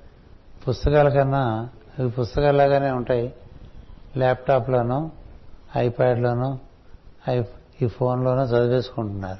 పుస్తకాల 0.68 1.08
కన్నా 1.08 1.68
అవి 1.98 2.10
పుస్తకాల్లాగానే 2.10 2.90
ఉంటాయి. 2.90 3.34
ల్యాప్టాప్లోనూ 4.16 5.10
ఐప్యాడ్లోనూ 5.76 6.58
ఐ 7.28 7.42
ఈ 7.82 7.86
ఫోన్లోనూ 7.86 8.42
చదివేసుకుంటున్నారు. 8.42 9.38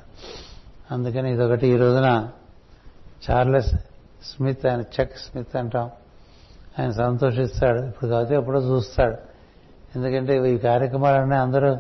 అందుకని 0.95 1.33
ఇదొకటి. 1.33 1.67
ఈ 1.67 1.77
రోజున 1.77 2.29
చార్లెస్ 3.31 3.75
స్మిత్ 4.25 4.67
ఆయన 4.67 4.81
చెక్ 4.81 5.19
స్మిత్ 5.19 5.57
అంటాం. 5.57 5.91
ఆయన 6.79 6.91
సంతోషిస్తాడు. 6.91 7.81
ఇప్పుడు 7.81 8.11
కాకపోతే 8.11 8.35
ఎప్పుడో 8.35 8.61
చూస్తాడు. 8.61 9.17
ఎందుకంటే 9.97 10.55
ఈ 10.55 10.59
కార్యక్రమాలన్నీ 10.59 11.37
అందరూ 11.37 11.77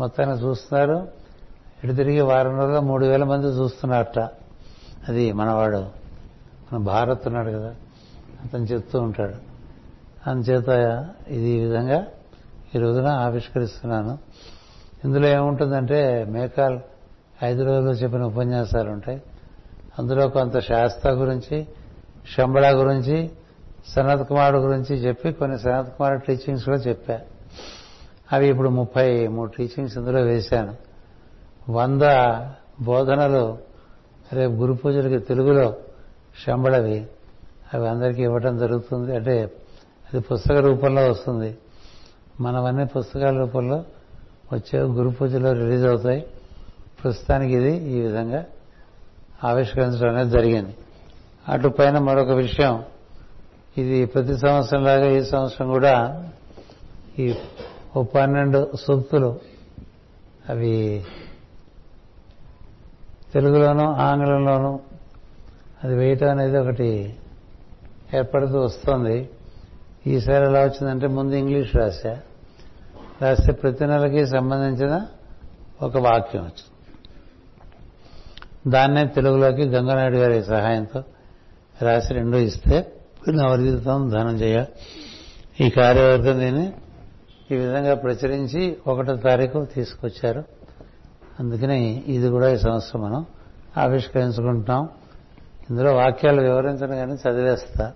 మొత్తాన్ని 0.00 0.36
చూస్తున్నారు. 0.36 1.08
ఇటు 1.84 1.92
తిరిగి 1.92 2.20
వారం 2.20 2.56
రోజుల్లో 2.56 2.80
మూడు 2.80 3.06
వేల 3.06 3.24
మంది 3.24 3.46
చూస్తున్నారట. 3.46 4.18
అది 5.08 5.32
మనవాడు. 5.32 6.05
మన 6.72 6.78
భారత్ 6.78 7.26
ఉన్నాడు 7.26 7.50
కదా 7.50 7.74
అతను 8.44 8.64
చెప్తూ 8.64 9.00
ఉంటాడు. 9.00 9.34
అందుచేత 10.30 10.68
ఇది 11.28 11.48
ఈ 11.48 11.60
విధంగా 11.60 12.06
ఈ 12.74 12.78
రోజున 12.78 13.06
ఆవిష్కరిస్తున్నాను. 13.06 14.18
ఇందులో 15.04 15.28
ఏముంటుందంటే 15.28 16.24
మేకాల్ 16.24 16.80
ఐదు 17.44 17.64
రోజులు 17.64 17.92
చెప్పిన 17.92 18.22
ఉపన్యాసాలు 18.22 18.90
ఉంటాయి. 18.90 19.22
అందులో 19.98 20.28
కొంత 20.28 20.58
శాస్త్ర 20.58 21.10
గురించి 21.10 21.66
శంబళ 22.36 22.80
గురించి 22.80 23.30
సనత్ 23.88 24.28
కుమారుడు 24.28 24.60
గురించి 24.60 24.96
చెప్పి 24.96 25.32
కొన్ని 25.32 25.58
సనత్ 25.58 25.96
కుమార్ 25.98 26.20
టీచింగ్స్ 26.20 26.64
కూడా 26.64 26.76
చెప్పా. 26.76 27.20
అవి 28.32 28.48
ఇప్పుడు 28.48 28.68
ముప్పై 28.68 29.28
మూడు 29.28 29.50
టీచింగ్స్ 29.50 29.98
ఇందులో 29.98 30.20
వేశాను. 30.20 30.74
వంద 31.72 32.02
బోధనలు 32.84 33.58
రేపు 34.32 34.52
గురు 34.52 34.72
పూజలకి 34.72 35.18
తెలుగులో 35.18 35.76
శంబళవి. 36.44 37.06
అవి 37.74 37.88
అందరికీ 37.88 38.22
ఇవ్వటం 38.22 38.58
జరుగుతుంది. 38.58 39.16
అంటే 39.16 39.42
అది 40.12 40.20
పుస్తక 40.20 40.52
రూపంలో 40.52 41.10
వస్తుంది. 41.10 41.58
మనవన్నీ 42.40 42.84
పుస్తకాల 42.84 43.38
రూపంలో 43.38 43.84
వచ్చే 44.52 44.80
గురు 44.80 45.08
పూజలో 45.08 45.52
రిలీజ్ 45.52 45.86
అవుతాయి. 45.86 46.26
ప్రస్తుతానికి 47.04 47.54
ఇది 47.54 47.76
ఈ 47.76 48.00
విధంగా 48.00 48.44
ఆవిష్కరించడం 49.44 50.14
అనేది 50.14 50.30
జరిగింది. 50.30 50.76
అటు 51.48 51.68
పైన 51.68 51.98
మరొక 51.98 52.30
విషయం. 52.30 52.84
ఇది 53.78 54.04
ప్రతి 54.04 54.38
సంవత్సరం 54.38 54.84
లాగా 54.84 55.06
ఈ 55.10 55.24
సంవత్సరం 55.24 55.68
కూడా 55.68 56.30
ఈ 57.18 57.34
ఓ 57.96 58.02
పన్నెండు 58.02 58.70
సూక్తులు 58.80 59.40
అవి 60.48 61.04
తెలుగులోనూ 63.32 63.84
ఆంగ్లంలోనూ 63.84 64.80
అది 65.84 65.94
వేయటం 65.94 66.30
అనేది 66.30 66.58
ఒకటి 66.58 67.16
ఏర్పడుతూ 68.14 68.60
వస్తుంది. 68.60 69.28
ఈసారి 70.06 70.44
ఎలా 70.44 70.60
వచ్చిందంటే 70.60 71.06
ముందు 71.06 71.34
ఇంగ్లీష్ 71.34 71.76
రాశా. 71.76 72.20
రాస్తే 73.22 73.52
ప్రతి 73.52 73.86
నెలకి 73.86 74.26
సంబంధించిన 74.26 75.06
ఒక 75.82 75.98
వాక్యం 75.98 76.42
వచ్చింది. 76.42 76.70
దాన్నే 78.70 79.06
తెలుగులోకి 79.06 79.62
గంగనాయుడు 79.68 80.16
గారి 80.16 80.44
సహాయంతో 80.44 81.04
రాసి 81.82 82.14
రెండు 82.14 82.36
ఇస్తే 82.36 82.92
నవరితం 83.28 84.08
ధనంజయ 84.08 84.64
ఈ 85.60 85.70
కార్యవర్గం 85.70 86.38
దీన్ని 86.40 86.72
ఈ 87.50 87.54
విధంగా 87.54 87.94
ప్రచురించి 87.94 88.76
ఒకటో 88.86 89.16
తారీఖు 89.16 89.64
తీసుకొచ్చారు. 89.74 90.44
అందుకని 91.40 92.04
ఇది 92.06 92.28
కూడా 92.28 92.48
ఈ 92.50 92.58
సంవత్సరం 92.58 93.02
మనం 93.02 93.26
ఆవిష్కరించుకుంటున్నాం. 93.76 94.88
ఇందులో 95.70 95.94
వాక్యాలు 95.94 96.40
వివరించడం 96.42 96.96
కానీ 96.96 97.12
చదివేస్తా. 97.12 97.92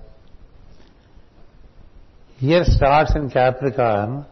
Year 2.43 2.67
starts 2.67 3.17
in 3.17 3.31
Capricorn 3.31 4.23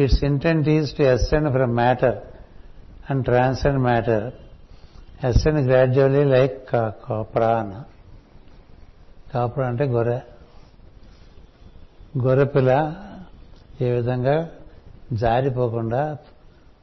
its 0.00 0.24
intent 0.24 0.68
is 0.68 0.96
to 0.96 1.02
ascend 1.02 1.50
from 1.50 1.74
matter 1.74 2.18
and 3.10 3.24
transcend 3.24 3.78
matter 3.78 4.32
ascend 5.24 5.60
gradually 5.60 6.24
like 6.24 6.70
కాప్రాన్ 6.70 7.72
కాపుర 9.32 9.64
అంటే 9.64 9.84
గొర్రె. 9.84 10.20
గొర్రెపిల్ల 12.18 12.94
ఏ 13.80 13.90
విధంగా 13.90 14.48
జారిపోకుండా 15.12 16.16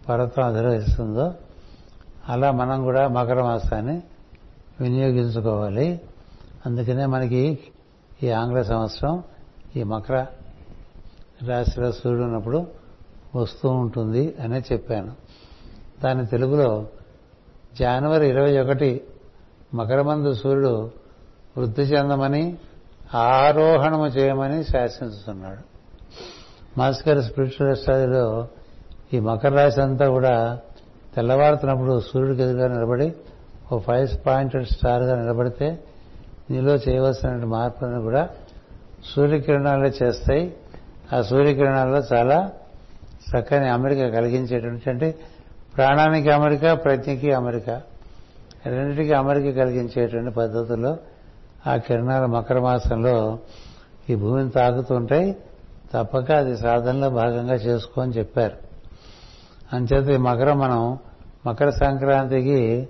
పర్వతం 0.09 0.43
అధిరోహిస్తుందో 0.43 1.33
అలా 2.27 2.51
మనం 2.51 2.83
కూడా 2.83 3.07
మకర 3.07 3.43
మాసాన్ని 3.43 4.01
వినియోగించుకోవాలి. 4.81 6.01
అందుకనే 6.65 7.05
మనకి 7.05 7.59
ఈ 8.23 8.29
ఆంగ్ల 8.29 8.61
సంవత్సరం 8.61 9.23
ఈ 9.75 9.83
మకర 9.83 10.25
రాశిలో 11.47 11.91
సూర్యుడు 11.91 12.23
ఉన్నప్పుడు 12.23 12.67
వస్తూ 13.35 13.69
ఉంటుంది 13.69 14.35
అనే 14.39 14.59
చెప్పాను. 14.59 15.15
దాని 16.03 16.25
తెలుగులో 16.25 16.87
జనవరి 17.79 18.27
ఇరవై 18.27 18.59
ఒకటి 18.59 19.01
మకరమందు 19.73 20.33
సూర్యుడు 20.33 20.91
వృద్ధి 21.57 21.81
చెందమని 21.81 22.57
ఆరోహణము 23.15 24.07
చేయమని 24.07 24.63
శాసించుతున్నాడు. 24.63 25.69
మాస్కర్ 26.79 27.23
స్పిరిచువల్ 27.23 27.75
స్టడీలో 27.75 28.47
ఈ 29.13 29.19
మకర 29.19 29.49
రాశి 29.49 29.81
అంతా 29.81 30.09
కూడా 30.09 30.59
తెల్లవారుతున్నప్పుడు 31.15 31.99
సూర్యుడికి 31.99 32.41
ఎదురుగా 32.41 32.67
నిలబడి 32.67 33.13
ఓ 33.71 33.79
ఫైవ్ 33.79 34.25
పాయింటెడ్ 34.27 34.67
స్టార్గా 34.67 35.21
నిలబడితే 35.21 35.79
నీలో 36.51 36.75
చేయవలసిన 36.75 37.45
మార్పులను 37.45 38.01
కూడా 38.01 38.29
సూర్యకిరణాలే 39.15 39.93
చేస్తాయి. 40.03 40.53
ఆ 41.13 41.21
సూర్యకిరణాల్లో 41.21 41.97
చాలా 42.13 42.51
చక్కని 43.31 43.69
అమెరిక 43.69 44.07
కలిగించేటువంటి 44.07 44.89
అంటే 44.89 45.15
ప్రాణానికి 45.77 46.29
అమెరిక 46.29 46.71
ప్రజ్ఞకి 46.71 47.31
అమెరిక. 47.31 47.69
రెండింటికి 48.65 49.13
అమెరిక 49.13 49.57
కలిగించేటువంటి 49.57 50.29
పద్ధతుల్లో 50.29 50.97
ఆ 51.67 51.75
కిరణాలు 51.75 52.27
మకర 52.27 52.59
మాసంలో 52.59 53.39
ఈ 54.09 54.15
భూమిని 54.15 54.49
తాకుతుంటాయి 54.49 55.35
తప్పక 55.93 56.31
అది 56.31 56.57
సాధనలో 56.57 57.09
భాగంగా 57.09 57.53
చేసుకోని 57.53 58.11
చెప్పారు. 58.11 58.55
అంచేత 59.73 60.09
ఈ 60.09 60.17
మకరం 60.17 60.59
మనం 60.59 60.97
మకర 61.45 61.69
సంక్రాంతికి 61.69 62.89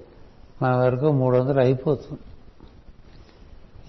మన 0.62 0.76
వరకు 0.76 1.12
మూడు 1.12 1.38
వందలు 1.38 1.60
అయిపోతుంది. 1.60 2.20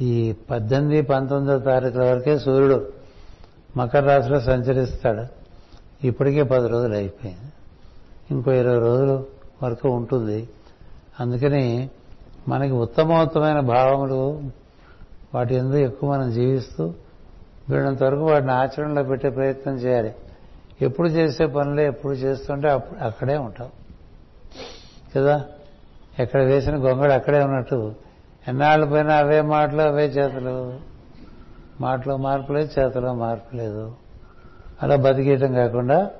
ఈ 0.05 0.33
పద్దెనిమిది 0.33 1.03
పంతొమ్మిదో 1.03 1.59
తారీఖుల 1.59 2.05
వరకే 2.05 2.39
సూర్యుడు 2.39 2.89
మకర 3.77 4.05
రాశిలో 4.05 4.41
సంచరిస్తాడు. 4.41 5.41
ఇప్పటికే 6.07 6.43
పది 6.43 6.69
రోజులు 6.69 6.95
అయిపోయింది. 6.95 7.53
ఇంకో 8.31 8.53
ఇరవై 8.53 8.79
రోజులు 8.79 9.27
వరకు 9.63 9.89
ఉంటుంది. 9.89 10.49
అందుకని 11.21 11.91
మనకి 12.49 12.73
ఉత్తమోత్తమైన 12.73 13.61
భావములు 13.61 14.41
వాటి 15.35 15.55
ఎందు 15.55 15.77
ఎక్కువ 15.77 16.11
మనం 16.11 16.33
జీవిస్తూ 16.33 16.95
వీళ్ళంత 17.69 18.03
వరకు 18.03 18.25
వాటిని 18.25 18.53
ఆచరణలో 18.53 19.03
పెట్టే 19.03 19.31
ప్రయత్నం 19.31 19.77
చేయాలి. 19.77 20.15
ఎప్పుడు 20.83 21.09
చేసే 21.09 21.47
పనులే 21.47 21.87
ఎప్పుడు 21.87 22.13
చేస్తుంటే 22.13 22.69
అప్పుడు 22.69 23.05
అక్కడే 23.05 23.37
ఉంటాం. 23.37 23.69
కదా? 25.17 25.45
ఎక్కడ 26.19 26.43
వేసిన 26.43 26.77
గొంగడు 26.77 27.13
అక్కడే 27.13 27.43
ఉన్నట్టు. 27.43 27.95
ఎన్నాళ్ళు 28.49 28.87
పోయినా 28.87 29.17
అవే 29.17 29.41
మాటలు 29.41 29.83
అవే 29.83 30.07
చేతలు. 30.07 30.81
మాటలో 31.81 32.17
మార్పు 32.17 32.53
లేదు 32.53 32.81
చేతలో 32.81 33.15
మార్పు 33.15 33.57
లేదు. 33.57 33.95
అలా 34.83 34.97
బతికేయటం 34.97 35.53
కాకుండా 35.53 36.11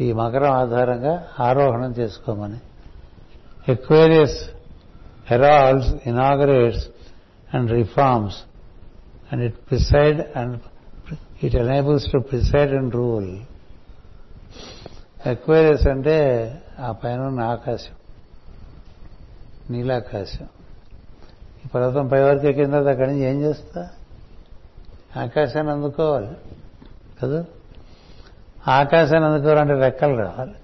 ఈ 0.00 0.12
మకరం 0.12 0.52
ఆధారంగా 0.52 1.26
ఆరోహణం 1.40 1.92
చేసుకోమని. 1.92 2.60
Aquarius 3.72 4.50
heralds 5.30 6.08
inaugurates 6.08 6.88
and 7.54 7.70
reforms 7.70 8.36
and 9.32 9.44
it 9.44 9.54
preside 9.54 10.38
and 10.38 10.60
it 11.42 11.56
enables 11.56 12.12
to 12.12 12.18
preside 12.18 12.72
and 12.72 12.94
rule 12.94 13.38
Aquarius 15.26 15.88
అంటే 15.88 16.16
ఆ 16.80 16.92
పైన 16.92 17.20
ఉన్న 17.20 17.40
ఆకాశం. 17.40 17.97
నీలాకాశం. 19.70 20.46
ఈ 21.64 21.68
పర్వతం 21.74 22.06
పై 22.06 22.20
వరకు 22.20 22.46
ఎక్కిన 22.46 22.70
తర్వాత 22.70 22.86
అక్కడి 22.86 23.10
నుంచి 23.10 23.22
ఏం 23.22 23.42
చేస్తా? 23.42 23.88
ఆకాశాన్ని 25.16 25.72
అందుకోవాలి 25.72 26.36
కదా? 27.22 27.44
ఆకాశాన్ని 28.68 29.28
అందుకోవాలంటే 29.28 29.74
రెక్కలు 29.74 30.16
రావాలి 30.16 30.54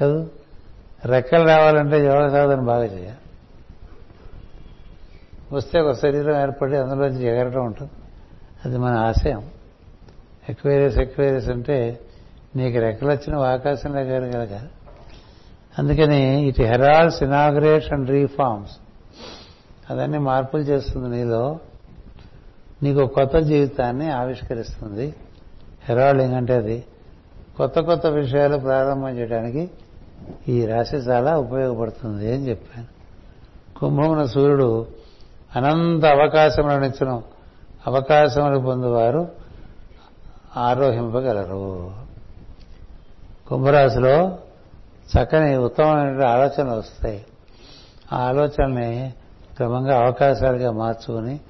కదా? 0.00 0.26
రెక్కలు 1.04 1.48
రావాలంటే 1.48 2.04
యోగ 2.04 2.28
సాధన 2.28 2.60
బాగా 2.60 2.84
చేయాలి. 2.84 3.18
వస్తే 5.52 5.80
ఒక 5.80 5.92
శరీరం 5.92 6.42
ఏర్పడి 6.42 6.76
అందులోంచి 6.76 7.24
ఎగరటం 7.24 7.64
ఉంటుంది. 7.64 7.92
అది 8.64 8.78
మన 8.78 8.94
ఆశయం. 8.94 9.50
ఎక్వేరియస్ 10.48 10.98
ఎక్వేరియస్ 10.98 11.48
అంటే 11.48 12.00
నీకు 12.56 12.78
రెక్కలు 12.78 13.10
వచ్చిన 13.10 13.36
ఆకాశంలో 13.36 14.00
ఎగరగలగాలి 14.00 14.68
అందుకని 15.80 16.46
it 16.46 16.60
heralds 16.60 17.22
inaugurates 17.22 17.92
and 17.92 18.10
reforms. 18.10 18.70
అదన్నీ 19.90 20.18
మార్పులు 20.18 20.62
చేస్తుంది 20.62 21.08
నీలో. 21.08 21.58
నీకు 22.82 23.06
కొత్త 23.06 23.38
జీవితాన్ని 23.38 24.10
ఆవిష్కరిస్తుంది. 24.10 25.14
హెరాల్డింగ్ 25.88 26.34
అంటే 26.34 26.54
అది. 26.54 26.84
కొత్త 27.56 27.80
కొత్త 27.80 28.06
విషయాలు 28.06 28.56
ప్రారంభం 28.56 29.08
చేయడానికి 29.08 29.70
ఈ 30.48 30.66
రాశి 30.66 30.96
చాలా 30.96 31.38
ఉపయోగపడుతుంది 31.38 32.34
అని 32.34 32.48
చెప్పాను. 32.48 32.86
కుంభమున 33.78 34.24
సూర్యుడు 34.24 34.86
అనంత 35.56 36.04
అవకాశములను 36.04 36.84
ఇచ్చిన. 36.84 37.22
అవకాశములు 37.86 38.58
పొందువారు 38.58 39.28
ఆరోహింపగలరు. 40.56 41.90
కుంభరాశిలో 43.48 44.38
చక్కని 45.16 45.56
ఉత్తమమైన 45.56 46.24
ఆలోచనలు 46.24 46.78
వస్తాయి. 46.78 47.24
ఆ 48.12 48.18
ఆలోచనని 48.18 49.14
క్రమంగా 49.56 50.04
అవకాశాలుగా 50.04 50.72
మార్చుకుని 50.72 51.40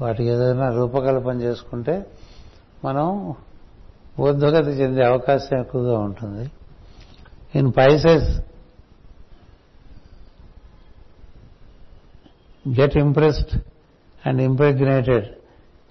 వాటికి 0.00 0.28
ఏదైనా 0.28 0.68
రూపకల్పన 0.68 1.40
చేసుకుంటే 1.40 2.06
మనం 2.84 3.34
ఊర్ధ్వగతి 4.20 4.70
చెందే 4.70 5.04
అవకాశం 5.04 5.60
ఎక్కువగా 5.60 5.98
ఉంటుంది. 5.98 6.50
In 7.54 7.72
Pisces 7.76 8.40
get 12.80 12.96
impressed 12.96 13.60
and 14.26 14.42
impregnated 14.42 15.26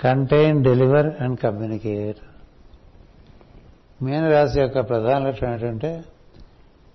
contain 0.04 0.64
deliver 0.64 1.08
and 1.22 1.40
communicate. 1.40 2.18
మీనరాశి 4.04 4.60
యొక్క 4.60 4.90
ప్రధాన 4.90 5.28
లక్షణం 5.28 5.52
ఏంటంటే 5.52 6.04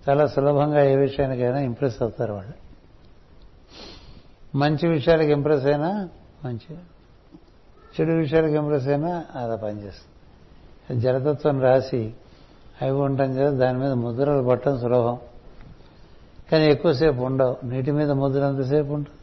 చాలా 0.09 0.27
సులభంగా 0.27 0.83
ఏ 0.83 0.95
విషయానికైనా 0.95 1.59
ఇంప్రెస్ 1.59 2.01
అవుతారు 2.01 2.33
వాళ్ళు. 2.33 2.53
మంచి 4.57 4.87
విషయాలకు 4.87 5.29
ఇంప్రెస్ 5.29 5.65
అయినా 5.65 6.09
మంచి. 6.45 6.77
చెడు 8.01 8.11
విషయాలకు 8.11 8.53
ఇంప్రెస్ 8.53 8.87
అయినా 8.87 9.25
అలా 9.35 9.55
పనిచేస్తుంది. 9.55 11.01
జలతత్వం 11.01 11.61
రాసి 11.61 12.13
అవి 12.81 12.91
ఉండటం 12.91 13.33
కదా 13.33 13.49
దాని 13.49 13.79
మీద 13.79 13.91
ముద్రలు 13.91 14.47
పట్టడం 14.47 14.79
సులభం. 14.79 15.17
కానీ 16.51 16.65
ఎక్కువసేపు 16.65 17.21
ఉండవు. 17.21 17.65
నీటి 17.65 17.91
మీద 17.91 18.11
ముద్ర 18.11 18.39
ఎంతసేపు 18.39 18.93
ఉంటుంది? 18.93 19.17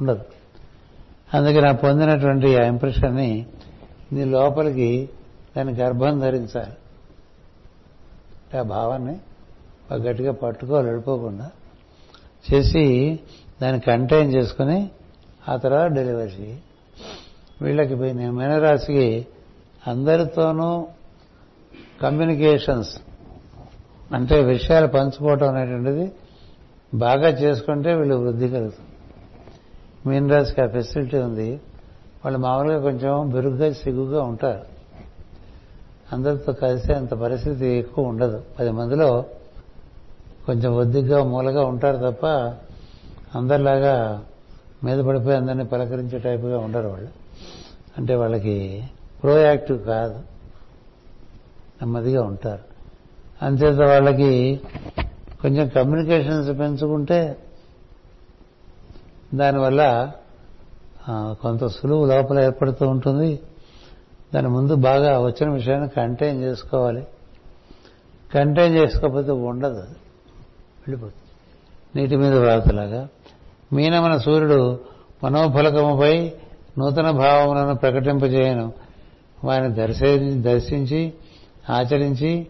ఉండదు. 0.00 0.24
అందుకే 1.34 1.60
నా 1.60 1.72
పొందినటువంటి 1.72 2.58
ఆ 2.58 2.64
ఇంప్రెషన్ని 2.66 3.46
నీ 4.12 4.24
లోపలికి 4.24 5.10
దాని 5.56 5.72
గర్భం 5.72 6.18
ధరించాలి. 6.18 6.72
ఆ 8.56 8.62
భావాన్ని 8.62 9.16
గట్టిగా 9.94 10.32
పట్టుకోవాలి 10.32 10.86
వెళ్ళిపోకుండా. 10.86 11.50
చేసి 12.46 13.20
దాన్ని 13.62 13.80
కంటైన్ 13.80 14.34
చేసుకుని 14.34 14.90
ఆ 15.48 15.56
తర్వాత 15.56 15.90
డెలివరీ 15.90 16.58
వీళ్ళకి 17.62 17.94
నేను 17.94 18.32
మీనరాశికి 18.32 19.26
అందరితోనూ 19.86 20.86
కమ్యూనికేషన్స్ 22.02 22.96
అంటే 24.12 24.42
విషయాలు 24.44 24.86
పంచుకోవటం 24.86 25.54
అనేటువంటిది 25.54 26.12
బాగా 26.94 27.28
చేసుకుంటే 27.28 27.94
వీళ్ళు 27.94 28.16
వృద్ధి 28.16 28.48
కలుగుతుంది 28.48 28.90
మీనరాశికి 30.06 30.60
ఆ 30.62 30.66
ఫెసిలిటీ 30.66 31.18
ఉంది. 31.18 31.60
వాళ్ళు 32.24 32.38
మామూలుగా 32.38 32.80
కొంచెం 32.80 33.30
బెరుగ్గా 33.30 33.72
సిగ్గుగా 33.72 34.22
ఉంటారు. 34.22 34.73
అందరితో 36.14 36.52
కలిసి 36.52 36.92
అంత 36.92 37.14
పరిస్థితి 37.14 37.66
ఎక్కువ 37.66 38.04
ఉండదు. 38.04 38.42
పది 38.58 38.70
మందిలో 38.70 39.24
కొంచెం 40.46 40.76
ఒద్దిగ్గా 40.76 41.24
మూలగా 41.24 41.64
ఉంటారు 41.64 42.10
తప్ప 42.10 42.26
అందరిలాగా 43.34 44.24
మీద 44.84 45.04
పడిపోయి 45.04 45.36
అందరినీ 45.36 45.64
పలకరించే 45.64 46.18
టైపుగా 46.18 46.58
ఉండరు 46.58 46.88
వాళ్ళు. 46.88 47.08
అంటే 47.98 48.14
వాళ్ళకి 48.14 48.84
ప్రోయాక్టివ్ 49.22 49.84
కాదు. 49.84 50.14
నెమ్మదిగా 51.82 52.22
ఉంటారు. 52.22 52.62
అంతేత 53.44 53.80
వాళ్ళకి 53.80 54.60
కొంచెం 55.42 55.68
కమ్యూనికేషన్స్ 55.68 56.48
పెంచుకుంటే 56.48 57.36
దానివల్ల 59.34 60.12
కొంత 61.10 61.66
సులువు 61.66 62.06
లోపల 62.06 62.38
ఏర్పడుతూ 62.38 62.88
ఉంటుంది. 62.88 63.40
దాని 64.34 64.48
ముందు 64.48 64.74
బాగా 64.74 65.20
వచ్చిన 65.20 65.50
విషయాన్ని 65.50 65.88
కంటైన్ 65.88 66.42
చేసుకోవాలి. 66.42 67.06
కంటైన్ 68.34 68.74
చేసుకోకపోతే 68.74 69.30
ఉండదు. 69.30 69.78
వెళ్ళిపోతుంది. 69.78 71.24
నీటి 72.00 72.16
మీద 72.16 72.34
వ్రాతలాగా 72.34 73.08
మీనమన 73.72 74.16
సూర్యుడు 74.16 74.80
మనోఫలకముపై 75.24 76.32
నూతన 76.78 77.10
భావములను 77.10 77.74
ప్రకటింపజేయను. 77.74 78.72
వారిని 79.44 79.74
దర్శి 79.74 80.18
దర్శించి 80.40 81.12
ఆచరించి 81.70 82.46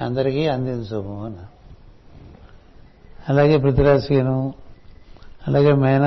అందరికీ 0.00 0.46
అందించుము 0.46 1.24
అన్న. 1.24 1.36
అలాగే 3.28 3.56
ప్రతిరాశిను 3.56 4.54
అలాగే 5.46 5.72
మేన 5.72 6.02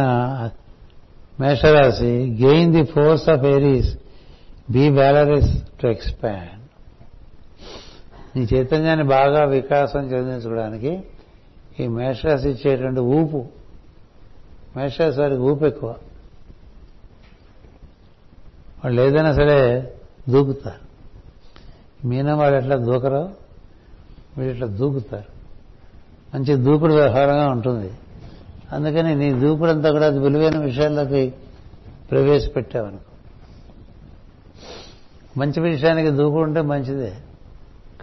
మేషరాశి 1.39 2.37
gain 2.41 2.73
the 2.73 2.83
force 2.83 3.29
of 3.29 3.45
Aries 3.45 3.97
be 4.71 4.89
valorous 4.89 5.63
to 5.81 5.87
expand 5.87 6.61
నీ 8.35 8.47
చైతన్యాన్ని 8.53 9.05
బాగా 9.05 9.43
వికాసం 9.43 9.99
చెందించుకోవడానికి 9.99 11.03
ఈ 11.79 11.87
మేషరాశి 11.87 12.49
ఇచ్చేటువంటి 12.49 12.99
ఊపు 12.99 13.45
మేషరాశి 14.77 15.21
వారికి 15.21 15.41
ఊపు 15.41 15.65
ఎక్కువ. 15.65 15.95
వాళ్ళు 18.83 19.01
ఏదైనా 19.01 19.33
సరే 19.33 19.93
దూకుతారు. 20.29 20.91
మీనం 22.07 22.37
వాళ్ళు 22.37 22.57
ఎట్లా 22.57 22.75
దూకరో 22.75 23.31
వీళ్ళు 24.37 24.53
ఇట్లా 24.53 24.67
దూకుతారు. 24.67 25.41
మంచి 26.35 26.55
దూకుడు 26.55 26.93
వ్యవహారంగా 26.93 27.49
ఉంటుంది. 27.49 27.91
అందుకని 28.71 29.15
నీ 29.15 29.33
దూకుడంతా 29.33 29.91
కూడా 29.91 30.05
అది 30.05 30.19
విలువైన 30.19 30.57
విషయాల్లోకి 30.57 31.33
ప్రవేశపెట్టావనుకో. 32.11 33.10
మంచి 35.37 35.61
విషయానికి 35.61 36.09
దూకుంటే 36.09 36.61
మంచిదే 36.61 37.13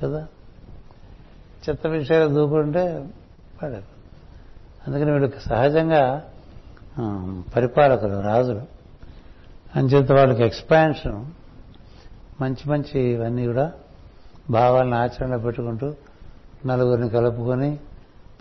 కదా? 0.02 0.26
చెత్త 1.68 1.86
విషయాలు 1.86 2.34
దూకుంటే 2.34 3.08
పడదు 3.62 3.82
అందుకని 4.86 5.10
వీళ్ళకి 5.10 5.40
సహజంగా 5.48 6.22
పరిపాలకులు 7.56 8.20
రాజులు. 8.20 8.62
అంచేత 9.76 10.12
వాళ్ళకి 10.12 10.44
ఎక్స్పాన్షన్ 10.44 11.24
మంచి 12.40 12.70
మంచి 12.70 13.00
ఇవన్నీ 13.00 13.46
కూడా 13.46 13.72
భావాలను 14.50 14.96
ఆచరణలో 14.96 15.38
పెట్టుకుంటూ 15.38 15.94
నలుగురిని 16.66 17.08
కలుపుకొని 17.08 17.78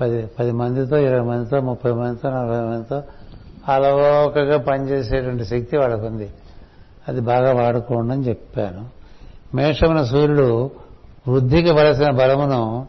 పది 0.01 0.25
పది 0.39 0.51
మందితో 0.51 0.97
ఇరవై 0.97 1.19
మందితో 1.19 1.61
ముప్పై 1.61 1.91
మందితో 1.91 2.29
నలభై 2.29 2.59
మందితో 2.59 3.03
అలవోకగా 3.67 4.57
పనిచేసేటువంటి 4.57 5.45
శక్తి 5.45 5.77
వాళ్ళకుంది. 5.77 6.07
ఉంది 6.07 6.29
అది 7.07 7.21
బాగా 7.21 7.53
వాడుకోండి 7.53 8.13
అని 8.13 8.23
చెప్పాను. 8.23 8.89
మేషమున 9.55 10.03
సూర్యుడు 10.03 10.71
వృద్ధికి 11.27 11.71
వలసిన 11.71 12.11
బలమును 12.11 12.87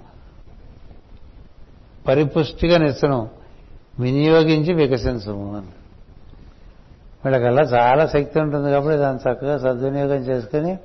పరిపుష్టిగా 2.09 2.79
నిచ్చను 2.79 3.29
వినియోగించి 4.01 4.73
వికసించము 4.73 5.57
అని. 5.57 5.67
వీళ్ళకల్లా 7.25 7.63
చాలా 7.63 8.07
శక్తి 8.07 8.41
ఉంటుంది 8.41 8.71
కాబట్టి 8.71 8.99
దాన్ని 8.99 9.31
చక్కగా 9.31 9.59
సద్వినియోగం 9.59 10.17
చేసుకుని 10.17 10.79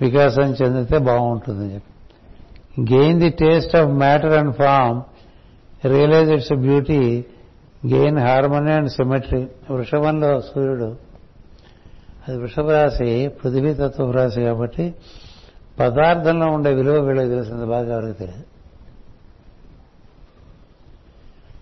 వికాసం 0.00 0.42
చెందితే 0.42 0.98
బాగుంటుందని 0.98 1.74
చెప్పి. 1.74 1.92
Gain 2.94 3.20
the 3.20 3.30
taste 3.30 3.76
of 3.76 3.88
matter 3.88 4.32
and 4.32 4.54
form 4.54 5.02
realise 5.86 6.30
its 6.30 6.52
beauty 6.52 7.24
gain 7.86 8.18
harmony 8.18 8.72
and 8.72 8.88
symmetry 8.88 9.48
వృషభంలో 9.70 10.40
సూర్యుడు 10.40 11.11
అది 12.28 12.38
వృషభ 12.38 12.70
రాశి 12.70 13.28
పృథివీ 13.28 13.74
తత్వ 13.74 14.10
రాశి 14.10 14.40
కాబట్టి 14.40 14.94
పదార్థంలో 15.80 16.46
ఉండే 16.46 16.74
విలువ 16.74 17.04
వీళ్ళకి 17.04 17.28
తెలిసింది 17.28 17.66
బాగా 17.66 17.96
ఎవరికి 17.96 18.18
తెలియదు. 18.18 18.44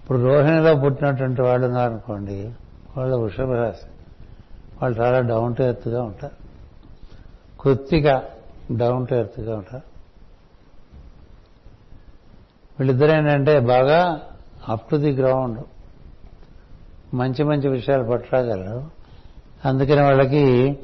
ఇప్పుడు 0.00 0.18
రోహిణిలో 0.18 0.74
పుట్టినటువంటి 0.74 1.42
వాళ్ళు 1.42 1.66
ఉన్నారనుకోండి 1.66 2.52
వాళ్ళు 2.96 3.16
వృషభ 3.16 3.52
రాశి 3.52 3.86
వాళ్ళు 4.82 4.98
చాలా 4.98 5.20
డౌన్ 5.20 5.56
టు 5.56 5.62
ఎర్త్గా 5.62 6.02
ఉంటారు. 6.02 6.36
కొద్దిగా 7.60 8.24
డౌన్ 8.76 9.06
టు 9.06 9.14
ఎర్త్గా 9.14 9.56
ఉంటారు. 9.56 9.82
వీళ్ళిద్దరు 12.78 13.10
ఏంటంటే 13.10 13.60
బాగా 13.60 14.20
అప్ 14.68 14.90
టు 14.90 14.96
ది 14.96 15.10
గ్రౌండ్ 15.10 15.60
మంచి 17.14 17.42
మంచి 17.44 17.68
విషయాలు 17.68 18.04
పట్టరాగలరు. 18.04 18.99
అందుకని 19.64 20.02
వాళ్ళకి 20.02 20.78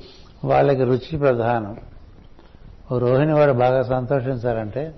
వాళ్ళకి 0.44 0.84
రుచి 0.84 1.18
ప్రధానం. 1.18 1.76
ఓ 2.92 2.98
రోహిణి 2.98 3.32
వాడు 3.32 3.52
బాగా 3.52 3.82
సంతోషించాలంటే 3.82 4.94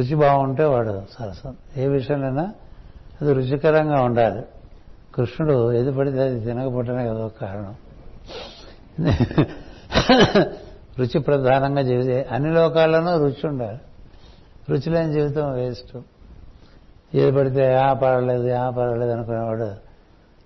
రుచి 0.00 0.14
బాగుంటే 0.14 0.64
వాడు 0.64 1.02
సరసం. 1.18 1.56
ఏ 1.76 1.86
విషయంలోనైనా 1.86 2.54
అది 3.22 3.32
రుచికరంగా 3.32 4.02
ఉండాలి. 4.02 4.42
కృష్ణుడు 5.14 5.72
ఏది 5.72 5.92
పడితే 5.92 6.22
అది 6.22 6.40
తినకపోవటమే 6.40 7.08
కదా 7.08 7.28
కారణం. 7.28 7.74
రుచి 10.98 11.20
ప్రధానంగా 11.20 11.82
జీవితే 11.82 12.28
అన్ని 12.30 12.52
లోకాల్లోనూ 12.52 13.18
రుచి 13.18 13.48
ఉండాలి. 13.48 13.80
రుచి 14.70 14.90
లేని 14.90 15.12
జీవితం 15.12 15.52
వేస్ట్. 15.52 15.98
ఏది 17.14 17.32
పడితే 17.32 17.74
ఆ 17.74 17.92
పర్వాలేదు 17.92 18.52
ఆ 18.52 18.70
పర్వాలేదు 18.70 19.10
అనుకునేవాడు 19.10 19.64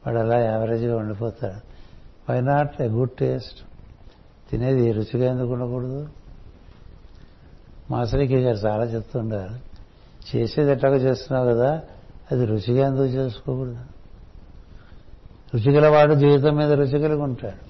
వాడు 0.07 0.19
అలా 0.19 0.39
యావరేజ్గా 0.39 0.97
ఉండిపోతాడు. 0.97 1.66
Why 2.31 2.41
not 2.41 2.83
a 2.83 2.89
good 2.89 3.11
taste 3.11 3.57
తినేది 4.51 4.93
రుచిగా 4.93 5.31
ఎందుకు 5.31 5.53
ఉండకూడదు? 5.53 6.09
మాసరికి 7.91 8.37
గారు 8.37 8.57
చాలా 8.57 8.85
చెప్తుండారు 8.85 9.67
చేసేది 10.37 10.73
ఎట్లాగో 10.73 10.97
చేస్తున్నావు 10.97 11.51
కదా 11.51 11.83
అది 12.33 12.47
రుచిగా 12.47 12.87
ఎందుకు 12.87 13.05
చేసుకోకూడదు? 13.05 13.79
రుచిగల 15.55 15.89
వాడు 15.89 16.15
జీవితం 16.15 16.57
మీద 16.57 16.73
రుచి 16.73 17.01
కలిగి 17.01 17.23
ఉంటాడు. 17.23 17.67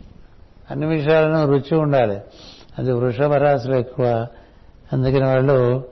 అన్ని 0.71 0.87
విషయాలను 0.87 1.47
రుచి 1.47 1.77
ఉండాలి. 1.77 2.21
అది 2.79 2.93
వృషభ 2.93 3.33
రాశులు 3.35 3.75
ఎక్కువ. 3.75 4.27
అందుకని 4.93 5.25
వాళ్ళు 5.25 5.85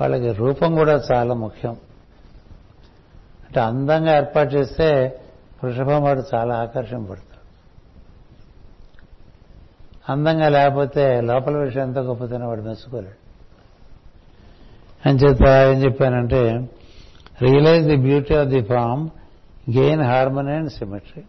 వాళ్ళకి 0.00 0.32
రూపం 0.32 0.74
కూడా 0.74 1.04
చాలా 1.12 1.34
ముఖ్యం. 1.34 1.72
అంటే 3.48 3.60
అందంగా 3.60 4.16
ఏర్పాటు 4.16 4.54
చేస్తే 4.54 5.20
వృషభం 5.64 6.02
వాడు 6.02 6.22
చాలా 6.34 6.54
ఆకర్షింపడతాడు 6.54 7.27
అందంగా 10.08 10.48
లేకపోతే 10.48 11.20
లోపల 11.20 11.56
విషయం 11.56 11.82
ఎంత 11.82 11.98
గొప్పతనం 11.98 12.48
వాడు 12.48 12.62
మెచ్చుకోలేడు. 12.62 13.28
అని 15.08 15.18
చేత 15.18 15.46
ఏం 15.46 15.84
చెప్పానంటే 15.84 16.68
realize 17.42 17.86
the 17.88 17.96
beauty 17.96 18.34
of 18.34 18.48
the 18.48 18.62
form 18.62 19.08
gain 19.76 20.02
harmony 20.02 20.52
and 20.52 20.72
symmetry 20.72 21.22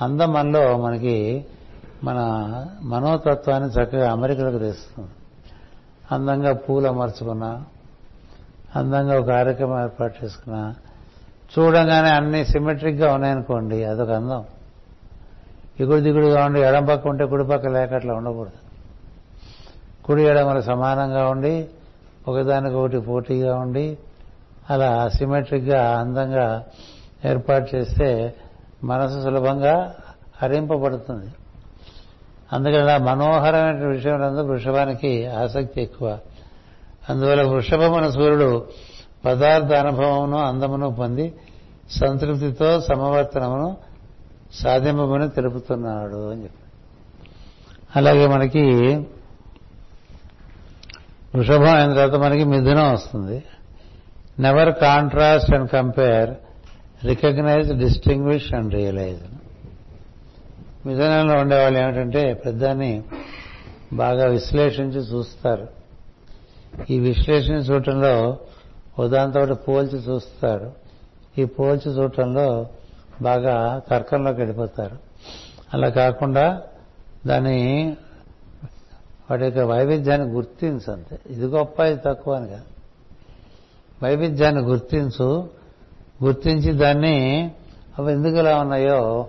అందం 0.00 0.32
మనలో 0.32 0.78
మనకి 0.78 1.44
మన 2.04 2.18
మనోతత్వాన్ని 2.82 3.70
చక్కగా 3.70 4.12
అమెరికలకు 4.12 4.58
తెస్తుంది. 4.58 5.08
అందంగా 6.12 6.52
పూలు 6.52 6.88
అమర్చుకున్నా 6.88 7.64
అందంగా 8.76 9.20
ఒక 9.20 9.26
కార్యక్రమం 9.26 9.82
ఏర్పాటు 9.82 10.24
చేసుకున్నా 10.24 10.74
చూడంగానే 11.58 12.10
అన్ని 12.10 12.44
సిమెట్రిక్గా 12.44 13.14
ఉన్నాయనుకోండి 13.14 13.84
అదొక 13.84 14.10
అందం. 14.10 14.44
ఇగుడు 15.80 16.00
దిగుడుగా 16.00 16.44
ఉండి 16.44 16.60
ఎడం 16.60 16.84
పక్క 16.84 17.06
ఉంటే 17.06 17.26
కుడి 17.26 17.44
పక్క 17.44 17.66
లేక 17.66 17.94
అట్లా 17.94 18.14
ఉండకూడదు. 18.14 18.68
కుడి 20.04 20.22
ఎడమలు 20.22 20.60
సమానంగా 20.60 21.28
ఉండి 21.28 21.68
ఒకదానికొకటి 22.28 22.98
పోటీగా 22.98 23.56
ఉండి 23.56 23.98
అలా 24.70 25.08
సిమెట్రిక్గా 25.08 25.98
అందంగా 25.98 26.64
ఏర్పాటు 27.24 27.76
చేస్తే 27.76 28.34
మనసు 28.84 29.22
సులభంగా 29.22 29.94
హరింపబడుతుంది. 30.42 31.26
అందుకని 32.52 32.78
అలా 32.78 32.98
మనోహరమైన 32.98 33.86
విషయం 33.86 34.48
వృషభానికి 34.48 35.26
ఆసక్తి 35.26 35.82
ఎక్కువ. 35.82 36.18
అందువల్ల 37.08 37.42
వృషభమున 37.42 38.10
సూర్యుడు 38.10 38.66
పదార్థ 39.24 39.72
అనుభవమును 39.72 40.38
అందమును 40.38 40.94
పొంది 40.94 41.34
సంతృప్తితో 41.90 42.80
సమవర్తనమును 42.80 43.87
సాధింపమని 44.54 45.30
తెలుపుతున్నాడు 45.30 46.30
అని 46.30 46.42
చెప్పి 46.42 46.64
అలాగే 47.96 48.26
మనకి 48.26 48.64
వృషభం 51.34 51.74
అయిన 51.74 51.94
తర్వాత 51.94 52.20
మనకి 52.20 52.44
మిథునం 52.44 52.92
వస్తుంది. 52.92 53.44
Never 54.40 54.74
contrast 54.74 55.54
and 55.54 55.70
compare 55.70 56.30
recognize 57.06 57.78
distinguish 57.78 58.54
and 58.54 58.74
realize 58.74 59.22
మిథునంలో 60.86 61.34
ఉండేవాళ్ళు 61.34 61.78
ఏమిటంటే 61.78 62.34
పెద్దాన్ని 62.34 63.02
బాగా 63.92 64.26
విశ్లేషించి 64.26 64.98
చూస్తారు. 64.98 65.68
ఈ 66.90 66.98
విశ్లేషణ 66.98 67.54
చూడటంలో 67.54 68.38
ఉదాంతో 68.98 69.54
పోల్చి 69.54 69.98
చూస్తారు. 69.98 70.72
ఈ 71.38 71.44
పోల్చి 71.44 71.90
చూడటంలో 71.96 72.66
బాగా 73.22 73.82
తర్కంలోకి 73.90 74.38
వెళ్ళిపోతారు. 74.38 74.96
అలా 75.74 75.88
కాకుండా 75.88 76.62
దాన్ని 77.26 77.96
వాటి 79.30 79.44
యొక్క 79.44 79.58
వైవిధ్యాన్ని 79.58 80.28
గుర్తించు 80.28 80.92
అంతే. 80.92 81.18
ఇది 81.26 81.46
గొప్ప 81.46 81.80
ఇది 81.80 82.00
తక్కువ 82.06 82.34
అని 82.34 82.48
కాదు. 82.48 82.62
వైవిధ్యాన్ని 84.04 84.62
గుర్తించు 84.62 85.50
గుర్తించి 86.24 86.72
దాన్ని 86.72 87.50
అవి 87.98 88.12
ఎందుకు 88.12 88.36
ఇలా 88.36 88.60
ఉన్నాయో 88.60 89.28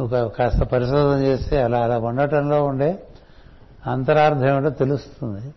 నువ్వు 0.00 0.28
కాస్త 0.28 0.62
పరిశోధన 0.62 1.24
చేస్తే 1.24 1.62
అలా 1.62 1.78
అలా 1.78 1.98
ఉండటంలో 1.98 2.64
ఉండే 2.64 3.02
అంతరార్థం 3.86 4.48
ఏమిటో 4.48 4.70
తెలుస్తుంది. 4.70 5.54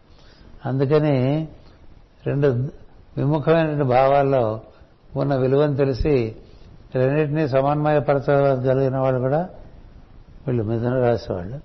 అందుకని 0.65 1.47
రెండు 2.25 2.47
విముఖమైన 3.17 3.81
భావాల్లో 3.81 4.61
ఉన్న 5.15 5.35
విలువను 5.35 5.75
తెలిసి 5.75 6.35
రెండింటినీ 6.95 7.47
సమన్వయపరచగలిగిన 7.47 8.97
వాళ్ళు 8.97 9.19
కూడా 9.19 9.49
వీళ్ళు 10.47 10.63
మిథున 10.63 10.99
రాసేవాళ్ళు 11.07 11.59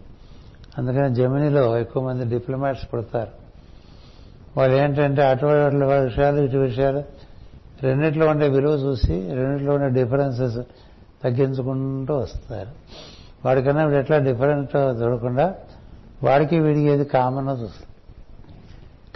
అందుకని 0.78 1.14
జమినీలో 1.14 1.78
ఎక్కువ 1.78 2.02
మంది 2.02 2.24
డిప్లొమాట్స్ 2.24 2.88
పుడతారు. 2.92 3.30
వాళ్ళు 4.56 4.76
ఏంటంటే 4.76 5.22
అటువంటి 5.22 5.76
విషయాలు 5.76 6.40
ఇటు 6.40 6.56
విషయాలు 6.56 7.02
రెండిట్లో 7.82 8.26
ఉండే 8.26 8.48
విలువ 8.48 8.72
చూసి 8.72 9.30
రెండిట్లో 9.34 9.74
ఉండే 9.74 10.02
డిఫరెన్సెస్ 10.02 10.58
తగ్గించుకుంటూ 11.24 12.16
వస్తారు. 12.16 12.68
వాడికన్నా 13.44 13.84
వీడు 13.84 13.98
ఎట్లా 13.98 14.18
డిఫరెంట్ 14.18 14.76
చూడకుండా 14.76 15.54
వాడికి 16.22 16.58
వీడికి 16.58 16.86
ఏది 16.86 17.04
కామన్ 17.04 17.48
చూస్తారు. 17.48 17.88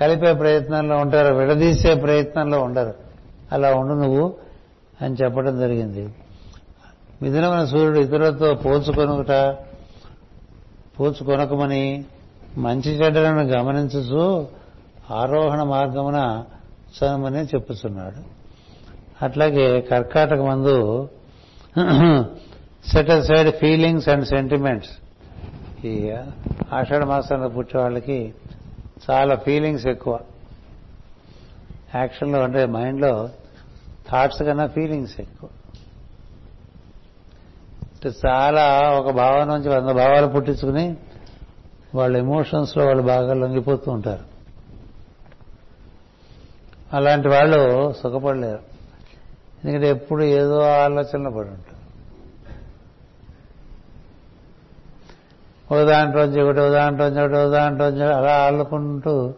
కలిపే 0.00 0.32
ప్రయత్నంలో 0.32 0.96
ఉంటారు 0.96 1.34
విడదీసే 1.34 1.94
ప్రయత్నంలో 1.94 2.60
ఉండరు. 2.60 2.94
అలా 3.52 3.74
ఉండు 3.74 3.94
నువ్వు 3.94 4.34
అని 5.02 5.16
చెప్పడం 5.22 5.60
జరిగింది. 5.60 6.02
మిథునమైన 7.22 7.64
సూర్యుడు 7.64 7.98
ఇతరులతో 7.98 8.54
పోల్చుకొనుట 8.54 9.32
పోల్చుకొనకమని 11.00 12.04
మంచి 12.58 12.90
చెడ్డలను 12.90 13.42
గమనించుచు 13.42 14.46
ఆరోహణ 15.10 15.62
మార్గమున 15.62 16.44
చదమని 16.96 17.44
చెప్పుతున్నాడు 17.44 18.20
అట్లాగే 19.24 19.80
కర్కాటక 19.80 20.40
మందు 20.40 21.08
set 22.90 23.24
aside 23.24 23.50
feelings 23.50 24.08
and 24.08 24.24
sentiments 24.24 24.90
ఈ 25.86 26.10
ఆషాఢ 26.72 27.02
మాసంలో 27.02 27.48
పుట్టే 27.48 27.78
వాళ్ళకి 27.78 28.34
చాలా 29.10 29.34
ఫీలింగ్స్ 29.36 29.86
ఎక్కువ. 29.86 30.18
యాక్షన్లో 31.94 32.42
అంటే 32.42 32.66
మైండ్లో 32.66 33.28
థాట్స్ 34.12 34.42
కన్నా 34.42 34.66
ఫీలింగ్స్ 34.66 35.20
ఎక్కువ. 35.20 35.50
చాలా 38.26 38.90
ఒక 38.90 39.10
భావం 39.10 39.48
నుంచి 39.48 39.68
వంద 39.68 39.90
భావాలు 39.90 40.26
పుట్టించుకుని 40.26 40.96
వాళ్ళ 41.94 42.16
ఎమోషన్స్లో 42.16 42.86
వాళ్ళు 42.86 43.02
బాగా 43.02 43.34
లొంగిపోతూ 43.34 43.92
ఉంటారు. 43.92 44.24
అలాంటి 46.92 47.28
వాళ్ళు 47.28 47.92
సుఖపడలేరు. 47.92 48.58
ఎందుకంటే 49.64 49.88
ఎప్పుడు 49.88 50.24
ఏదో 50.24 50.60
ఆలోచనలు 50.60 51.30
పడి 51.30 51.48
ఉంటారు. 51.48 51.82
ఒక 55.74 55.78
ఒకటి 56.40 56.60
ఉదాహరణ 56.60 56.96
ఒకటి 57.20 57.36
ఒక 57.36 58.12
అలా 58.12 58.44
ఆడుకుంటూ 58.44 59.34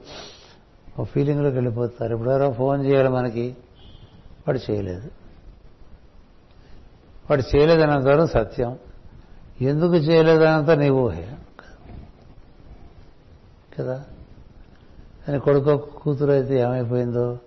ఒక 0.98 1.06
ఫీలింగ్లోకి 1.06 1.56
వెళ్ళిపోతారు. 1.56 2.12
ఇప్పుడు 2.12 2.30
ఎవరో 2.30 2.52
ఫోన్ 2.52 2.86
చేయాలి 2.86 3.09
మనకి. 3.09 3.56
వాడు 4.48 4.70
చేయలేదు. 4.70 5.10
వాడు 7.30 7.56
చేయలేదనంతరం 7.56 8.26
సత్యం. 8.26 8.78
ఎందుకు 9.60 9.94
చేయలేదనంత 9.94 10.70
నీ 10.70 10.90
ఊహే. 10.90 11.28
కదా? 13.78 14.04
అని 15.28 15.40
కొడుకు 15.40 15.76
కూతురు 15.76 16.32
అయితే 16.32 16.60
ఏమైపోయిందో? 16.60 17.38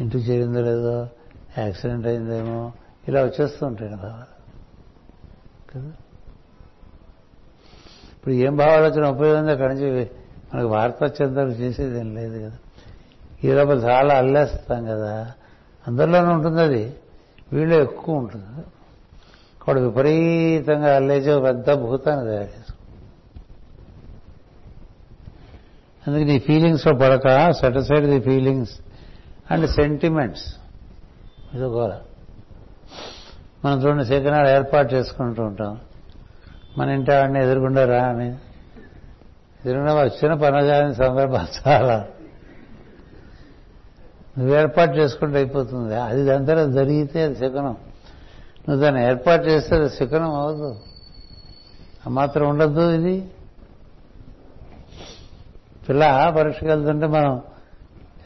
ఇంటికి 0.00 0.24
చేరిందో 0.24 0.60
లేదో? 0.60 1.08
యాక్సిడెంట్ 1.58 2.06
అయిందేమో? 2.06 2.72
ఇలా 3.08 3.22
వచ్చేస్తూ 3.24 3.66
ఉంటాయి 3.66 3.94
భావాలు. 3.94 4.36
కదా? 5.74 5.92
ఇప్పుడు 8.12 8.34
ఏం 8.34 8.56
భావాలు 8.56 8.84
వచ్చినా 8.84 9.10
ఉపయోగం 9.10 9.48
అక్కడి 9.48 9.74
నుంచి 9.74 10.10
మనకు 10.54 10.68
వార్త 10.68 10.96
వచ్చేంతవరకు 11.02 11.50
చేసేది 11.50 11.98
ఏం 11.98 12.14
లేదు 12.14 12.38
కదా? 12.38 12.58
ఈ 13.44 13.52
లోపల 13.52 13.78
చాలా 13.78 14.14
అల్లేస్తాం 14.14 14.84
కదా? 14.84 15.32
అందరిలోనే 15.86 16.32
ఉంటుంది 16.32 16.62
అది. 16.62 16.94
వీళ్ళు 17.52 17.74
ఎక్కువ 17.74 18.14
ఉంటుంది. 18.14 18.64
వాడు 19.68 19.80
విపరీతంగా 19.80 20.96
అల్లేసి 20.96 21.30
ఒక 21.30 21.44
పెద్ద 21.44 21.72
భూతాన్ని 21.72 22.26
తయారు 22.26 22.44
చేసుకో 22.44 22.72
అందుకే 26.06 26.24
నీ 26.24 26.38
ఫీలింగ్స్లో 26.38 26.94
పడక 26.94 27.50
set aside 27.50 28.06
the 28.06 28.20
feelings 28.20 28.72
and 29.50 29.70
sentiments 29.70 30.54
ఇది 31.54 31.64
గోల. 31.64 31.98
మనం 33.64 33.82
చూడండి 33.82 34.04
శకనాలు 34.04 34.48
ఏర్పాటు 34.48 34.94
చేసుకుంటూ 34.94 35.42
ఉంటాం. 35.42 35.80
మన 36.78 36.88
ఇంటి 36.88 37.10
వాడిని 37.10 37.42
ఎదురుకుండా 37.42 37.84
రా 37.84 38.04
అని. 38.04 38.28
ఎదురుకుండా 39.64 39.94
వచ్చిన 39.94 40.34
పనజాని 40.34 40.94
సందర్భం 40.94 41.46
చాలా. 41.68 42.06
నువ్వు 44.38 44.56
ఏర్పాటు 44.56 44.96
చేసుకుంటే 44.96 45.36
అయిపోతుంది. 45.36 45.94
అది 45.94 46.30
అంతా 46.30 46.66
జరిగితే 46.66 47.22
అది 47.22 47.34
శకునం. 47.34 47.76
నువ్వు 48.68 48.76
దాన్ని 48.76 49.04
ఏర్పాటు 49.04 49.46
చేస్తే 49.46 49.76
అది 49.76 49.90
శకునం 49.90 50.34
అవ్వదు. 50.34 50.76
ఆ 52.06 52.10
మాత్రం 52.10 52.48
ఉండద్దు 52.48 52.90
ఇది. 52.90 53.28
పిల్ల 55.88 56.32
పరీక్షకు 56.36 56.66
వెళ్తుంటే 56.66 57.06
మనం 57.06 57.42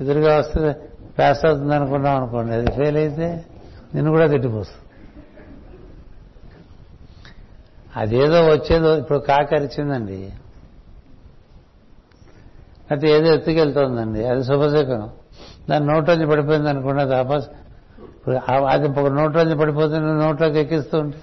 ఎదురుగా 0.00 0.38
వస్తే 0.38 0.88
పాస్ 1.18 1.44
అవుతుంది 1.44 1.74
అనుకున్నాం 1.74 2.16
అనుకోండి. 2.16 2.52
అది 2.54 2.70
ఫెయిల్ 2.70 2.96
అయితే 2.96 3.44
నిన్ను 3.94 4.10
కూడా 4.10 4.26
తిట్టిపోస్తుంది. 4.26 4.86
అదేదో 7.96 8.46
వచ్చేదో 8.46 8.98
ఇప్పుడు 8.98 9.18
కాకరిచిందండి 9.18 10.32
అయితే 12.90 13.08
ఏదో 13.08 13.34
ఎత్తుకెళ్తోందండి. 13.34 14.24
అది 14.24 14.44
శుభశకనం. 14.44 15.10
దాని 15.70 15.86
నోట్లోంచి 15.86 16.26
పడిపోయింది 16.26 16.68
అనుకోండి 16.68 17.02
అది 17.02 17.14
అది 18.68 18.88
ఒక 19.00 19.08
నోట్లోంచి 19.12 19.58
పడిపోతుంది 19.58 20.24
నోట్లోకి 20.24 20.58
ఎక్కిస్తూ 20.58 20.98
ఉంటే. 20.98 21.18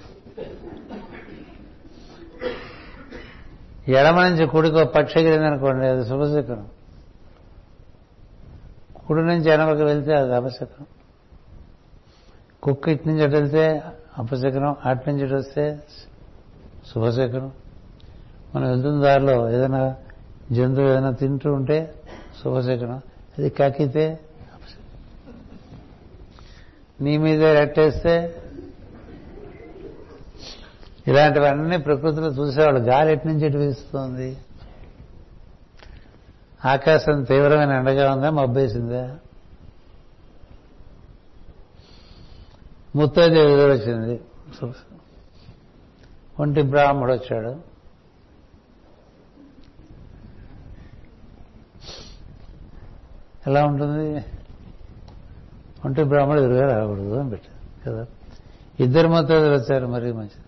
ఎడమ 3.88 4.22
నుంచి 4.22 4.46
కుడికి 4.46 4.76
ఒక 4.76 4.94
పక్షి 4.96 5.18
ఎగిరింది 5.20 5.46
అనుకోండి 5.46 5.86
అది 5.86 6.04
శుభశకరం 6.04 6.66
కుడి 9.06 9.22
నుంచి 9.22 9.50
ఎడమకి 9.50 9.82
వెళ్తే 9.82 10.14
అది 10.14 10.34
అపశకరం 10.34 10.86
కుక్క 12.62 12.88
ఇటు 12.88 13.08
నుంచి 13.08 13.22
అటు 13.22 13.36
వెళ్తే 13.36 13.82
అపశకరం 14.18 14.76
అటు 14.84 15.10
నుంచి 15.10 15.24
ఇటు 15.24 15.34
వస్తే 15.34 15.64
శుభశకరం 16.92 17.52
మనం 18.54 18.70
వెళ్తున్న 18.70 19.02
దారిలో 19.02 19.50
ఏదైనా 19.50 19.94
జంతువు 20.52 20.86
ఏదైనా 20.86 21.10
తింటూ 21.10 21.52
ఉంటే 21.52 21.78
శుభశకరం 22.42 23.00
అది 23.38 23.50
కక్కితే 23.50 24.06
నీ 27.00 27.18
మీదే 27.18 27.58
రెట్టేస్తే 27.58 28.42
ఇలాంటివన్నీ 31.06 31.76
ప్రకృతిలో 31.76 32.26
చూసేవాళ్ళు 32.26 32.80
గాలి 32.80 33.12
ఎటు 33.12 33.26
నుంచి 33.26 33.46
ఎటు 33.46 33.56
వీస్తుంది? 33.56 34.36
ఆకాశం 36.64 37.22
తీవ్రమైన 37.22 37.70
ఎండగా 37.70 38.14
ఉందా? 38.14 38.30
మబ్బేసిందా? 38.30 39.18
ముత్తైదేవి 42.96 43.54
వచ్చింది. 43.54 44.20
ఒంటి 46.40 46.62
బ్రాహ్మడు 46.62 47.12
వచ్చాడు. 47.12 47.56
ఎలా 53.46 53.64
ఉంటుంది? 53.64 54.24
ఒంటి 55.84 56.04
బ్రాహ్మణుడు 56.04 56.40
ఎదురుగా 56.40 56.78
రాకూడదు 56.78 57.14
అని 57.14 57.30
పెట్టారు 57.30 57.90
కదా? 57.90 58.06
ఇద్దరు 58.80 59.08
ముత్తైదులు 59.08 59.54
వచ్చారు 59.54 59.86
మరీ 59.86 60.12
మంచిది? 60.12 60.44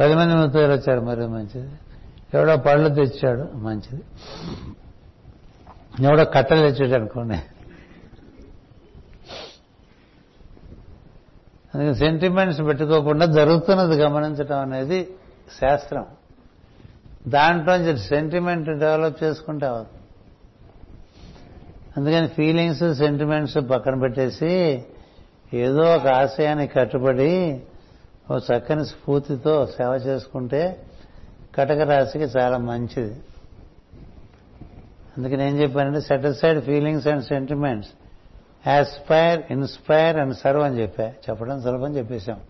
పది 0.00 0.14
మంది 0.14 0.34
ముత్తైదులు 0.34 0.72
వచ్చారు 0.72 1.00
మరీ 1.00 1.26
మంచిది? 1.26 1.70
ఎవడో 2.34 2.56
పళ్ళు 2.56 2.88
తెచ్చాడు 2.88 3.56
మంచిది. 3.56 4.02
ఎవడో 6.04 6.24
కట్టలు 6.24 6.70
తెచ్చాడు 6.70 6.94
అనుకోండి. 6.94 7.34
అందుకని 11.74 11.94
సెంటిమెంట్స్ 11.94 12.60
పెట్టుకోకుండా 12.60 13.26
జరుగుతున్నది 13.26 13.94
గమనించడం 13.94 14.58
అనేది 14.58 15.14
శాస్త్రం. 15.60 16.06
దాంట్లో 17.28 17.96
సెంటిమెంట్ 17.96 18.78
డెవలప్ 18.78 19.24
చేసుకుంటే 19.24 19.66
అవుతుంది. 19.66 19.99
అందుకని 21.96 22.28
ఫీలింగ్స్ 22.28 22.94
సెంటిమెంట్స్ 22.94 23.56
పక్కన 23.70 24.00
పెట్టేసి 24.00 24.84
ఏదో 25.54 25.82
ఒక 25.82 26.06
ఆశయానికి 26.06 26.74
కట్టుబడి 26.74 27.62
ఓ 28.30 28.38
చక్కని 28.38 28.86
స్ఫూర్తితో 28.86 29.66
సేవ 29.66 29.92
చేసుకుంటే 29.94 30.82
కటక 31.54 31.78
రాశికి 31.78 32.24
చాలా 32.24 32.58
మంచిది. 32.58 33.20
అందుకని 35.18 35.48
ఏం 35.48 35.60
చెప్పానంటే 35.60 36.00
satisfied 36.00 36.60
feelings 36.60 37.06
and 37.06 37.24
sentiments 37.24 37.90
aspire 38.66 39.42
inspire 39.50 40.16
and 40.16 40.36
serve 40.36 40.62
అని 40.62 40.82
చెప్పా. 40.82 41.04
చెప్పడం 41.04 41.62
సులభం 41.62 41.96
చెప్పేశాం. 41.96 42.40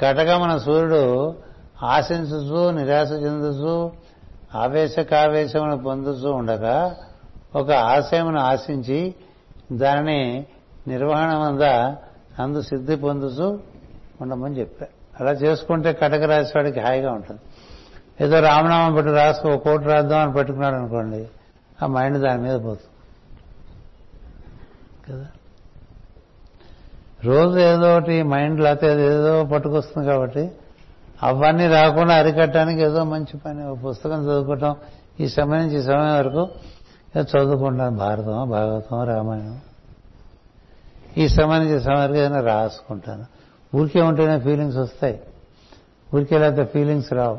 కటక 0.00 0.30
మన 0.30 0.58
సూర్యుడు 0.58 1.34
ఆశించుతూ 1.82 2.70
నిరాశ 2.70 3.10
చెందుతూ 3.10 3.90
ఆవేశకావేశమును 4.54 5.78
పొందుతూ 5.78 6.32
ఉండగా 6.32 6.96
ఒక 7.54 7.70
ఆశయమును 7.70 8.40
ఆశించి 8.40 9.14
దానిని 9.72 10.46
నిర్వహణ 10.88 11.38
మంద 11.38 11.62
అందు 12.42 12.62
సిద్ధి 12.62 12.96
పొందుతూ 12.96 13.58
ఉండమని 14.20 14.58
చెప్పారు 14.58 15.22
అలా 15.22 15.32
చేసుకుంటే 15.32 15.92
కటక 15.92 16.22
రాసి 16.22 16.52
వాడికి 16.56 16.80
హాయిగా 16.80 17.12
ఉంటుంది. 17.12 17.40
ఏదో 18.24 18.40
రామనామం 18.40 18.94
పెట్టి 18.94 19.12
రాసుకో 19.12 19.48
ఒక 19.48 19.62
కోటి 19.62 19.84
రాద్దాం 19.84 20.20
అని 20.20 20.32
పెట్టుకున్నాడు 20.32 20.74
అనుకోండి 20.74 21.28
ఆ 21.82 21.86
మైండ్ 21.86 22.18
దాని 22.18 22.42
మీద 22.42 22.60
పోతుంది. 22.60 22.86
కదా? 25.12 25.26
రోజు 27.24 27.58
ఏదో 27.58 27.96
ఒకటి 27.96 28.22
మైండ్ 28.22 28.60
లేకపోతే 28.60 29.06
ఏదో 29.06 29.44
పట్టుకొస్తుంది 29.44 30.06
కాబట్టి 30.06 30.50
అవన్నీ 31.22 31.66
రాకుండా 31.66 32.14
అరికట్టడానికి 32.14 32.82
ఏదో 32.82 33.04
మంచి 33.04 33.38
పని 33.38 33.64
ఒక 33.64 33.78
పుస్తకం 33.88 34.22
చదువుకోవటం 34.22 34.76
ఈ 35.20 35.28
సమయం 35.28 35.62
నుంచి 35.62 35.78
ఈ 35.78 35.82
సమయం 35.82 36.16
వరకు 36.16 36.48
చదువుకుంటాను 37.18 37.96
భారతం 37.96 38.50
భాగవతం 38.50 39.04
రామాయణం 39.04 39.60
ఈ 41.16 41.28
సంబంధించిన 41.28 41.94
నుంచి 41.94 42.18
ఏదైనా 42.18 42.40
రాసుకుంటాను. 42.40 43.26
ఊరికే 43.76 44.00
ఉంటేనే 44.00 44.40
ఫీలింగ్స్ 44.40 44.76
వస్తాయి. 44.76 45.20
ఊరికే 46.14 46.38
లేకపోతే 46.38 46.64
ఫీలింగ్స్ 46.64 47.12
రావు. 47.12 47.34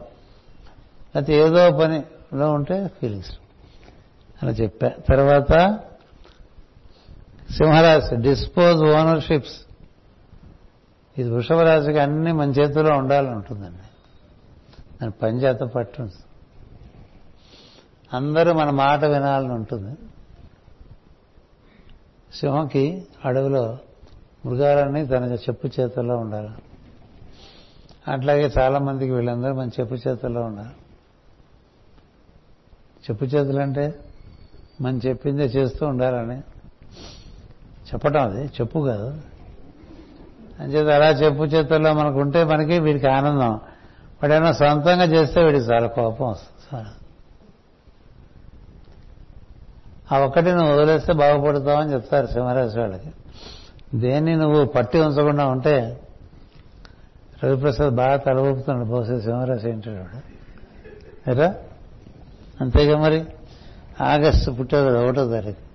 లేకపోతే 1.15 1.33
ఏదో 1.33 1.71
పనిలో 1.71 2.51
ఉంటే 2.51 2.87
ఫీలింగ్స్ 2.87 3.31
అలా 4.43 4.51
చెప్పా. 4.51 4.87
తర్వాత 4.87 5.79
సింహరాశి 7.51 8.15
డిస్పోజ్ 8.15 8.83
ఓనర్షిప్స్ 8.83 9.61
ఇది 11.17 11.29
వృషభ 11.29 11.59
రాశికి 11.59 11.99
అన్ని 11.99 12.31
మన 12.31 12.49
చేతిలో 12.49 12.97
ఉండాలని 12.97 13.31
ఉంటుందండి. 13.31 13.87
దాని 15.01 15.11
పంచేత 15.11 15.59
పట్టు 15.59 16.07
అందరూ 18.13 18.53
మన 18.53 18.69
మాట 18.69 19.05
వినాలని 19.05 19.53
ఉంటుంది. 19.53 19.97
సింహంకి 22.33 23.07
అడవిలో 23.25 23.77
మృగాలన్నీ 24.45 25.05
తన 25.05 25.23
చెప్పు 25.23 25.67
చేతుల్లో 25.79 26.17
ఉండాలి. 26.17 26.49
అట్లాగే 28.07 28.51
చాలా 28.57 28.79
మందికి 28.79 29.11
వీళ్ళందరూ 29.11 29.53
మన 29.53 29.67
చెప్పు 29.67 29.95
చేతుల్లో 29.95 30.41
ఉండాలి. 30.41 30.69
చెప్పు 33.01 33.25
చేతులంటే 33.25 33.99
మనం 34.81 34.97
చెప్పిందే 34.97 35.43
చేస్తూ 35.43 35.87
ఉండాలని. 35.87 36.39
చెప్పటం 37.93 38.23
అది 38.23 38.45
చెప్పు 38.45 38.79
కాదు. 38.79 39.21
అంచేత 40.59 40.87
అలా 40.87 41.09
చెప్పు 41.09 41.43
చేతుల్లో 41.43 41.93
మనకు 41.93 42.19
ఉంటే 42.19 42.43
మనకి 42.43 42.79
వీడికి 42.79 43.07
ఆనందం. 43.07 43.51
వాడైనా 44.23 44.53
సొంతంగా 44.53 45.03
చేస్తే 45.03 45.43
వీడికి 45.43 45.65
చాలా 45.65 45.87
కోపం 45.87 46.29
వస్తుంది 46.29 46.75
చాలా. 46.75 46.93
ఆ 50.11 50.19
ఒక్కటి 50.19 50.51
నువ్వు 50.51 50.73
వదిలేస్తే 50.73 51.13
బాగుపడతావని 51.13 51.93
చెప్తారు 51.93 52.25
సింహరాశి 52.25 52.79
వాళ్ళకి. 52.79 53.11
దేన్ని 53.97 54.35
నువ్వు 54.35 54.65
పట్టి 54.65 54.99
ఉంచకుండా 54.99 55.45
ఉంటే 55.45 55.99
రవిప్రసాద్ 57.43 57.95
బాగా 57.95 58.15
తల 58.15 58.39
ఊపుతున్నాడు 58.39 58.89
బహుశా 58.89 59.19
సింహరాశి 59.19 59.69
ఏంటాడు 59.69 61.31
ఎరా 61.31 61.55
అంతేగా 62.61 62.99
మరి? 62.99 63.25
ఆగస్టు 64.01 64.51
పుట్టేది 64.51 64.97
ఒకటో 64.97 65.29
తారీఖు. 65.29 65.71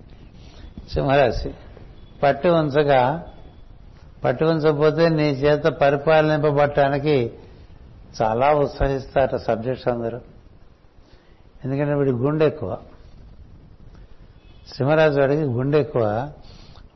సింహరాశి. 0.94 1.54
పట్టి 2.22 2.48
ఉంచగా 2.48 3.24
పట్టి 4.24 4.44
ఉంచకపోతే 4.44 5.08
నీ 5.08 5.30
చేత 5.30 5.62
పరిపాలనింపబట్టడానికి 5.62 7.32
చాలా 8.22 8.50
ఉత్సాహిస్తారు 8.52 9.38
సబ్జెక్ట్స్ 9.38 9.88
అందరూ. 9.88 10.20
ఎందుకంటే 11.64 11.94
వీడి 11.94 12.10
గుండె 12.10 12.46
ఎక్కువ. 12.46 12.78
సింహరాజు 14.74 15.20
వాడికి 15.20 15.42
గుండె 15.42 15.80
ఎక్కువ. 15.80 16.30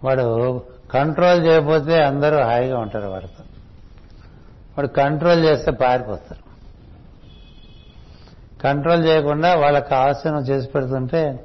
వాడు 0.05 0.63
కంట్రోల్ 0.91 1.47
చేయకపోతే 1.47 2.05
అందరూ 2.05 2.43
హాయిగా 2.43 2.79
ఉంటారు 2.79 3.09
వాడితో 3.09 3.45
వాడు 4.79 4.89
కంట్రోల్ 4.89 5.45
చేస్తే 5.45 5.71
పారిపోతారు. 5.71 6.51
కంట్రోల్ 8.63 9.07
చేయకుండా 9.07 9.55
వాళ్ళకి 9.55 9.89
కావాల్సిన 9.89 10.35
చేసి 10.35 10.69
పెడుతుంటే 10.69 11.45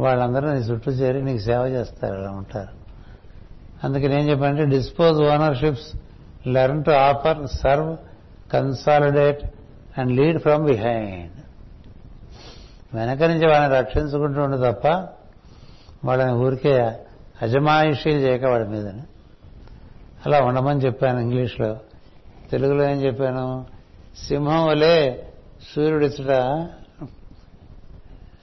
వాళ్ళందరూ 0.00 0.52
నీ 0.52 0.60
చుట్టూ 0.60 0.90
చేరి 0.92 1.22
నీకు 1.22 1.38
సేవ 1.38 1.66
చేస్తారు 1.66 2.18
అలా 2.18 2.30
ఉంటారు. 2.30 2.86
అందుకని 3.84 4.22
ఏం 4.22 4.30
చెప్పంటే 4.30 4.64
dispose 4.64 5.22
ownerships 5.22 5.96
learn 6.48 6.84
to 6.84 6.90
offer 6.90 7.46
serve 7.46 7.96
consolidate 8.52 9.40
and 9.98 10.12
lead 10.12 10.38
from 10.38 10.64
behind 10.64 11.32
వెనక 12.96 13.22
నుంచి 13.22 13.46
వాళ్ళని 13.46 13.74
రక్షించుకుంటూ 13.74 14.42
ఉండు 14.42 14.56
తప్ప 14.56 15.08
వాళ్ళని 16.06 16.32
ఊరికే 16.32 16.80
అజమాయిషీలు 17.42 18.18
చేయక 18.18 18.44
వాడి 18.44 18.64
మీదని. 18.64 19.02
అలా 20.26 20.40
ఉండమని 20.40 20.80
చెప్పాను 20.80 21.18
ఇంగ్లీష్లో. 21.18 21.76
తెలుగులో 22.50 22.90
ఏం 22.90 23.02
చెప్పాను? 23.02 23.66
సింహం 24.28 24.66
వలే 24.66 25.26
సూర్యుడిచ్చుట 25.74 26.30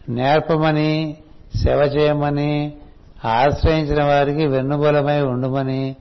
నేర్పమని 0.09 1.17
సేవ 1.55 1.77
చేయమని 1.77 2.77
ఆశ్రయించిన 3.25 4.03
వారికి 4.03 4.47
వెన్నుబలమై 4.47 5.21
ఉండుమని 5.21 5.95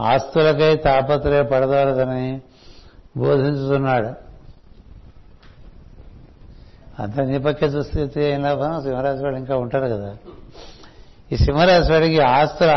ఆస్తులకై 0.00 0.76
తాపత్రయ 0.76 1.42
పడదలదని 1.42 2.40
బోధించుతున్నాడు. 3.16 4.32
అంత 7.02 7.20
నీ 7.20 7.38
పక్కే 7.38 7.66
చూస్తే 7.66 8.32
ఏం 8.32 8.42
లాభం 8.42 8.82
సింహరాజు 8.82 9.22
వాళ్ళు 9.22 9.38
ఇంకా 9.38 9.56
ఉంటాడు 9.56 9.84
కదా. 9.84 10.16
ఈ 11.32 11.36
సింహరాశి 11.36 11.92
వాడికి 11.92 12.20
ఆస్తుల 12.20 12.72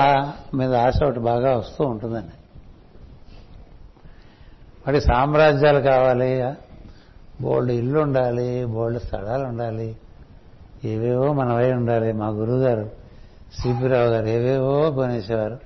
మీద 0.53 0.75
ఆశ 0.75 1.03
ఒకటి 1.03 1.19
బాగా 1.19 1.57
వస్తూ 1.57 1.85
ఉంటుందండి. 1.85 2.33
వాడి 4.87 5.01
సామ్రాజ్యాలు 5.01 5.79
కావాలి 5.79 6.43
బోల్డ్ 7.41 7.71
ఇల్లు 7.71 7.99
ఉండాలి 7.99 8.65
బోల్డ్ 8.65 9.01
స్థలాలు 9.03 9.43
ఉండాలి 9.43 9.97
ఏవేవో 10.85 11.33
మనవై 11.33 11.73
ఉండాలి. 11.73 12.13
మా 12.13 12.27
గురువుగారు 12.27 12.91
సిపిరావు 13.59 14.07
గారు 14.07 14.25
ఏవేవో 14.25 14.91
కొనేసేవారు. 14.91 15.59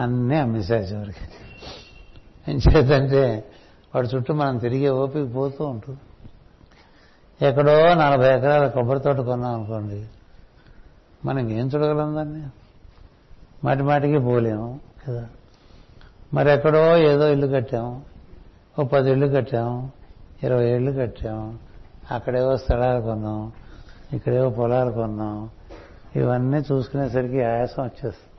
అన్నీ 0.00 0.36
అమ్మేశారు 0.36 0.82
చివరికి 0.82 1.24
ఏం 2.48 2.58
చేద్దంటే 2.58 3.44
వాడి 3.94 4.08
చుట్టూ 4.08 4.34
మనం 4.34 4.58
తిరిగే 4.58 4.88
ఓపిక 4.88 5.34
పోతూ 5.34 5.64
ఉంటుంది. 5.64 5.98
ఎక్కడో 7.46 7.94
నలభై 7.94 8.36
ఎకరాల 8.36 8.66
కొబ్బరి 8.68 9.00
తోట 9.00 9.16
కొన్నాం 9.16 9.54
అనుకోండి 9.54 10.06
మనం 11.24 11.50
ఏం 11.50 11.66
చూడగలం 11.66 12.16
దాన్ని? 12.16 12.46
మాటి 13.64 13.82
మాటికి 13.82 14.18
పోలేము 14.18 14.80
కదా. 15.08 15.28
మరి 16.34 16.52
ఎక్కడో 16.52 16.96
ఏదో 16.96 17.28
ఇల్లు 17.28 17.46
కట్టాం. 17.46 18.02
ఓ 18.78 18.84
పది 18.84 19.10
ఇళ్ళు 19.10 19.26
కట్టాం. 19.26 19.90
ఇరవై 20.42 20.70
ఇళ్ళు 20.70 20.92
కట్టాం. 20.92 21.58
అక్కడేవో 22.10 22.56
స్థలాలు 22.56 23.00
కొన్నాం. 23.00 23.52
ఇక్కడేవో 24.12 24.50
పొలాలు 24.50 24.90
కొన్నాం. 24.90 25.50
ఇవన్నీ 26.16 26.58
చూసుకునేసరికి 26.72 27.42
ఆయాసం 27.42 27.82
వచ్చేస్తుంది. 27.82 28.34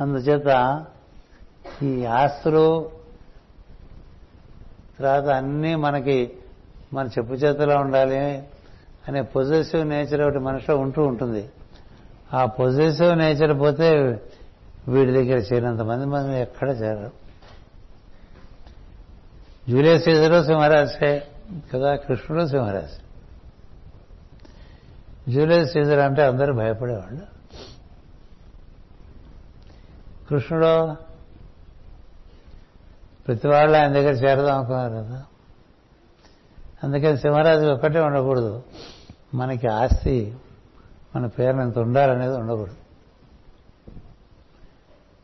అందుచేత 0.00 0.84
ఈ 1.82 2.04
ఆస్తులు 2.04 2.90
తర్వాత 4.98 5.24
అన్నీ 5.24 5.74
మనకి 5.74 6.32
మన 6.92 7.06
చెప్పు 7.06 7.32
చేతిలో 7.32 7.76
ఉండాలి. 7.76 8.42
అనే 9.08 9.22
పొజిటివ్ 9.22 9.86
నేచర్ 9.86 10.20
ఒకటి 10.20 10.38
మనిషిలో 10.38 10.76
ఉంటూ 10.78 11.02
ఉంటుంది. 11.02 11.50
ఆ 12.34 12.44
పొజిటివ్ 12.44 13.18
నేచర్ 13.18 13.60
పోతే 13.60 13.90
వీడి 14.88 15.12
దగ్గర 15.12 15.38
చేరినంత 15.38 15.80
మంది 15.80 16.06
మంది 16.06 16.40
ఎక్కడ 16.40 16.70
చేరరు. 16.70 17.10
జూలియస్ 19.70 20.04
సీజరు 20.04 20.42
సింహరాశే 20.42 21.28
కదా 21.74 21.96
కృష్ణుడు 21.96 22.46
సింహరాశి. 22.46 23.00
జూలియస్ 25.32 25.72
సీజర్ 25.72 25.98
అంటే 25.98 26.22
అందరూ 26.22 26.54
భయపడేవాళ్ళు. 26.54 27.22
కృష్ణుడు 30.30 30.96
ప్రతి 33.26 33.48
వాళ్ళు 33.48 33.76
ఆయన 33.76 33.92
దగ్గర 33.92 34.12
చేరదాం 34.12 34.56
అనుకున్నారు 34.56 34.92
కదా. 34.92 35.24
అందుకని 36.82 37.18
సింహరాజు 37.18 37.66
ఒక్కటే 37.66 38.00
ఉండకూడదు. 38.00 38.62
మనకి 39.34 39.66
ఆస్తి 39.66 40.36
మన 41.16 41.26
పేరునంత 41.26 41.62
ఎంత 41.62 41.78
ఉండాలనేది 41.78 42.36
ఉండకూడదు. 42.36 42.74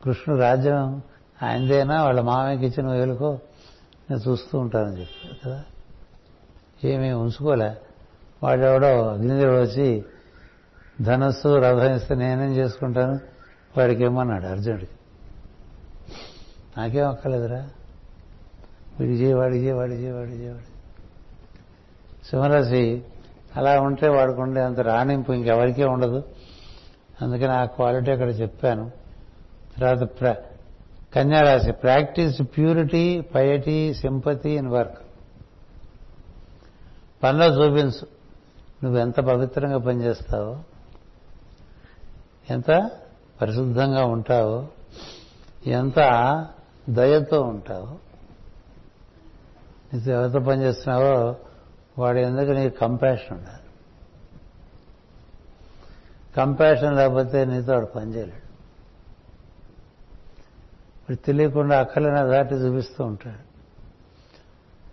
కృష్ణుడు 0.03 0.41
రాజ్యం 0.41 1.01
ఆయనదేనా? 1.43 2.03
వాళ్ళ 2.03 2.21
మామయ్యకి 2.21 2.65
ఇచ్చిన 2.65 2.91
వేలుకో? 2.91 3.39
నేను 4.09 4.29
చూస్తూ 4.29 4.59
ఉంటానని 4.59 4.99
చెప్పారు 4.99 5.35
కదా? 5.45 5.63
ఏమీ 6.83 7.11
ఉంచుకోలే. 7.11 7.77
వాడెవడో 8.43 9.09
అగ్నిదేవుడు 9.09 9.61
వచ్చి 9.61 10.05
ధనస్సు 11.01 11.55
రథం 11.55 11.95
ఇస్తే 11.95 12.15
నేనేం 12.15 12.55
చేసుకుంటాను? 12.55 13.19
వాడికి 13.77 14.03
ఏమన్నాడు 14.03 14.45
అర్జునుడికి. 14.45 14.91
నాకేం 16.77 17.09
అక్కర్లేదురా. 17.09 17.69
వీడి 18.99 19.13
చేయి 19.13 19.33
వాడి 19.33 19.57
చేయి 19.57 19.71
వాడి 19.71 19.93
చేయి 19.93 20.11
వాడి 20.11 20.31
చేయి 20.31 20.51
వాడి 20.51 20.78
సింహరాశి 22.29 23.03
అలా 23.55 23.81
ఉంటే 23.81 24.09
వాడికి 24.09 24.41
ఉండే 24.41 24.61
అంత 24.61 24.79
రాణింపు 24.79 25.31
ఇంకెవరికీ 25.31 25.83
ఉండదు. 25.83 26.23
అందుకని 27.21 27.51
ఆ 27.51 27.65
క్వాలిటీ 27.65 28.11
అక్కడ 28.11 28.41
చెప్పాను. 28.41 28.91
తర్వాత 29.77 30.19
ప్ర 30.19 30.35
కన్యారాశి 31.15 31.71
practice 31.71 32.41
purity 32.41 33.21
piety 33.21 33.93
sympathy 33.93 34.49
in 34.49 34.67
work. 34.67 34.97
పనిలో 37.23 37.45
చూపించు 37.45 38.19
నువ్వు 38.83 38.99
ఎంత 38.99 39.19
పవిత్రంగా 39.19 39.77
పనిచేస్తావో 39.77 40.57
ఎంత 42.49 42.89
పరిశుద్ధంగా 43.41 44.05
ఉంటావో 44.05 44.67
ఎంత 45.67 45.95
దయతో 46.89 47.41
ఉంటావో 47.41 47.95
నీకు 49.93 50.09
ఎవరితో 50.09 50.39
పనిచేస్తున్నావో 50.39 51.35
వాడి 51.99 52.21
ఎందుకు 52.21 52.51
నీకు 52.51 52.77
కంపాషన్ 52.77 53.37
ఉండాలి? 53.37 53.57
కంపాషన్ 56.37 56.95
లేకపోతే 56.95 57.45
నీతో 57.45 57.73
వాడు 57.73 57.85
పనిచేయలేడు 57.85 58.49
వాడు 60.99 61.15
తెలియకుండా 61.15 61.79
అక్కలైన 61.79 62.23
దాటి 62.23 62.55
చూపిస్తూ 62.55 63.03
ఉంటాడు. 63.03 63.49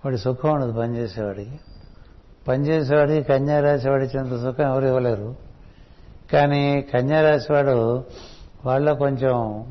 వాడి 0.05 0.19
సుఖం 0.19 0.51
ఉండదు 0.51 0.73
పనిచేసేవాడికి 0.73 1.61
పనిచేసేవాడికి 2.49 3.23
కన్యారాశివాడి 3.23 4.05
ఇచ్చినంత 4.05 4.43
సుఖం 4.43 4.65
ఎవరు 4.65 4.87
ఇవ్వలేరు. 4.87 5.37
కానీ 6.33 6.83
కన్యారాశివాడు 6.83 8.05
వాళ్ళ 8.65 8.93
కొంచెం 8.93 9.67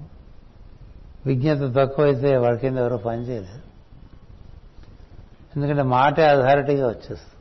విజ్ఞత 1.25 1.75
తక్కువైతే 1.77 2.37
వాడి 2.37 2.57
కింద 2.57 2.77
ఎవరో 2.77 2.97
పనిచేయలేరు 2.97 3.64
ఎందుకంటే 5.55 5.81
మాట 5.81 6.19
అథారిటీగా 6.19 6.87
వచ్చేస్తుంది. 6.87 7.31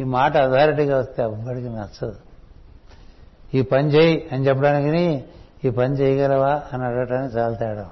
ఈ 0.00 0.04
మాట 0.04 0.36
అథారిటీగా 0.36 0.98
వస్తే 0.98 1.22
అవ్వడికి 1.22 1.68
నచ్చదు. 1.68 2.16
ఈ 3.54 3.62
పని 3.62 3.88
చేయి 3.88 4.28
అని 4.32 4.46
చెప్పడానికి 4.48 5.24
ఈ 5.64 5.70
పని 5.70 5.94
చేయగలవా 5.94 6.62
అని 6.72 6.84
అడగటానికి 6.84 7.36
చాలా 7.36 7.56
తేడా 7.56 7.90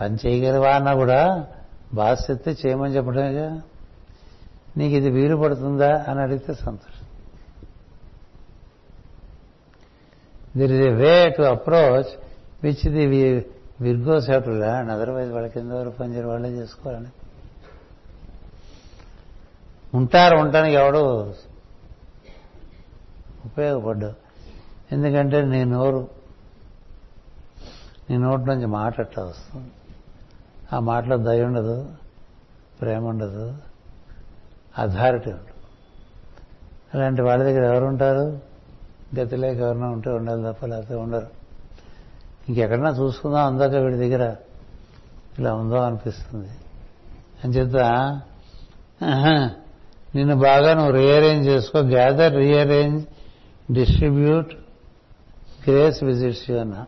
పని 0.00 0.16
చేయగలవా 0.26 0.70
అన్నా 0.70 0.94
కూడా 0.94 1.46
బాధ్యత 1.94 2.66
చేయమని 2.66 2.96
చెప్పడమేగా 2.96 3.62
నీకు 4.76 4.94
ఇది 4.94 5.10
వీలు 5.10 5.36
పడుతుందా 5.36 6.04
అని 6.08 6.20
అడిగితే 6.20 6.54
సంతోషం. 6.54 7.06
There 10.56 10.72
is 10.72 10.82
a 10.82 10.92
way 10.92 11.28
to 11.28 11.42
approach 11.42 12.10
which 12.64 12.88
the 12.92 13.06
Virgo 13.82 14.18
have 14.18 14.44
to 14.44 14.50
otherwise 14.50 15.32
వాళ్ళ 15.32 15.46
కింద 15.46 15.72
వరకు 15.72 15.96
పనిచేయరు 15.96 16.28
వాళ్ళే 16.28 16.48
చేసుకోవాలని. 16.48 17.06
ఉంటారు 19.94 20.36
ఉండటానికి 20.36 20.76
ఎవడు 20.76 21.34
ఉపయోగపడ్డు. 23.44 24.12
ఎందుకంటే 24.92 25.44
నీ 25.44 25.64
నోరు 25.64 26.08
నీ 28.10 28.16
నోటి 28.16 28.44
నుంచి 28.44 28.66
మాట 28.66 29.00
అట్లా 29.00 29.24
వస్తుంది? 29.24 29.70
ఆ 30.72 30.78
మాటలో 30.78 31.16
దయ 31.16 31.44
ఉండదు 31.44 31.88
ప్రేమ 32.80 33.06
ఉండదు 33.06 33.54
అథారిటీ 34.78 35.30
ఉండదు. 35.30 35.46
అలాంటి 36.94 37.22
వాళ్ళ 37.22 37.44
దగ్గర 37.44 37.64
ఎవరు 37.64 37.84
ఉంటారు? 37.84 38.40
గతి 39.18 39.36
ఎవరైనా 39.62 39.88
ఉంటే 39.88 40.10
ఉండాలి 40.10 40.42
తప్ప 40.42 40.66
లేకపోతే 40.66 40.94
ఉండరు. 40.94 41.41
ఇంకెక్కడన్నా 42.48 42.90
చూసుకుందాం 42.90 43.46
అందాక 43.46 43.70
వీడి 43.70 43.96
దగ్గర. 43.96 44.36
ఇలా 45.38 45.54
ఉందో 45.54 45.76
అనిపిస్తుంది. 45.76 46.48
అని 47.44 47.52
చెప్తా 47.52 48.20
నిన్ను 50.14 50.36
బాగా 50.36 50.74
నువ్వు 50.74 50.92
రీఅరేంజ్ 50.92 51.48
చేసుకో 51.48 51.78
gather 51.78 52.36
rearrange 52.36 53.04
distribute 53.72 54.54
grace 55.68 56.04
visits 56.04 56.50
అన్న. 56.50 56.84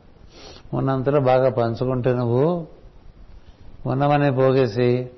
ఉన్నంతలో 0.74 1.20
బాగా 1.20 1.50
పంచుకుంటే 1.50 2.14
నువ్వు 2.14 2.66
ఉన్నవన్నీ 3.86 4.30
పోగేసి 4.30 5.10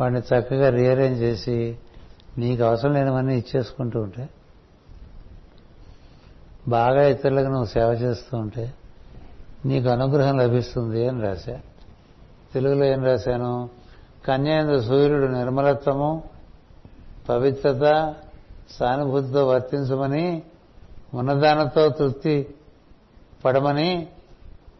వాడిని 0.00 0.20
చక్కగా 0.20 0.68
రీఅరేంజ్ 0.68 1.22
చేసి 1.22 1.76
నీకు 2.38 2.62
అవసరం 2.62 2.92
లేనివన్నీ 2.92 3.38
ఇచ్చేసుకుంటూ 3.38 4.00
ఉంటే 4.00 4.28
బాగా 6.68 7.02
ఇతరులకు 7.08 7.46
నువ్వు 7.46 7.64
సేవ 7.64 7.92
చేస్తూ 7.92 8.36
ఉంటే 8.36 8.74
నీకు 9.66 9.88
అనుగ్రహం 9.88 10.38
లభిస్తుంది 10.38 11.08
అని 11.08 11.22
రాశా. 11.22 11.60
తెలుగులో 12.54 12.84
ఏం 12.84 13.04
రాశాను? 13.04 13.70
కన్యేంద్ర 14.26 14.80
సూర్యుడు 14.80 15.26
నిర్మలత్వము 15.26 16.22
పవిత్రత 17.28 18.14
సానుభూతితో 18.70 19.46
వర్తించమని 19.46 20.42
ఉన్నదానతో 21.14 21.88
తృప్తి 21.88 22.54
పడమని 23.44 24.06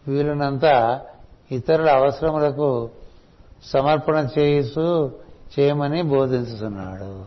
వీలునంత 0.09 1.01
ఇతరుల 1.53 1.91
అవసరములకు 1.91 2.91
సమర్పణ 3.65 4.29
చేయిస్తూ 4.39 5.11
చేయమని 5.59 6.03
బోధించుతున్నాడు 6.03 7.25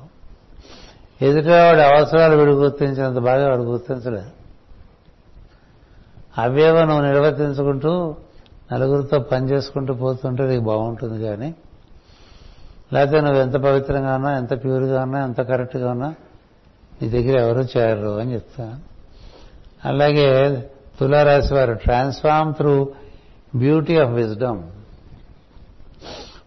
ఎదుటివాడి 1.25 1.81
అవసరాలు 1.81 2.37
వీడు 2.37 2.51
గుర్తించినంత 2.51 3.17
బాగా 3.17 3.49
వాడు 3.49 3.61
గుర్తించలేదు. 3.61 4.40
అవేవో 6.37 6.85
నువ్వు 6.85 7.01
నిర్వర్తించుకుంటూ 7.01 8.15
నలుగురితో 8.73 9.19
పని 9.19 9.49
చేసుకుంటూ 9.49 9.93
పోతుంటే 9.93 10.47
నీకు 10.47 10.63
బాగుంటుంది 10.63 11.23
కానీ 11.23 11.55
లేకపోతే 12.93 13.21
నువ్వు 13.21 13.41
ఎంత 13.41 13.53
పవిత్రంగా 13.53 14.15
ఉన్నా 14.15 14.37
ఎంత 14.37 14.63
ప్యూర్గా 14.63 15.01
ఉన్నా 15.01 15.23
ఎంత 15.23 15.41
కరెక్ట్గా 15.41 15.91
ఉన్నా 15.91 16.15
నీ 17.01 17.09
దగ్గర 17.09 17.39
ఎవరు 17.39 17.79
చేరరు 17.79 18.19
అని 18.19 18.33
చెప్తా. 18.33 18.79
అలాగే 19.85 20.61
తులారాశి 20.99 21.53
వారు 21.53 21.73
transform 21.73 22.53
through 22.53 22.93
beauty 23.55 23.97
of 23.97 24.09
wisdom 24.09 24.63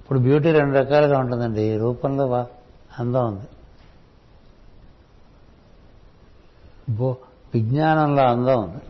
ఇప్పుడు 0.00 0.18
బ్యూటీ 0.18 0.52
రెండు 0.52 0.78
రకాలుగా 0.78 1.18
ఉంటుందండి. 1.18 1.76
రూపంలో 1.76 2.46
అందం 2.98 3.26
ఉంది. 3.26 3.46
విజ్ఞానంలో 7.54 8.22
అందం 8.22 8.62
ఉంది. 8.62 8.82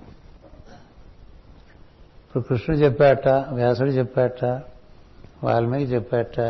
ఇప్పుడు 2.35 2.49
కృష్ణుడు 2.49 2.81
చెప్పాట 2.81 3.29
వ్యాసుడు 3.29 3.89
చెప్పాట 3.89 4.45
వాల్మీకి 5.45 5.85
చెప్పాట 5.85 6.41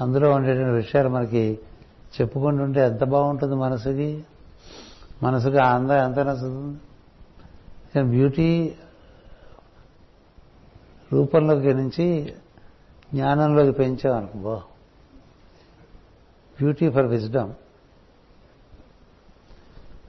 అందులో 0.00 0.30
ఉండేటువంటి 0.30 0.70
విషయాలు 0.70 1.08
మనకి 1.08 1.58
చెప్పుకుంటుంటే 2.20 2.80
ఎంత 2.80 3.04
బాగుంటుంది 3.04 3.54
మనసుకి? 3.54 4.24
మనసుకి 5.22 5.58
ఆనందం 5.58 5.94
ఎంత 5.94 6.18
నచ్చుతుంది? 6.18 8.02
బ్యూటీ 8.02 8.76
రూపంలోకి 11.12 11.74
నుంచి 11.74 12.34
జ్ఞానంలోకి 13.14 13.72
పెంచామనుకో 13.72 14.62
beauty 16.60 16.90
for 16.90 17.06
wisdom 17.06 17.52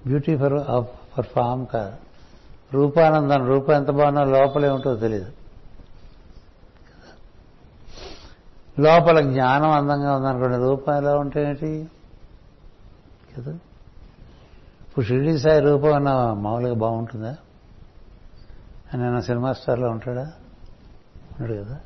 beauty 0.07 0.37
for 0.37 0.85
for 1.15 1.25
form 1.25 1.67
కాదు. 1.67 2.12
రూపానందం 2.73 3.47
రూపం 3.47 3.73
ఎంత 3.73 3.91
బాగున్నా 3.91 4.23
లోపలే 4.23 4.67
ఏమిటో 4.67 4.95
తెలియదు 4.95 5.31
లోపల 8.79 9.21
జ్ఞానం 9.21 9.71
అందంగా 9.71 10.15
ఉందనుకోండి 10.15 10.57
రూపం 10.57 10.95
ఎలా 10.95 11.15
ఉంటే 11.15 11.43
ఏంటి? 11.43 11.89
కదా? 13.37 13.51
ఇప్పుడు 14.89 15.05
షిరిడి 15.05 15.39
సాయి 15.39 15.59
రూపం 15.59 15.93
అన్న 15.93 16.09
మామూలుగా 16.13 16.73
బాగుంటుందా? 16.73 17.35
అని 18.93 19.21
సినిమా 19.21 19.53
స్టార్లో 19.53 19.89
ఉంటాడా? 19.89 20.31
ఉన్నాడు 21.39 21.63
కదా. 21.63 21.79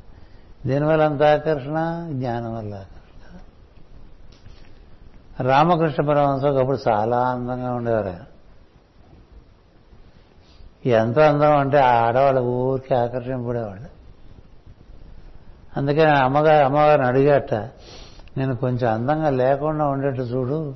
దీనివల్ల 0.66 1.02
అంత 1.02 1.22
ఆకర్షణ? 1.22 2.08
జ్ఞానం 2.12 2.54
వల్ల 2.54 2.74
ఆకర్షణ. 2.74 3.38
రామకృష్ణ 5.48 6.08
పరమహంస 6.08 6.44
ఒకప్పుడు 6.44 6.78
చాలా 6.88 7.28
అందంగా 7.28 7.72
ఉండేవారు 7.72 8.37
ఎంత 10.90 11.18
అందం 11.18 11.56
అంటే 11.56 11.78
ఆ 11.78 12.06
ఆడవాళ్ళ 12.06 12.38
ఊరికి 12.38 12.94
ఆకర్షింపడేవాళ్ళు 12.94 13.88
అందుకే 15.76 16.04
అమ్మగారు 16.04 16.64
అమ్మగారిని 16.64 17.06
అడిగాట 17.06 17.54
నేను 18.36 18.56
కొంచెం 18.56 18.92
అందంగా 18.92 19.30
లేకుండా 19.30 19.86
ఉండేట్టు 19.86 20.20
చూడు 20.20 20.74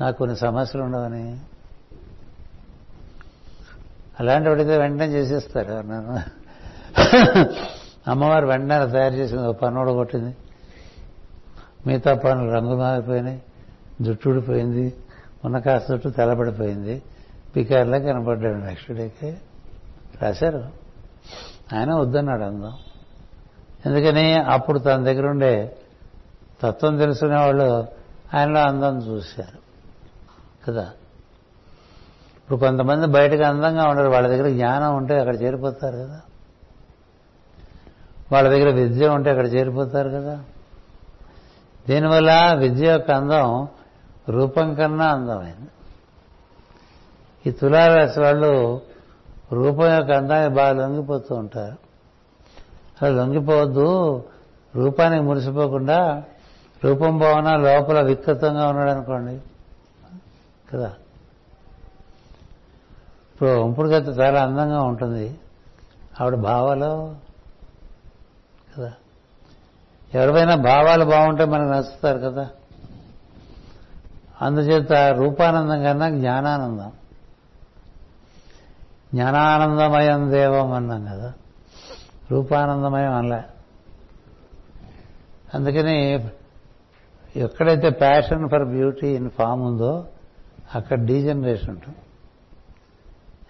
నాకు 0.00 0.18
కొన్ని 0.18 0.36
సమస్యలు 0.36 0.84
ఉండవని. 0.84 1.38
అలాంటి 4.20 4.48
అడిగితే 4.48 4.78
వెంటనే 4.78 5.06
చేసేస్తారు 5.06 5.72
నన్ను 5.72 6.18
అమ్మవారు 8.10 8.46
వెంటనే 8.46 8.92
తయారు 8.92 9.14
చేసింది 9.14 9.42
ఒక 9.42 9.56
పన్ను 9.56 9.92
కొట్టింది. 9.92 10.36
మిగతా 11.86 12.14
పనులు 12.14 12.50
రంగు 12.50 12.76
మారిపోయినాయి 12.76 13.42
జుట్టు 14.00 14.28
ఊడిపోయింది 14.28 14.96
ఉన్న 15.44 15.58
కాస్త 15.58 15.90
జుట్టు 15.90 16.08
తెల్లబడిపోయింది. 16.08 17.02
పికార్లా 17.56 17.98
కనపడ్డాడు 17.98 18.56
నెక్స్ట్ 18.56 18.92
డేకి. 18.92 19.36
రాశారు. 20.22 20.64
ఆయన 21.74 21.94
వద్దన్నాడు 21.94 22.42
అందం. 22.42 22.72
ఎందుకని? 23.86 24.34
అప్పుడు 24.34 24.78
తన 24.78 25.04
దగ్గర 25.04 25.26
ఉండే 25.26 25.76
తత్వం 26.62 26.98
తెలుసుకునే 26.98 27.36
వాళ్ళు 27.36 27.86
ఆయనలో 28.34 28.60
అందం 28.60 28.98
చూశారు. 28.98 29.58
కదా? 30.66 30.82
ఇప్పుడు 32.38 32.58
కొంతమంది 32.58 33.06
బయటకు 33.06 33.42
అందంగా 33.42 33.84
ఉండరు. 33.84 34.08
వాళ్ళ 34.08 34.28
దగ్గర 34.28 34.48
జ్ఞానం 34.48 34.96
ఉంటే 34.96 35.18
అక్కడ 35.18 35.42
చేరిపోతారు 35.42 35.96
కదా? 35.96 36.20
వాళ్ళ 38.32 38.48
దగ్గర 38.48 38.70
విద్య 38.70 39.08
ఉంటే 39.08 39.30
అక్కడ 39.30 39.46
చేరిపోతారు 39.46 40.10
కదా? 40.10 40.44
దీనివల్ల 41.88 42.54
విద్య 42.58 42.90
యొక్క 42.90 43.10
అందం 43.10 43.68
రూపం 44.28 44.74
కన్నా 44.74 45.06
అందమైంది. 45.06 45.68
ఈ 47.46 47.50
తులారాశి 47.50 48.20
వాళ్ళు 48.20 48.80
రూపం 49.52 49.94
యొక్క 49.94 50.10
అందాన్ని 50.10 50.56
బాగా 50.56 50.72
లొంగిపోతూ 50.72 51.34
ఉంటారు. 51.34 51.76
అలా 53.04 53.16
లొంగిపోవద్దు. 53.16 54.22
రూపానికి 54.76 55.22
మురిసిపోకుండా 55.22 56.22
రూపం 56.84 57.18
భావన 57.18 57.56
లోపల 57.56 58.00
వికృతంగా 58.00 58.68
ఉన్నాడు 58.68 58.90
అనుకోండి. 58.90 59.40
కదా? 60.72 60.92
ఇప్పుడు 63.34 63.50
ఉంపుడు 63.50 63.88
గత 63.88 64.18
చాలా 64.20 64.42
అందంగా 64.42 64.82
ఉంటుంది. 64.82 65.38
ఆవిడ 66.20 66.34
భావాలు 66.34 67.14
కదా? 68.76 68.92
ఎవరిపైనా 70.14 70.54
భావాలు 70.54 71.04
బాగుంటే 71.04 71.44
మనకు 71.44 71.68
నచ్చుతారు 71.68 72.18
కదా? 72.18 72.48
అందుచేత 74.42 74.92
రూపానందం 74.92 75.82
కన్నా 75.82 76.10
జ్ఞానానందం. 76.10 76.92
జ్ఞానానందమయం 79.14 80.30
దేవం 80.30 80.72
అన్నాం 80.72 81.04
కదా. 81.04 81.32
రూపానందమయం 82.30 83.12
అనలే. 83.12 83.42
అందుకని 85.54 86.24
ఎక్కడైతే 87.36 87.90
passion 87.90 88.48
for 88.48 88.64
beauty 88.64 89.08
in 89.08 89.30
form 89.30 89.62
ఉందో 89.62 90.06
అక్కడ 90.74 91.04
డీజనరేషన్ 91.04 91.70
ఉంటుంది. 91.70 91.98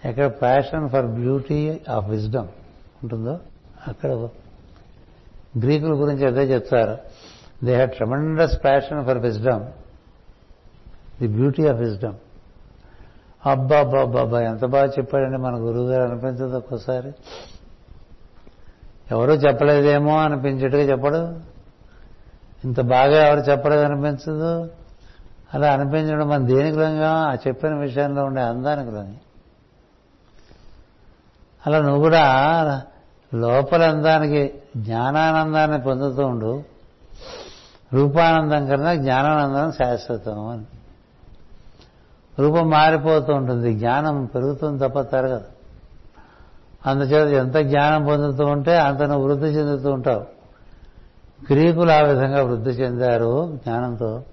ఎక్కడ 0.09 0.27
passion 0.27 0.89
for 0.89 1.05
beauty 1.05 1.79
of 1.89 2.05
wisdom 2.05 2.47
ఉంటుందో 3.03 3.39
అక్కడ 3.87 4.11
గ్రీకుల 5.59 5.91
గురించి 5.93 6.27
అదే 6.27 6.53
చెప్తారు. 6.53 6.97
They 7.65 7.73
had 7.73 7.91
tremendous 7.91 8.63
passion 8.63 9.05
for 9.05 9.17
wisdom 9.17 9.65
the 11.19 11.27
beauty 11.27 11.67
of 11.67 11.77
wisdom 11.77 12.15
అబ్బా 13.45 13.77
అబ్బా 14.21 14.41
ఎంత 14.41 14.65
బాగా 14.65 14.85
చెప్పాడండి 14.85 15.37
మన 15.37 15.55
గురువు 15.55 15.89
గారు 15.89 16.11
అనిపించదు 16.11 16.57
ఒక్కోసారి. 16.57 17.13
ఎవరూ 19.11 19.33
చెప్పలేదేమో 19.33 20.17
అనిపించేట్టుగా 20.17 20.83
చెప్పడు. 20.83 21.51
ఇంత 22.63 22.81
బాగా 22.81 23.27
ఎవరు 23.27 23.39
చెప్పలేదు 23.39 23.81
అనిపించదు. 23.81 24.69
అలా 25.53 25.73
అనిపించడం 25.73 26.29
మన 26.29 26.45
దేనికి 26.45 26.77
లొంగా 26.77 27.11
ఆ 27.11 27.33
చెప్పిన 27.47 27.75
విషయంలో 27.75 28.23
ఉండే 28.23 28.41
అందానికి 28.41 28.91
లొంగి 28.91 29.17
అలా 31.67 31.79
నువ్వు 31.79 31.99
కూడా 31.99 32.83
లోపల 33.33 33.83
అందానికి 33.83 34.53
జ్ఞానానందాన్ని 34.77 35.81
పొందుతూ 35.81 36.25
ఉండు. 36.25 36.63
రూపానందం 37.93 38.67
కన్నా 38.67 38.95
జ్ఞానానందం 38.95 39.71
శాశ్వతం 39.71 40.47
అని. 40.47 40.65
రూపం 42.41 42.69
మారిపోతూ 42.69 43.33
ఉంటుంది. 43.33 43.73
జ్ఞానం 43.73 44.25
పెరుగుతుంది 44.25 44.87
తప్ప 44.87 45.01
తరగదు. 45.01 45.43
అందుచేత 46.85 47.27
ఎంత 47.27 47.57
జ్ఞానం 47.57 48.05
పొందుతూ 48.05 48.45
ఉంటే 48.45 48.79
అంత 48.79 49.01
నువ్వు 49.01 49.27
వృద్ధి 49.27 49.47
చెందుతూ 49.47 49.91
ఉంటావు. 49.91 50.19
గ్రీకులు 51.53 51.91
ఆ 51.91 52.01
విధంగా 52.01 52.43
వృద్ధి 52.43 52.69
చెందారు 52.69 53.55
జ్ఞానంతో. 53.55 54.23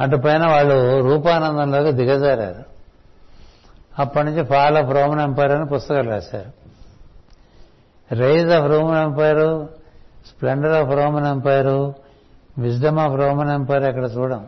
అటుపైన 0.00 0.46
వాళ్ళు 0.46 1.00
రూపానందంలోకి 1.00 1.92
దిగజారారు. 1.92 2.70
అప్పటి 3.98 4.26
నుంచి 4.26 4.44
ఫాల్ 4.44 4.76
ఆఫ్ 4.76 4.94
రోమన్ 4.94 5.20
ఎంపైర్ 5.20 5.52
అని 5.52 5.66
పుస్తకాలు 5.66 6.10
రాశారు. 6.10 6.60
Rise 8.14 8.50
of 8.50 8.70
Roman 8.70 8.98
empire 8.98 9.68
splendour 10.26 10.72
of 10.72 10.96
Roman 10.96 11.26
empire 11.26 11.94
wisdom 12.58 12.98
of 12.98 13.20
Roman 13.20 13.50
empire 13.50 13.82
అక్కడ 13.82 14.04
చూడం. 14.18 14.46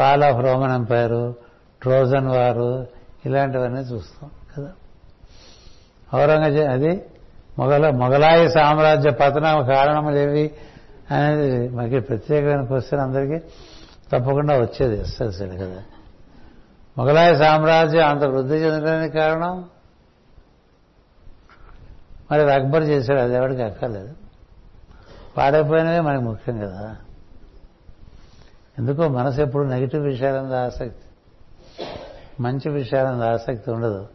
Fall 0.00 0.22
of 0.24 0.44
Roman 0.44 0.72
empire 0.72 1.34
Trojan 1.82 2.26
వారు 2.26 2.86
ఇలాంటివన్నీ 3.26 3.80
చూస్తాం 3.80 4.30
కదా? 4.56 4.72
ఔరంగజే 6.22 6.66
అది 6.66 7.02
మొగల 7.58 7.90
మొఘలాయి 7.90 8.50
సామ్రాజ్య 8.50 9.10
పతన 9.10 9.60
కారణములేవి 9.60 10.50
అనేది 11.10 11.68
మనకి 11.68 12.00
ప్రత్యేకమైన 12.00 12.64
క్వశ్చన్ 12.64 13.00
అందరికీ. 13.00 13.38
తప్పకుండా 14.12 14.56
వచ్చేది 14.56 15.00
ఎస్ఎల్సీలు 15.00 15.56
కదా? 15.56 15.82
మొగలాయి 16.98 17.36
సామ్రాజ్యం 17.36 18.08
అంత 18.08 18.22
వృద్ధి 18.24 18.54
చెందడానికి 18.54 19.18
కారణం? 19.18 19.64
మరి 22.32 22.42
అది 22.42 22.52
అక్బర్ 22.52 22.82
చేశాడు 22.82 23.18
అది 23.18 23.34
ఎవరికి 23.34 23.62
అక్కర్లేదు. 23.62 24.14
పాడైపోయినవే 25.36 26.00
మనకి 26.00 26.24
ముఖ్యం 26.24 26.58
కదా? 26.58 26.96
ఎందుకో 28.80 29.08
మనసు 29.08 29.40
ఎప్పుడు 29.40 29.64
నెగిటివ్ 29.64 30.04
విషయాలంద 30.04 30.52
ఆసక్తి. 30.52 31.06
మంచి 32.42 32.70
విషయాలంద 32.70 33.22
ఆసక్తి 33.22 33.70
ఉండదు. 33.70 34.08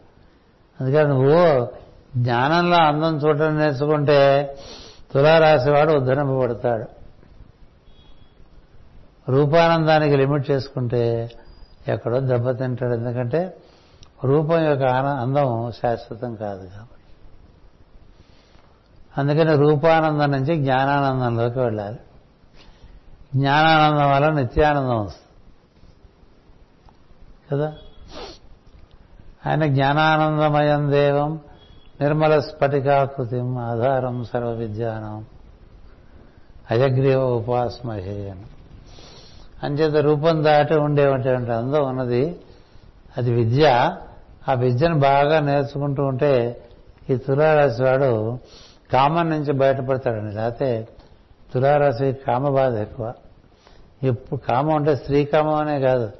అందుకని 0.81 1.09
నువ్వు 1.09 1.67
జ్ఞానంలో 2.17 2.77
అందం 2.77 3.17
చూడటం 3.17 3.59
నేర్చుకుంటే 3.59 4.43
తులారాశివాడు 5.13 5.93
ఉద్ధరింపబడతాడు. 5.93 6.85
రూపానందానికి 9.31 10.17
లిమిట్ 10.17 10.51
చేసుకుంటే 10.51 11.31
ఎక్కడో 11.87 12.19
దెబ్బతింటాడు. 12.19 12.93
ఎందుకంటే 12.93 13.57
రూపం 14.23 14.63
యొక్క 14.63 14.83
అందం 14.95 15.71
శాశ్వతం 15.71 16.35
కాదు 16.35 16.67
కాబట్టి. 16.67 17.05
అందుకని 19.17 19.55
రూపానందం 19.55 20.31
నుంచి 20.31 20.55
జ్ఞానానందంలోకి 20.55 21.59
వెళ్ళాలి. 21.59 21.99
జ్ఞానానందం 23.35 24.11
వల్ల 24.11 24.29
నిత్యానందం 24.29 25.05
వస్తుంది. 25.05 25.25
కదా? 27.51 27.73
ఆయన 29.47 29.65
జ్ఞానానందమయం 29.65 30.91
దేవం 30.91 31.39
నిర్మల 32.01 32.39
స్ఫటికాకృతి 32.39 33.39
ఆధారం 33.59 34.23
సర్వ 34.23 34.51
విద్యానం. 34.51 35.25
అజగ్రీవ 36.71 37.23
ఉపాస్మహే 37.23 38.29
అని. 38.29 38.43
అంచేత 39.63 39.95
రూపం 39.95 40.43
దాటి 40.43 40.75
ఉండేటువంటి 40.75 41.29
అందం 41.29 41.87
ఉన్నది 41.87 42.39
అది 43.17 43.33
విద్య. 43.33 43.97
ఆ 44.49 44.53
విద్యను 44.53 44.99
బాగా 44.99 45.39
నేర్చుకుంటూ 45.39 46.03
ఉంటే 46.03 46.63
ఈ 47.09 47.17
తులారాశి 47.17 47.83
వాడు 47.83 48.39
కామం 48.93 49.29
నుంచి 49.29 49.53
బయటపడతాడండి. 49.53 50.35
లేకపోతే 50.35 50.87
తులారాశి 51.53 52.13
కామ 52.13 52.49
బాధ 52.49 52.73
ఎక్కువ. 52.73 53.13
ఎప్పుడు 54.07 54.39
కామం 54.39 54.75
అంటే 54.75 54.95
స్త్రీ 54.95 55.25
కామం 55.25 55.55
అనే 55.55 55.79
కాదు. 55.79 56.11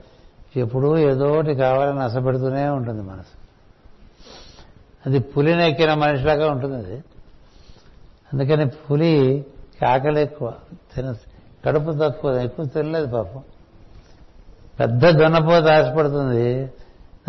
ఎప్పుడూ 0.56 0.98
ఏదో 0.98 1.28
ఒకటి 1.28 1.56
కావాలని 1.56 2.04
అసపెడుతూనే 2.04 2.70
ఉంటుంది 2.70 3.02
మనసు. 3.02 3.46
అది 5.06 5.20
పులినెక్కిన 5.20 5.94
మనిషిలాగా 5.94 6.52
ఉంటుంది 6.52 6.76
అది. 6.76 7.04
అందుకని 8.34 8.68
పులి 8.68 9.46
ఆకలి 9.88 10.22
ఎక్కువ. 10.22 10.54
తిన 10.96 11.16
కడుపు 11.66 11.92
తక్కువ. 11.92 12.40
ఎక్కువ 12.40 12.66
తినలేదు 12.66 13.06
పాపం. 13.06 13.44
పెద్ద 14.80 15.10
దున్నపోత 15.10 15.64
ఆశపడుతుంది. 15.64 16.72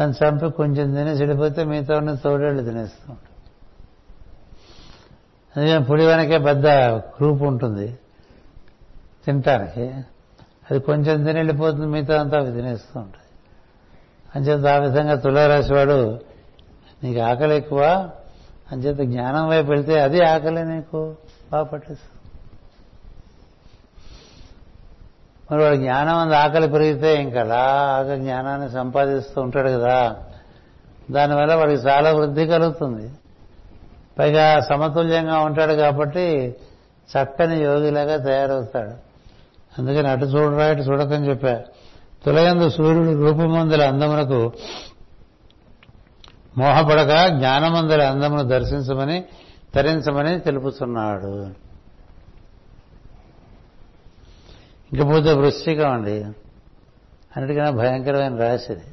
దాన్ని 0.01 0.29
చంపి 0.29 0.51
కొంచెం 0.51 0.95
తిని 0.95 1.11
చెడిపోతే 1.11 1.65
మిగతా 1.65 1.97
ఉన్న 1.97 2.15
తోడేళ్ళు 2.15 2.63
తినేస్తూ 2.63 3.13
ఉంటాం 3.13 3.33
అందుకని 5.57 5.85
పులి 5.85 6.07
వెనకే 6.07 6.39
పెద్ద 6.39 6.67
గ్రూప్ 6.69 7.43
ఉంటుంది. 7.43 7.99
తినటానికి. 9.27 10.05
అది 10.71 10.81
కొంచెం 10.81 11.25
తిని 11.25 11.39
వెళ్ళిపోతుంది 11.39 11.87
మిగతా 11.87 12.21
అంతా 12.21 12.39
అవి 12.39 12.53
తినేస్తూ 12.53 13.01
ఉంటాయి. 13.01 13.27
అంచేత 14.37 14.67
ఆ 14.67 14.79
విధంగా 14.79 15.15
తులారాశి 15.15 15.75
వాడు 15.75 16.21
నీకు 17.03 17.21
ఆకలి 17.21 17.57
ఎక్కువ 17.57 18.11
అంచేత 18.73 18.97
జ్ఞానం 18.97 19.49
వైపు 19.49 19.69
వెళ్తే 19.69 20.01
అది 20.01 20.25
ఆకలి 20.25 20.65
నీకు 20.65 21.17
బాగా 21.53 21.65
పట్టేస్తుంది. 21.65 22.13
మరి 25.51 25.63
వాడు 25.63 25.77
జ్ఞానం 25.77 26.17
అంత 26.17 26.33
ఆకలి 26.33 26.69
పెరిగితే 26.69 27.23
ఇంకా 27.23 27.41
అలాగా 27.41 28.17
జ్ఞానాన్ని 28.17 28.71
సంపాదిస్తూ 28.71 29.41
ఉంటాడు 29.41 29.69
కదా. 29.69 30.17
దానివల్ల 31.11 31.55
వాడికి 31.55 31.83
చాలా 31.83 32.13
వృద్ధి 32.13 32.47
కలుగుతుంది. 32.47 33.11
పైగా 34.19 34.61
సమతుల్యంగా 34.61 35.39
ఉంటాడు 35.39 35.73
కాబట్టి 35.73 36.57
చక్కని 37.07 37.59
యోగిలాగా 37.59 38.17
తయారవుతాడు. 38.17 39.06
అందుకని 39.79 40.09
అటు 40.09 40.25
చూడరా 40.25 40.69
ఇటు 40.69 40.81
చూడకని 40.81 41.29
చెప్పా. 41.29 41.63
తులయందు 42.25 42.71
సూర్యుడు 42.71 43.23
రూపమందుల 43.23 43.87
అందమునకు 43.87 44.53
మోహపడక 46.59 47.27
జ్ఞానమందుల 47.27 48.03
అందమును 48.03 48.43
దర్శించమని 48.43 49.25
తరించమని 49.75 50.41
తెలుపుతున్నాడు. 50.41 51.51
ఇంకపోతే 54.93 55.33
వృశ్చికం 55.33 55.93
అండి. 55.93 56.25
అన్నిటికన్నా 57.37 57.71
భయంకరమైన 57.71 58.37
రాశిది 58.37 58.85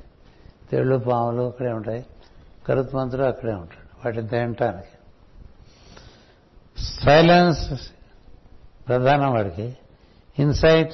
తేళ్ళు 0.71 0.97
పాములు 0.97 1.43
అక్కడే 1.43 1.71
ఉంటాయి. 1.71 2.05
కరుత్మంతుడు 2.67 3.21
అక్కడే 3.21 3.53
ఉంటాడు 3.53 3.97
వాటిని 4.05 4.27
తినటానికి. 4.27 4.87
సైలెన్స్ 6.83 7.73
ప్రధానం 8.87 9.33
వాడికి. 9.33 9.77
Insight 10.37 10.93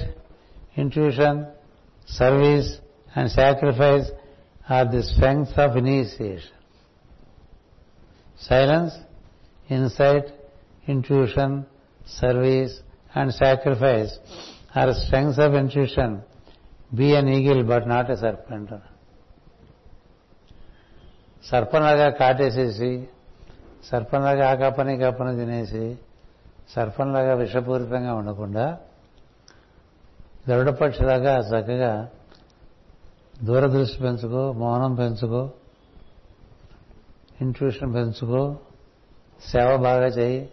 intuition 0.77 1.45
service 2.07 2.79
and 3.15 3.31
sacrifice 3.31 4.11
are 4.71 4.87
the 4.87 5.03
strengths 5.03 5.59
of 5.59 5.77
initiation 5.77 6.55
silence 8.41 8.95
insight 9.71 10.29
intuition 10.89 11.63
service 12.19 12.75
and 13.15 13.33
sacrifice 13.33 14.13
are 14.77 14.93
strengths 14.93 15.39
of 15.39 15.53
intuition 15.53 16.19
be 16.93 17.15
an 17.15 17.29
eagle 17.29 17.63
but 17.67 17.87
not 17.87 18.09
a 18.09 18.15
serpent 18.15 18.73
సర్పంలాగా 21.43 22.09
కాటేసేసి 22.09 23.07
సర్పంలాగా 23.89 24.49
ఆ 24.49 24.53
కప్పని 24.53 24.97
కప్పని 24.97 25.37
తినేసి 25.37 25.97
సర్పంలాగా 26.73 27.33
విషపూరితంగా 27.33 28.13
ఉండకుండా 28.13 28.77
గరుడపక్షిలాగా 30.49 31.39
చక్కగా 31.39 32.09
దూరదృష్టి 33.43 34.03
పెంచుకో 34.03 34.51
మౌనం 34.51 34.95
పెంచుకో 34.95 35.49
ఇంట్యూషన్ 37.41 37.93
పెంచుకో 37.93 38.57
సేవ 39.51 39.77
బాగా 39.77 40.05
చేయి 40.05 40.49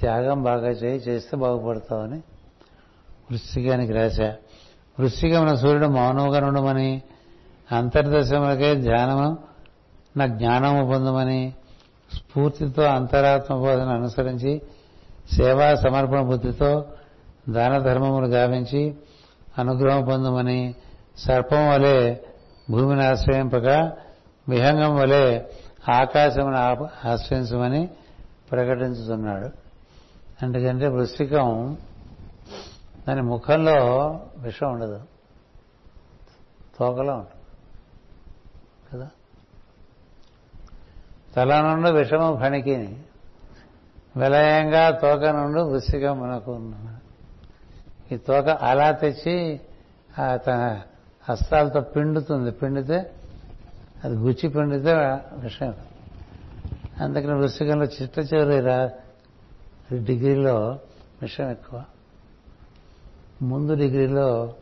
త్యాగం 0.00 0.42
బాగా 0.42 0.68
చేయి 0.68 0.98
చేస్తే 0.98 1.36
బాగుపడతావని 1.36 2.20
వృశ్చికానికి 3.30 3.92
రాశా. 3.92 4.34
వృశ్చికమున 4.98 5.54
సూర్యుడు 5.54 5.86
మౌనముగా 5.86 6.46
ఉండమని 6.46 7.02
అంతర్దశములకే 7.72 8.74
ధ్యానము 8.74 9.38
నా 10.16 10.26
జ్ఞానము 10.26 10.92
పొందమని 10.92 11.54
స్ఫూర్తితో 12.14 12.82
అంతరాత్మ 12.82 13.54
బోధన 13.54 13.88
అనుసరించి 13.88 14.62
సేవా 15.32 15.74
సమర్పణ 15.74 16.20
బుద్ధితో 16.20 16.86
దాన 17.48 17.78
ధర్మములు 17.78 18.26
గావించి 18.26 18.82
అనుగ్రహం 19.58 20.04
పొందమని 20.04 20.74
సర్పం 21.18 21.68
వలె 21.68 22.16
భూమిని 22.70 23.06
ఆశ్రయింపక 23.06 23.92
విహంగం 24.48 24.96
వలె 24.96 25.42
ఆకాశమును 25.92 26.56
ఆప- 26.56 27.08
ఆశ్రయించమని 27.08 27.90
ప్రకటించుతున్నాడు. 28.50 29.50
ఎందుకంటే 30.44 30.88
వృశ్చికం 30.88 31.78
దాని 33.08 33.22
ముఖంలో 33.22 33.74
విషం 34.38 34.72
ఉండదు. 34.72 35.00
తోకలో 36.78 37.14
ఉంటుంది. 37.14 37.40
కదా? 38.92 39.10
తల 41.36 41.60
నుండి 41.60 41.92
విషము 41.92 42.36
ఫణికిని. 42.40 43.02
విలయంగా 44.16 44.90
తోక 44.90 45.24
నుండి 45.24 45.62
వృశ్చికం 45.62 46.20
మనకు 46.20 46.52
ఉన్నాడు 46.52 46.99
ఈ 48.12 48.16
తోక 48.16 48.48
అలా 48.48 48.90
తెచ్చి 48.90 49.60
ఆ 50.18 50.36
తన 50.36 50.80
హస్తాలతో 51.28 51.80
పిండుతుంది. 51.80 52.50
పిండితే 52.50 53.12
అది 54.04 54.14
గుచ్చి 54.14 54.48
పిండితే 54.48 54.94
విషయం. 55.36 55.74
అందుకని 57.00 57.34
వృశ్చికంలో 57.34 57.84
చిట్ట 57.84 58.34
చివరి 58.34 58.60
రా- 58.60 58.88
డిగ్రీలో 60.04 60.78
విషయం 61.22 61.50
ఎక్కువ. 61.50 61.84
ముందు 63.42 63.74
డిగ్రీలో 63.74 64.54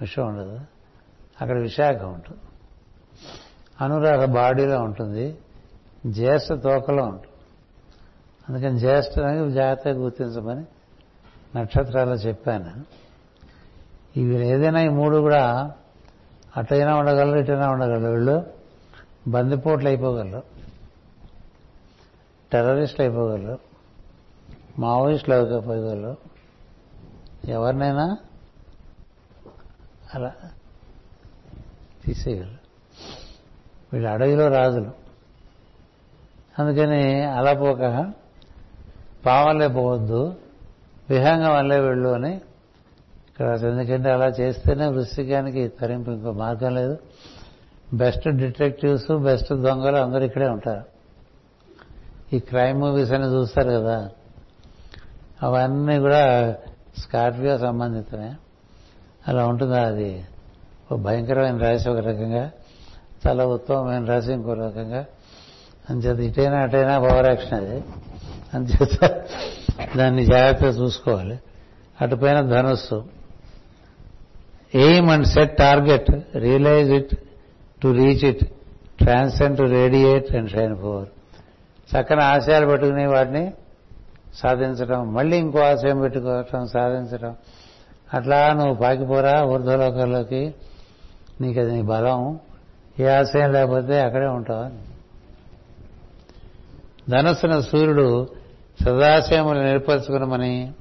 విషం 0.00 0.26
ఉండదు. 0.26 0.60
అక్కడ 1.40 1.58
విశాఖ 1.58 2.02
ఉంటుంది. 2.02 2.40
అనురాగ 3.80 4.24
బాడీలో 4.24 4.80
ఉంటుంది. 4.80 5.38
జ్యేష్ఠ 6.06 6.52
తోకలో 6.52 7.04
ఉంటుంది. 7.04 7.26
అందుకని 8.48 8.78
జ్యేష్ఠ 8.78 9.10
జాగ్రత్తగా 9.48 9.94
గుర్తించమని 9.94 10.64
నక్షత్రాలు 11.56 12.10
చెప్పాను. 12.10 12.84
ఇవి 14.18 14.48
ఏదైనా 14.48 14.80
ఈ 14.80 14.88
మూడు 14.88 15.16
కూడా 15.16 15.72
అటైనా 16.56 16.96
ఉండగలరు 16.96 17.38
ఇటైనా 17.38 17.70
ఉండగలరు. 17.70 18.10
వీళ్ళు 18.10 18.46
బందిపోట్లు 19.28 19.88
అయిపోగలరు 19.88 20.42
టెర్రరిస్టులు 22.52 23.06
అయిపోగలరు 23.06 23.58
మావోయిస్టులు 24.78 25.34
అయిపోగలరు. 25.34 26.16
ఎవరినైనా 27.44 28.18
అలా 30.14 30.32
తీసేయగలరు. 32.04 32.66
వీళ్ళు 33.92 34.08
అడవిలో 34.08 34.48
రాజులు. 34.48 34.90
అందుకని 36.58 37.24
అలా 37.24 37.52
పోక 37.52 38.12
పావాలే 39.26 39.68
పోవద్దు. 39.68 40.36
విహంగం 41.10 41.54
వల్లే 41.54 41.78
వెళ్ళు 41.78 42.08
అని. 42.08 42.34
ఇక్కడ 43.28 43.46
ఎందుకంటే 43.46 44.10
అలా 44.10 44.26
చేస్తేనే 44.26 44.86
వృశ్చికానికి 44.86 45.68
తరింపు 45.68 46.10
ఇంకో 46.10 46.32
మార్గం 46.32 46.74
లేదు. 46.74 46.98
బెస్ట్ 47.94 48.28
డిటెక్టివ్స్ 48.28 49.18
బెస్ట్ 49.18 49.54
దొంగలు 49.54 49.96
అందరూ 49.96 50.24
ఇక్కడే 50.24 50.48
ఉంటారు. 50.48 50.84
ఈ 52.36 52.38
క్రైమ్ 52.38 52.80
మూవీస్ 52.80 53.12
అని 53.12 53.24
చూస్తారు 53.24 53.70
కదా. 53.70 54.10
అవన్నీ 55.42 55.98
కూడా 55.98 56.54
స్కార్పియో 56.98 57.58
సంబంధితమే. 57.58 58.34
అలా 59.28 59.46
ఉంటుందా 59.46 59.86
అది? 59.86 60.24
ఒక 60.92 60.98
భయంకరమైన 60.98 61.56
రాశి 61.56 61.90
ఒక 61.90 61.98
రకంగా. 61.98 62.50
చాలా 63.28 63.46
ఉత్తమమైన 63.46 64.04
రాశి 64.04 64.32
ఇంకో 64.32 64.54
రకంగా. 64.54 65.04
అంచేత 65.90 66.18
ఇటైనా 66.18 66.56
అటైనా 66.58 66.98
పవర్ 66.98 67.26
యాక్షన్ 67.26 67.54
అది. 67.54 67.84
అంచేత 68.54 69.24
దాన్ని 69.96 70.24
జాగ్రత్తగా 70.24 70.70
చూసుకోవాలి. 70.70 71.38
అటుపైన 72.00 72.40
ధనుస్సు. 72.40 73.04
Aim 74.74 75.10
and 75.10 75.26
set 75.26 75.56
target 75.56 76.36
realize 76.36 76.90
it 76.90 77.14
to 77.82 77.88
reach 77.88 78.24
it 78.24 78.44
transcend 79.02 79.58
to 79.58 79.62
radiate 79.62 80.32
and 80.32 80.50
shine 80.50 80.76
forth 80.76 81.08
చక్కని 81.96 82.22
ఆశయాలు 82.22 82.66
పెట్టుకుని 82.66 83.06
వాటిని 83.06 83.52
సాధించడం 84.34 85.14
మళ్ళీ 85.14 85.36
ఇంకో 85.36 85.58
ఆశయం 85.58 86.00
పెట్టుకోవటం 86.00 86.66
సాధించడం 86.66 87.36
అట్లా 88.14 88.52
నువ్వు 88.52 88.74
పాకిపోరా 88.74 89.42
ఊర్ధ్వలోకాల్లోకి 89.44 90.54
నీకు 91.40 91.60
అది 91.60 91.72
నీ 91.72 91.82
బలం. 91.82 92.40
ఏ 93.00 93.06
ఆశయం 93.06 93.52
లేకపోతే 93.52 94.00
అక్కడే 94.00 94.26
ఉంటావు 94.26 94.68
ధనస్సున 97.10 97.60
సూర్యుడు 97.60 98.28
సదాశయములు 98.84 99.58
నేర్పరచుకునమని 99.58 100.72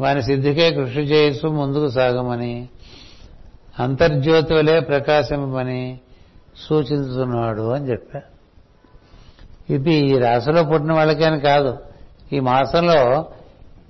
వాని 0.00 0.22
సిద్ధికే 0.22 0.70
కృషి 0.70 1.00
చేయిస్తూ 1.00 1.48
ముందుకు 1.48 1.90
సాగమని 1.90 2.68
అంతర్జ్యోతి 3.78 4.54
వలె 4.54 4.80
ప్రకాశింపమని 4.80 6.00
సూచించుతున్నాడు 6.68 7.70
అని 7.70 7.90
చెప్పా. 7.90 8.20
ఇది 9.70 9.94
ఈ 9.94 10.18
రాశిలో 10.18 10.62
పుట్టిన 10.62 10.92
వాళ్ళకే 10.92 11.24
అని 11.24 11.40
కాదు. 11.40 11.78
ఈ 12.32 12.40
మాసంలో 12.40 13.26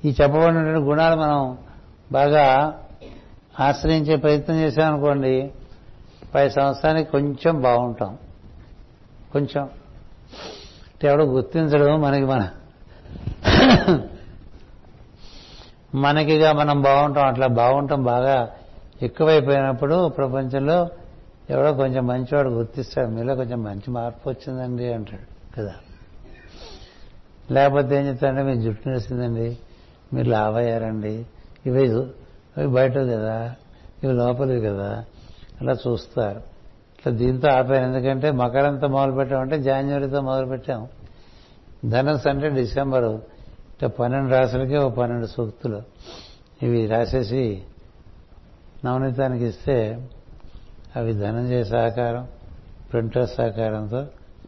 ఈ 0.05 0.15
చెప్పబడినటువంటి 0.23 0.81
గుణాలు 0.81 1.21
మనం 1.21 1.59
బాగా 2.13 2.75
ఆశ్రయించే 3.61 4.17
ప్రయత్నం 4.17 4.57
చేశామనుకోండి 4.57 5.51
పై 6.35 6.49
సంవత్సరానికి 6.49 7.11
కొంచెం 7.11 7.61
బాగుంటాం. 7.61 8.19
కొంచెం. 9.33 9.69
ఎవడో 11.03 11.25
గుర్తించడం 11.25 12.01
మనకి 12.01 12.25
మన 12.25 12.49
మనకిగా 15.95 16.53
మనం 16.53 16.83
బాగుంటాం 16.83 17.27
అట్లా 17.27 17.47
బాగుంటాం 17.47 18.05
బాగా 18.05 18.57
ఎక్కువైపోయినప్పుడు 19.03 20.09
ప్రపంచంలో 20.09 20.91
ఎవడో 21.51 21.73
కొంచెం 21.73 22.07
మంచివాడు 22.07 22.49
గుర్తిస్తాడు 22.49 23.09
మీలో 23.09 23.35
కొంచెం 23.35 23.63
మంచి 23.63 23.91
మార్పు 23.91 24.29
వచ్చిందండి 24.29 24.93
అంటాడు 24.93 25.57
కదా. 25.61 25.75
లేకపోతే 27.51 27.97
ఏం 27.97 28.09
చెప్తాడంటే 28.09 28.43
మీ 28.43 28.55
జుట్టు 28.55 28.89
నేసిందండి 28.89 29.59
మీరు 30.13 30.29
లావయ్యారండి 30.29 31.27
ఇవి 31.67 31.85
ఇవి 31.85 32.67
బయట 32.67 32.93
కదా 32.93 33.55
ఇవి 34.03 34.13
లోపలివి 34.13 34.67
కదా 34.67 35.05
అలా 35.61 35.73
చూస్తారు. 35.73 36.54
ఇట్లా 37.07 37.19
దీంతో 37.19 37.49
ఆపాను 37.49 37.87
ఎందుకంటే 37.87 38.31
మకరంతో 38.31 38.89
మొదలు 38.89 39.13
పెట్టామంటే 39.13 39.63
జాన్యువరితో 39.63 40.21
మొదలు 40.21 40.47
పెట్టాం. 40.47 40.89
అంటే 42.31 42.49
డిసెంబరు 42.49 43.23
ఇట్లా 43.75 43.89
పన్నెండు 43.89 44.31
రాసులకే 44.31 44.79
ఓ 44.79 44.89
పన్నెండు 44.89 45.27
సూక్తులు. 45.27 45.83
ఇవి 46.63 46.87
రాసేసి 46.87 47.63
నవనీతానికి 48.85 49.45
ఇస్తే 49.45 50.09
అవి 50.97 51.13
ధనంజయ 51.13 51.65
సహకారం 51.65 52.29
ప్రింటర్ 52.93 53.29
సహకారంతో 53.29 54.07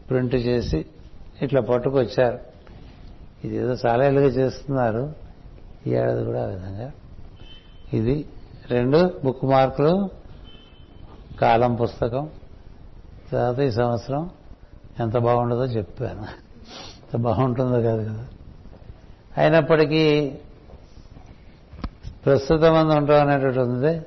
ప్రింట్ 0.09 0.35
చేసి 0.35 0.85
ఇట్లా 1.41 1.61
పట్టుకొచ్చారు. 1.61 2.39
ఇదేదో 3.43 3.75
చాలా 3.85 4.05
ఏళ్ళుగా 4.05 4.27
చేస్తున్నారు. 4.27 5.13
ఈ 5.87 5.91
ఏడాది 5.91 6.25
కూడా 6.25 6.43
ఆ 6.43 6.45
విధంగా. 6.45 6.91
ఇది 7.93 8.25
రెండు 8.69 9.11
బుక్ 9.25 9.45
మార్కులు 9.45 10.09
కాలం 11.41 11.75
పుస్తకం. 11.75 12.29
తర్వాత 13.31 13.59
ఈ 13.59 13.71
సంవత్సరం 13.71 14.29
ఎంత 14.99 15.17
బాగుండదో 15.17 15.65
చెప్పాను. 15.65 16.21
ఎంత 16.83 17.17
బాగుంటుందో 17.17 17.81
కాదు 17.81 18.09
కదా. 18.09 18.27
అయినప్పటికీ 19.37 20.35
ప్రస్తుతం 22.25 22.73
మంది 22.73 22.95
ఉంటాం 22.95 23.27
అనేటువంటి 23.27 23.59
ఉంది. 23.59 24.01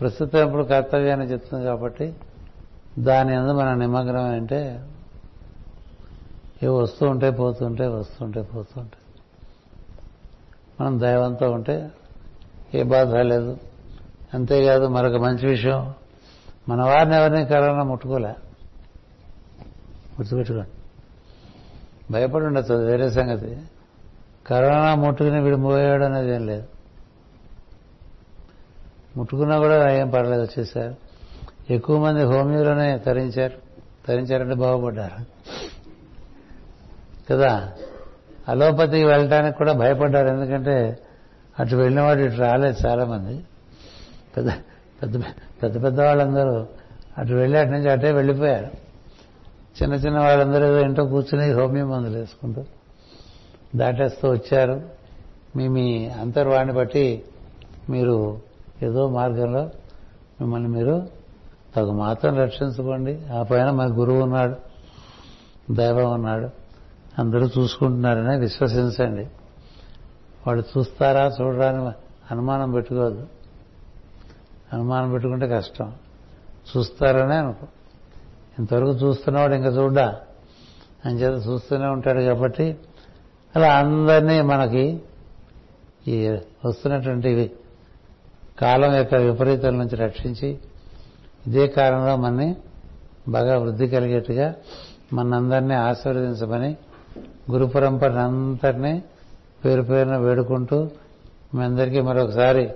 ప్రస్తుతం 0.00 0.46
ఇప్పుడు 0.46 0.62
కర్తవ్యాన్ని 0.62 1.26
చెప్తుంది 1.26 1.64
కాబట్టి 1.64 2.14
దాని 2.98 3.34
అందు 3.34 3.52
మన 3.52 3.74
నిమగ్నం 3.74 4.24
అంటే 4.24 4.86
ఇవి 6.62 6.72
వస్తూ 6.72 7.08
ఉంటే 7.08 7.30
పోతుంటే 7.30 7.86
వస్తుంటే 7.86 8.42
పోతుంటే 8.42 8.96
మనం 10.80 11.00
దైవంతో 11.00 11.50
ఉంటే 11.50 11.90
ఏ 12.74 12.82
బాధ 12.82 13.14
లేదు. 13.14 13.58
అంతేకాదు 14.34 14.86
మరొక 14.86 15.14
మంచి 15.14 15.46
విషయం 15.46 15.94
మన 16.70 16.82
వారిని 16.82 17.16
ఎవరిని 17.16 17.46
కరోనా 17.46 17.82
ముట్టుకోలే. 17.82 18.28
గుర్తుపెట్టుకోండి. 20.18 20.68
భయపడి 22.12 22.46
ఉండొచ్చు 22.46 22.74
వేరే 22.74 23.10
సంగతి. 23.10 23.58
కరోనా 24.46 24.94
ముట్టుకుని 24.94 25.40
వీడు 25.40 25.56
మోయాడు 25.56 26.04
అనేది 26.04 26.34
ఏం 26.34 26.46
లేదు. 26.46 26.66
ముట్టుకున్నా 29.16 29.58
కూడా 29.58 29.92
ఏం 29.92 30.10
పర్లేదు 30.10 30.42
వచ్చేసారు. 30.42 30.96
ఎక్కువ 31.72 31.98
మంది 31.98 32.22
హోమియోలోనే 32.22 32.98
తరించారు. 32.98 33.58
తరించారంటే 34.08 34.54
బాగుపడ్డారు. 34.54 35.26
కదా? 37.32 37.72
అలోపతికి 38.48 39.04
వెళ్ళటానికి 39.04 39.56
కూడా 39.56 39.72
భయపడ్డారు. 39.72 40.28
ఎందుకంటే 40.28 40.98
అటు 41.60 41.76
వెళ్ళిన 41.76 42.00
వాడు 42.00 42.20
ఇటు 42.20 42.36
రాలేదు 42.36 42.86
చాలా 42.86 43.04
మంది 43.04 43.44
పెద్ద 45.02 45.20
పెద్ద 45.62 45.84
పెద్ద 45.84 46.00
వాళ్ళందరూ 46.00 46.66
అటు 47.18 47.32
వెళ్ళి 47.32 47.58
అటు 47.58 47.70
నుంచి 47.70 47.90
అటే 47.90 48.12
వెళ్ళిపోయారు. 48.12 48.90
చిన్న 49.82 49.94
చిన్న 49.94 50.18
వాళ్ళందరూ 50.18 50.64
ఏదో 50.64 50.80
ఇంట్లో 50.80 51.04
కూర్చుని 51.06 51.52
హోమియో 51.52 51.86
మందులు 51.86 52.18
వేసుకుంటూ 52.18 52.64
దాటేస్తూ 53.76 54.30
వచ్చారు. 54.30 54.82
మీ 55.56 55.68
మీ 55.68 56.06
అంతర్వాణి 56.06 56.72
బట్టి 56.72 57.22
మీరు 57.90 58.40
ఏదో 58.82 59.08
మార్గంలో 59.08 59.70
మిమ్మల్ని 60.40 60.68
మీరు 60.68 61.08
తగు 61.76 61.92
మాత్రం 61.92 62.36
రక్షించుకోండి. 62.36 63.26
ఆ 63.26 63.42
పైన 63.42 63.70
మన 63.70 63.86
గురువు 63.86 64.22
ఉన్నాడు 64.22 64.56
దైవం 65.74 66.12
ఉన్నాడు. 66.12 66.50
అందరూ 67.18 67.46
చూసుకుంటున్నారనే 67.58 68.36
విశ్వసించండి. 68.36 69.28
వాళ్ళు 70.46 70.64
చూస్తారా 70.78 71.30
చూడరా 71.40 71.68
అని 71.68 71.90
అనుమానం 72.30 72.72
పెట్టుకోవద్దు. 72.72 73.26
అనుమానం 74.72 75.10
పెట్టుకుంటే 75.10 75.48
కష్టం. 75.48 75.92
చూస్తారనే 76.76 77.36
అనుకో. 77.36 77.66
ఇంతవరకు 78.58 78.90
చూస్తున్నవాడు 78.90 79.54
ఇంకా 79.54 79.68
చూడ్డా? 79.68 80.20
అని 81.06 81.14
చేత 81.14 81.46
చూస్తూనే 81.46 81.86
ఉంటాడు 81.86 82.20
కాబట్టి 82.20 82.78
అలా 83.56 83.78
అందరినీ 83.78 84.40
మనకి 84.40 85.02
ఈ 86.08 86.28
వస్తున్నటువంటి 86.64 87.52
కాలం 88.60 88.94
యొక్క 88.94 89.14
విపరీతం 89.14 89.78
నుంచి 89.78 89.96
రక్షించి 89.96 90.58
ఇదే 91.46 91.66
కారణంలో 91.66 92.16
మనని 92.16 92.56
బాగా 93.28 93.58
వృద్ధి 93.58 93.88
కలిగేట్టుగా 93.88 94.54
మనందరినీ 95.12 95.74
ఆశీర్వదించమని 95.74 96.76
గురు 97.52 97.64
పరంపరనంతటినీ 97.64 99.02
పేరు 99.64 99.82
పేరున 99.82 100.16
వేడుకుంటూ 100.16 100.90
మీ 101.54 101.64
అందరికీ 101.64 102.00
మరొకసారి 102.00 102.70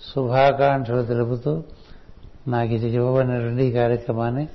శుభాకాంక్షలు 0.00 1.02
తెలుపుతూ 1.02 1.62
నాకు 2.48 2.72
ఇది 2.72 2.88
ఇవ్వబడినటువంటి 2.88 3.64
ఈ 3.64 3.72
కార్యక్రమాన్ని 3.72 4.48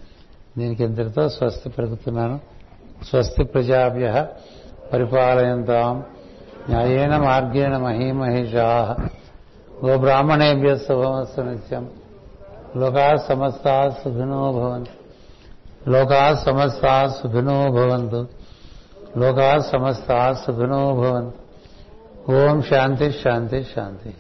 దీనికి 0.58 0.84
ఇంతటితో 0.84 1.30
స్వస్తి 1.30 1.70
పెరుగుతున్నాను. 1.70 2.40
స్వస్తి 3.10 3.44
ప్రజాభ్య 3.44 4.28
పరిపాలయంతాం. 4.94 6.04
న్యాయేన 6.70 7.18
మార్గేణ 7.18 7.78
మహీమహిషా. 7.78 8.96
గోబ్రాహ్మణేభ్య 9.86 10.78
శుభమస్తు 10.78 11.42
నిత్యం. 11.42 11.90
లోకా 12.78 13.16
సమస్తా 13.16 13.90
సుఖినో 13.90 14.52
భవంతు. 14.52 14.92
లోకా 15.90 16.34
సమస్తా 16.46 17.20
సుఖినో 17.24 17.72
భవంతు. 17.72 18.28
లోకా 19.18 19.60
సమస్తా 19.60 20.34
సుఖినో 20.34 20.94
భవంతు. 20.94 21.42
ఓం 22.32 22.62
శాంతి 22.62 23.12
శాంతి 23.12 23.64
శాంతి. 23.64 24.14